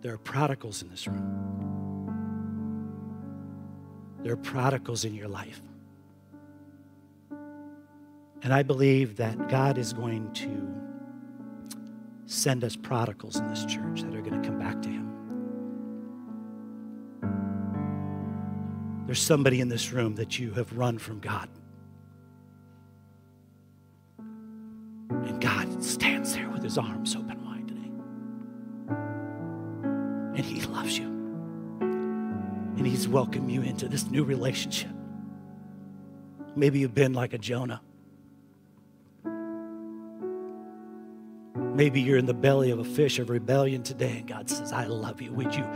there 0.00 0.14
are 0.14 0.18
prodigals 0.18 0.82
in 0.82 0.90
this 0.90 1.06
room, 1.06 1.24
there 4.22 4.32
are 4.32 4.36
prodigals 4.36 5.04
in 5.04 5.14
your 5.14 5.28
life. 5.28 5.60
And 8.42 8.54
I 8.54 8.62
believe 8.62 9.16
that 9.16 9.48
God 9.48 9.78
is 9.78 9.92
going 9.92 10.32
to 10.34 10.74
send 12.26 12.62
us 12.62 12.76
prodigals 12.76 13.36
in 13.36 13.48
this 13.48 13.64
church 13.64 14.02
that 14.02 14.14
are 14.14 14.22
going 14.22 14.40
to 14.40 14.48
come 14.48 14.58
back 14.58 14.80
to 14.82 14.88
Him. 14.88 15.07
There's 19.08 19.22
somebody 19.22 19.60
in 19.62 19.70
this 19.70 19.90
room 19.90 20.16
that 20.16 20.38
you 20.38 20.50
have 20.52 20.70
run 20.76 20.98
from 20.98 21.18
God. 21.18 21.48
And 24.18 25.40
God 25.40 25.82
stands 25.82 26.34
there 26.34 26.50
with 26.50 26.62
his 26.62 26.76
arms 26.76 27.16
open 27.16 27.42
wide 27.42 27.66
today. 27.66 27.90
And 30.36 30.44
he 30.44 30.60
loves 30.66 30.98
you. 30.98 31.06
And 31.06 32.86
he's 32.86 33.08
welcomed 33.08 33.50
you 33.50 33.62
into 33.62 33.88
this 33.88 34.10
new 34.10 34.24
relationship. 34.24 34.90
Maybe 36.54 36.80
you've 36.80 36.94
been 36.94 37.14
like 37.14 37.32
a 37.32 37.38
Jonah. 37.38 37.80
Maybe 41.56 42.02
you're 42.02 42.18
in 42.18 42.26
the 42.26 42.34
belly 42.34 42.72
of 42.72 42.78
a 42.78 42.84
fish 42.84 43.18
of 43.18 43.30
rebellion 43.30 43.82
today, 43.82 44.18
and 44.18 44.26
God 44.26 44.50
says, 44.50 44.70
I 44.70 44.84
love 44.84 45.22
you. 45.22 45.32
Would 45.32 45.54
you 45.54 45.66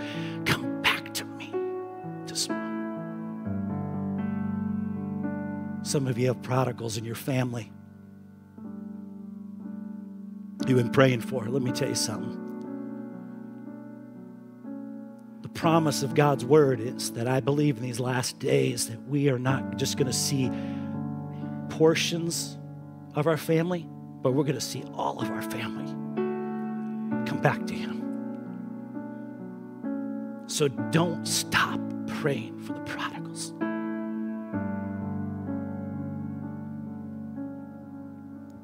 come 0.45 0.83
back 0.83 1.15
to 1.15 1.25
me 1.25 1.51
to 2.27 2.37
small? 2.37 2.72
Some 5.93 6.07
of 6.07 6.17
you 6.17 6.29
have 6.29 6.41
prodigals 6.41 6.97
in 6.97 7.05
your 7.05 7.15
family 7.15 7.71
you've 10.67 10.79
been 10.79 10.89
praying 10.89 11.21
for. 11.21 11.45
Let 11.45 11.61
me 11.61 11.71
tell 11.71 11.91
you 11.91 11.95
something. 11.95 12.39
The 15.43 15.51
promise 15.51 16.03
of 16.03 16.15
God's 16.15 16.47
word 16.47 16.81
is 16.81 17.13
that 17.13 17.29
I 17.29 17.41
believe 17.41 17.77
in 17.77 17.83
these 17.83 18.01
last 18.01 18.39
days 18.39 18.89
that 18.89 19.07
we 19.07 19.29
are 19.29 19.39
not 19.39 19.77
just 19.77 19.99
going 19.99 20.07
to 20.07 20.15
see 20.15 20.51
portions 21.69 22.57
of 23.15 23.27
our 23.27 23.37
family, 23.37 23.87
but 24.23 24.33
we're 24.33 24.45
going 24.45 24.55
to 24.55 24.63
see 24.63 24.85
all 24.95 25.21
of 25.21 25.29
our 25.29 25.43
family 25.43 25.93
come 27.27 27.43
back 27.43 27.67
to 27.67 27.75
Him. 27.75 28.01
So 30.47 30.69
don't 30.69 31.29
stop 31.29 31.79
praying 32.07 32.59
for 32.61 32.73
the 32.73 32.81
prodigals. 32.81 33.22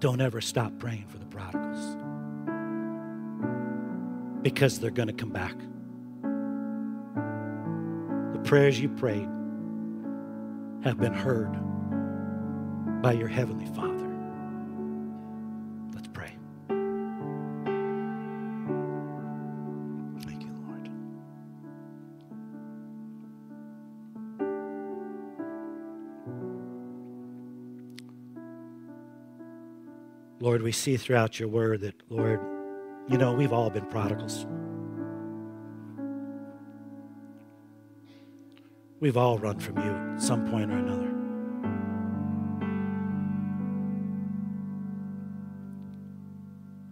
Don't 0.00 0.20
ever 0.20 0.40
stop 0.40 0.72
praying 0.78 1.06
for 1.08 1.18
the 1.18 1.26
prodigals 1.26 1.96
because 4.42 4.78
they're 4.78 4.90
going 4.92 5.08
to 5.08 5.12
come 5.12 5.30
back. 5.30 5.56
The 8.32 8.38
prayers 8.48 8.80
you 8.80 8.88
prayed 8.90 9.28
have 10.84 10.98
been 10.98 11.12
heard 11.12 11.52
by 13.02 13.12
your 13.12 13.26
Heavenly 13.26 13.66
Father. 13.66 13.87
Lord, 30.58 30.64
we 30.64 30.72
see 30.72 30.96
throughout 30.96 31.38
your 31.38 31.48
word 31.48 31.82
that, 31.82 31.94
Lord, 32.10 32.40
you 33.06 33.16
know, 33.16 33.32
we've 33.32 33.52
all 33.52 33.70
been 33.70 33.86
prodigals. 33.86 34.44
We've 38.98 39.16
all 39.16 39.38
run 39.38 39.60
from 39.60 39.76
you 39.76 39.84
at 39.84 40.20
some 40.20 40.50
point 40.50 40.72
or 40.72 40.78
another. 40.78 41.14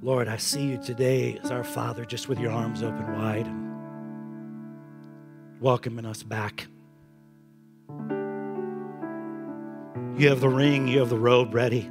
Lord, 0.00 0.28
I 0.28 0.36
see 0.36 0.62
you 0.62 0.80
today 0.80 1.40
as 1.42 1.50
our 1.50 1.64
Father, 1.64 2.04
just 2.04 2.28
with 2.28 2.38
your 2.38 2.52
arms 2.52 2.84
open 2.84 3.18
wide 3.18 3.48
and 3.48 3.66
welcoming 5.60 6.06
us 6.06 6.22
back. 6.22 6.68
You 10.16 10.28
have 10.28 10.38
the 10.38 10.48
ring, 10.48 10.86
you 10.86 11.00
have 11.00 11.10
the 11.10 11.18
robe 11.18 11.52
ready. 11.52 11.90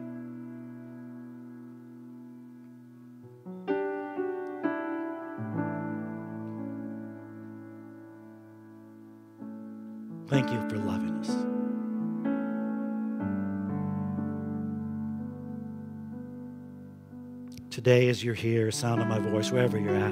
Today, 17.85 18.09
as 18.09 18.23
you're 18.23 18.33
here, 18.33 18.71
sound 18.71 18.99
of 18.99 19.07
my 19.07 19.19
voice, 19.19 19.51
wherever 19.51 19.77
you're 19.77 19.95
at, 19.95 20.11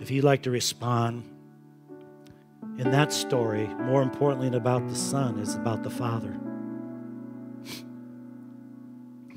if 0.00 0.08
you'd 0.08 0.22
like 0.22 0.44
to 0.44 0.52
respond 0.52 1.24
in 2.78 2.92
that 2.92 3.12
story, 3.12 3.66
more 3.66 4.02
importantly 4.02 4.48
than 4.48 4.54
about 4.54 4.86
the 4.86 4.94
Son, 4.94 5.40
is 5.40 5.56
about 5.56 5.82
the 5.82 5.90
Father. 5.90 6.32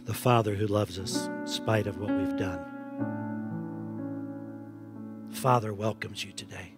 The 0.04 0.14
Father 0.14 0.54
who 0.54 0.68
loves 0.68 1.00
us 1.00 1.26
in 1.26 1.48
spite 1.48 1.88
of 1.88 1.98
what 1.98 2.12
we've 2.12 2.38
done. 2.38 2.64
Father 5.32 5.74
welcomes 5.74 6.24
you 6.24 6.34
today. 6.34 6.77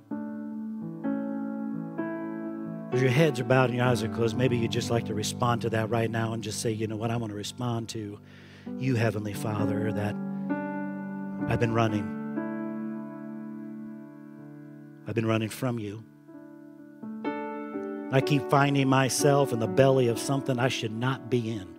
As 3.00 3.04
your 3.04 3.14
heads 3.14 3.39
are 3.39 3.45
bowed 3.45 3.70
and 3.70 3.78
your 3.78 3.86
eyes 3.86 4.04
are 4.04 4.10
closed, 4.10 4.36
maybe 4.36 4.58
you'd 4.58 4.74
just 4.74 4.91
like 4.91 5.06
to 5.06 5.14
respond 5.14 5.62
to 5.62 5.70
that 5.70 5.89
right 5.89 6.12
now 6.12 6.34
and 6.34 6.43
just 6.43 6.62
say, 6.62 6.70
you 6.70 6.86
know 6.86 6.97
what, 6.97 7.12
I 7.12 7.16
want 7.16 7.32
to 7.32 7.36
respond 7.38 7.88
to 7.89 8.20
you, 8.78 8.95
Heavenly 8.95 9.32
Father, 9.32 9.93
that 9.93 10.14
I've 11.47 11.62
been 11.62 11.74
running. 11.74 12.04
I've 15.08 15.16
been 15.16 15.28
running 15.28 15.47
from 15.47 15.80
you. 15.80 16.04
I 18.12 18.20
keep 18.20 18.50
finding 18.50 18.89
myself 18.89 19.54
in 19.54 19.60
the 19.60 19.68
belly 19.68 20.10
of 20.10 20.20
something 20.20 20.60
I 20.60 20.68
should 20.68 20.91
not 20.91 21.30
be 21.30 21.52
in. 21.52 21.74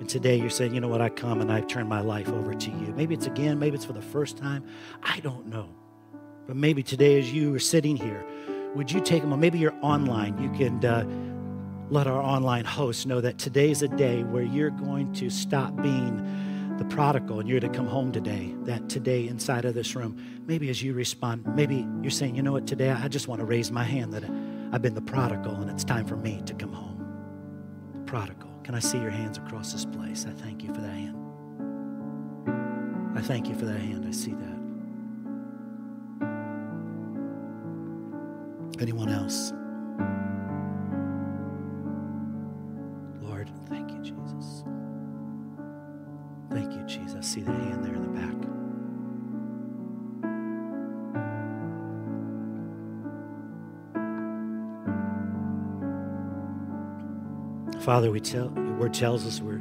And 0.00 0.08
today 0.08 0.34
you're 0.34 0.50
saying, 0.50 0.74
you 0.74 0.80
know 0.80 0.88
what, 0.88 1.00
I 1.00 1.08
come 1.08 1.40
and 1.40 1.52
I 1.52 1.60
turn 1.60 1.86
my 1.86 2.00
life 2.00 2.28
over 2.28 2.54
to 2.54 2.70
you. 2.72 2.92
Maybe 2.96 3.14
it's 3.14 3.26
again, 3.26 3.60
maybe 3.60 3.76
it's 3.76 3.84
for 3.84 3.92
the 3.92 4.02
first 4.02 4.36
time. 4.36 4.64
I 5.04 5.20
don't 5.20 5.46
know. 5.46 5.68
But 6.50 6.56
maybe 6.56 6.82
today, 6.82 7.16
as 7.16 7.32
you 7.32 7.54
are 7.54 7.60
sitting 7.60 7.94
here, 7.94 8.26
would 8.74 8.90
you 8.90 9.00
take 9.00 9.22
moment? 9.22 9.40
Maybe 9.40 9.60
you're 9.60 9.78
online. 9.82 10.36
You 10.42 10.50
can 10.50 10.84
uh, 10.84 11.04
let 11.90 12.08
our 12.08 12.20
online 12.20 12.64
host 12.64 13.06
know 13.06 13.20
that 13.20 13.38
today's 13.38 13.82
a 13.82 13.88
day 13.88 14.24
where 14.24 14.42
you're 14.42 14.70
going 14.70 15.12
to 15.12 15.30
stop 15.30 15.80
being 15.80 16.74
the 16.76 16.84
prodigal 16.86 17.38
and 17.38 17.48
you're 17.48 17.60
to 17.60 17.68
come 17.68 17.86
home 17.86 18.10
today. 18.10 18.52
That 18.64 18.88
today, 18.88 19.28
inside 19.28 19.64
of 19.64 19.74
this 19.74 19.94
room, 19.94 20.42
maybe 20.48 20.68
as 20.70 20.82
you 20.82 20.92
respond, 20.92 21.46
maybe 21.54 21.86
you're 22.02 22.10
saying, 22.10 22.34
you 22.34 22.42
know 22.42 22.50
what, 22.50 22.66
today 22.66 22.90
I 22.90 23.06
just 23.06 23.28
want 23.28 23.38
to 23.38 23.44
raise 23.44 23.70
my 23.70 23.84
hand 23.84 24.12
that 24.14 24.24
I've 24.72 24.82
been 24.82 24.94
the 24.94 25.02
prodigal 25.02 25.54
and 25.54 25.70
it's 25.70 25.84
time 25.84 26.04
for 26.04 26.16
me 26.16 26.42
to 26.46 26.54
come 26.54 26.72
home. 26.72 26.98
The 27.94 28.00
prodigal. 28.00 28.50
Can 28.64 28.74
I 28.74 28.80
see 28.80 28.98
your 28.98 29.10
hands 29.10 29.38
across 29.38 29.72
this 29.72 29.84
place? 29.84 30.26
I 30.28 30.32
thank 30.32 30.64
you 30.64 30.74
for 30.74 30.80
that 30.80 30.90
hand. 30.90 31.16
I 33.16 33.20
thank 33.20 33.48
you 33.48 33.54
for 33.54 33.66
that 33.66 33.78
hand. 33.78 34.04
I 34.04 34.10
see 34.10 34.32
that. 34.32 34.59
Anyone 38.80 39.10
else? 39.10 39.52
Lord, 43.20 43.50
thank 43.68 43.90
you, 43.90 43.98
Jesus. 43.98 44.64
Thank 46.50 46.72
you, 46.72 46.82
Jesus. 46.86 47.26
See 47.26 47.42
that 47.42 47.52
hand 47.52 47.84
there 47.84 47.94
in 47.94 48.00
the 48.00 48.08
back. 48.08 48.34
Father, 57.82 58.10
we 58.10 58.20
tell 58.20 58.50
your 58.56 58.76
word 58.76 58.94
tells 58.94 59.26
us 59.26 59.42
we're 59.42 59.60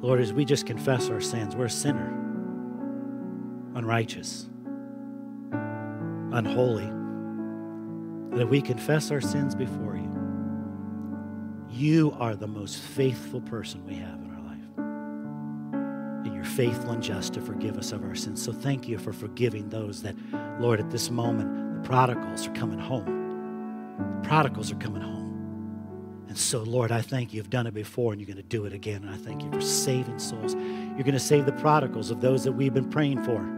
Lord, 0.00 0.20
as 0.20 0.32
we 0.32 0.46
just 0.46 0.64
confess 0.64 1.10
our 1.10 1.20
sins, 1.20 1.54
we're 1.54 1.66
a 1.66 1.70
sinner, 1.70 2.14
unrighteous, 3.74 4.48
unholy 6.32 6.97
that 8.32 8.48
we 8.48 8.60
confess 8.60 9.10
our 9.10 9.20
sins 9.20 9.54
before 9.54 9.96
you, 9.96 10.08
you 11.70 12.16
are 12.18 12.34
the 12.34 12.46
most 12.46 12.78
faithful 12.78 13.40
person 13.40 13.84
we 13.86 13.94
have 13.94 14.20
in 14.20 14.30
our 14.30 14.40
life. 14.42 16.24
And 16.26 16.34
you're 16.34 16.44
faithful 16.44 16.90
and 16.90 17.02
just 17.02 17.34
to 17.34 17.40
forgive 17.40 17.76
us 17.76 17.92
of 17.92 18.02
our 18.04 18.14
sins. 18.14 18.42
So 18.42 18.52
thank 18.52 18.88
you 18.88 18.98
for 18.98 19.12
forgiving 19.12 19.68
those 19.68 20.02
that, 20.02 20.16
Lord, 20.60 20.80
at 20.80 20.90
this 20.90 21.10
moment, 21.10 21.82
the 21.82 21.88
prodigals 21.88 22.46
are 22.46 22.52
coming 22.52 22.78
home. 22.78 24.16
The 24.22 24.28
prodigals 24.28 24.72
are 24.72 24.76
coming 24.76 25.02
home. 25.02 25.18
And 26.28 26.36
so, 26.36 26.62
Lord, 26.62 26.92
I 26.92 27.00
thank 27.00 27.32
you. 27.32 27.38
You've 27.38 27.50
done 27.50 27.66
it 27.66 27.74
before 27.74 28.12
and 28.12 28.20
you're 28.20 28.26
going 28.26 28.36
to 28.36 28.42
do 28.42 28.66
it 28.66 28.72
again. 28.72 29.02
And 29.02 29.10
I 29.10 29.16
thank 29.16 29.42
you 29.42 29.50
for 29.50 29.60
saving 29.60 30.18
souls. 30.18 30.54
You're 30.54 31.04
going 31.04 31.12
to 31.12 31.18
save 31.18 31.46
the 31.46 31.52
prodigals 31.52 32.10
of 32.10 32.20
those 32.20 32.44
that 32.44 32.52
we've 32.52 32.74
been 32.74 32.90
praying 32.90 33.24
for. 33.24 33.57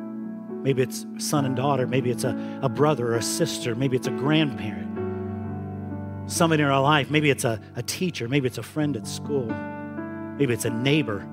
Maybe 0.63 0.83
it's 0.83 1.07
son 1.19 1.45
and 1.47 1.57
daughter. 1.57 1.87
Maybe 1.87 2.11
it's 2.11 2.25
a, 2.25 2.61
a 2.63 2.69
brother 2.69 3.13
or 3.13 3.17
a 3.17 3.23
sister. 3.23 3.75
Maybe 3.75 3.97
it's 3.97 4.07
a 4.07 4.13
grandparent. 4.13 4.89
Somebody 6.31 6.63
in 6.63 6.69
our 6.69 6.83
life. 6.83 7.11
Maybe 7.11 7.31
it's 7.31 7.45
a, 7.45 7.61
a 7.77 7.83
teacher. 7.83 8.29
Maybe 8.29 8.47
it's 8.47 8.59
a 8.59 8.63
friend 8.63 8.97
at 8.97 9.07
school. 9.07 9.47
Maybe 9.47 10.53
it's 10.53 10.67
a 10.67 10.71
neighbor. 10.71 11.27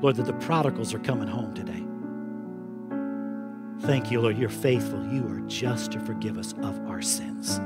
Lord, 0.00 0.16
that 0.16 0.26
the 0.26 0.32
prodigals 0.34 0.94
are 0.94 0.98
coming 0.98 1.28
home 1.28 1.54
today. 1.54 1.82
Thank 3.86 4.10
you, 4.10 4.20
Lord. 4.20 4.38
You're 4.38 4.48
faithful. 4.48 5.04
You 5.06 5.26
are 5.28 5.40
just 5.48 5.92
to 5.92 6.00
forgive 6.00 6.38
us 6.38 6.54
of 6.62 6.78
our 6.88 7.02
sins. 7.02 7.58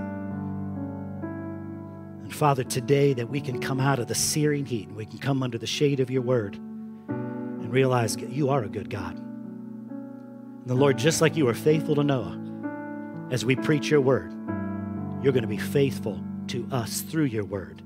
And 2.22 2.34
Father, 2.34 2.64
today 2.64 3.12
that 3.14 3.28
we 3.28 3.40
can 3.40 3.60
come 3.60 3.80
out 3.80 3.98
of 3.98 4.08
the 4.08 4.14
searing 4.14 4.66
heat 4.66 4.88
and 4.88 4.96
we 4.96 5.06
can 5.06 5.18
come 5.18 5.42
under 5.42 5.58
the 5.58 5.66
shade 5.66 6.00
of 6.00 6.10
your 6.10 6.22
word 6.22 6.56
and 6.56 7.70
realize 7.70 8.16
that 8.16 8.30
you 8.30 8.48
are 8.48 8.64
a 8.64 8.68
good 8.68 8.90
God. 8.90 9.22
And 10.66 10.72
the 10.72 10.80
Lord, 10.80 10.98
just 10.98 11.20
like 11.20 11.36
you 11.36 11.46
were 11.46 11.54
faithful 11.54 11.94
to 11.94 12.02
Noah, 12.02 12.36
as 13.30 13.44
we 13.44 13.54
preach 13.54 13.88
your 13.88 14.00
word, 14.00 14.32
you're 15.22 15.32
going 15.32 15.42
to 15.42 15.46
be 15.46 15.56
faithful 15.56 16.20
to 16.48 16.66
us 16.72 17.02
through 17.02 17.26
your 17.26 17.44
word 17.44 17.82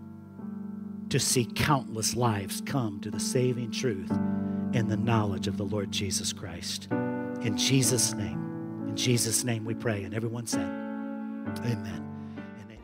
to 1.10 1.20
see 1.20 1.44
countless 1.44 2.16
lives 2.16 2.62
come 2.64 2.98
to 3.00 3.10
the 3.10 3.20
saving 3.20 3.70
truth 3.70 4.10
and 4.72 4.90
the 4.90 4.96
knowledge 4.96 5.46
of 5.46 5.58
the 5.58 5.62
Lord 5.62 5.92
Jesus 5.92 6.32
Christ. 6.32 6.88
In 7.42 7.54
Jesus' 7.54 8.14
name, 8.14 8.86
in 8.88 8.96
Jesus' 8.96 9.44
name 9.44 9.66
we 9.66 9.74
pray. 9.74 10.04
And 10.04 10.14
everyone 10.14 10.46
said, 10.46 10.64
Amen. 10.64 12.06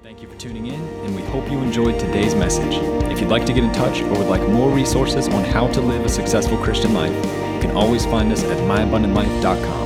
Thank 0.03 0.21
you 0.21 0.29
for 0.29 0.39
tuning 0.39 0.67
in, 0.67 0.81
and 0.81 1.17
we 1.17 1.23
hope 1.23 1.51
you 1.51 1.59
enjoyed 1.59 1.99
today's 1.99 2.35
message. 2.35 2.75
If 3.11 3.19
you'd 3.19 3.31
like 3.31 3.45
to 3.47 3.53
get 3.53 3.65
in 3.65 3.73
touch 3.73 4.03
or 4.03 4.11
would 4.11 4.29
like 4.29 4.47
more 4.51 4.71
resources 4.71 5.27
on 5.27 5.43
how 5.43 5.67
to 5.73 5.81
live 5.81 6.05
a 6.05 6.09
successful 6.09 6.59
Christian 6.59 6.95
life, 6.95 7.13
you 7.55 7.61
can 7.61 7.73
always 7.73 8.05
find 8.05 8.31
us 8.31 8.45
at 8.45 8.57
myabundantlife.com. 8.59 9.86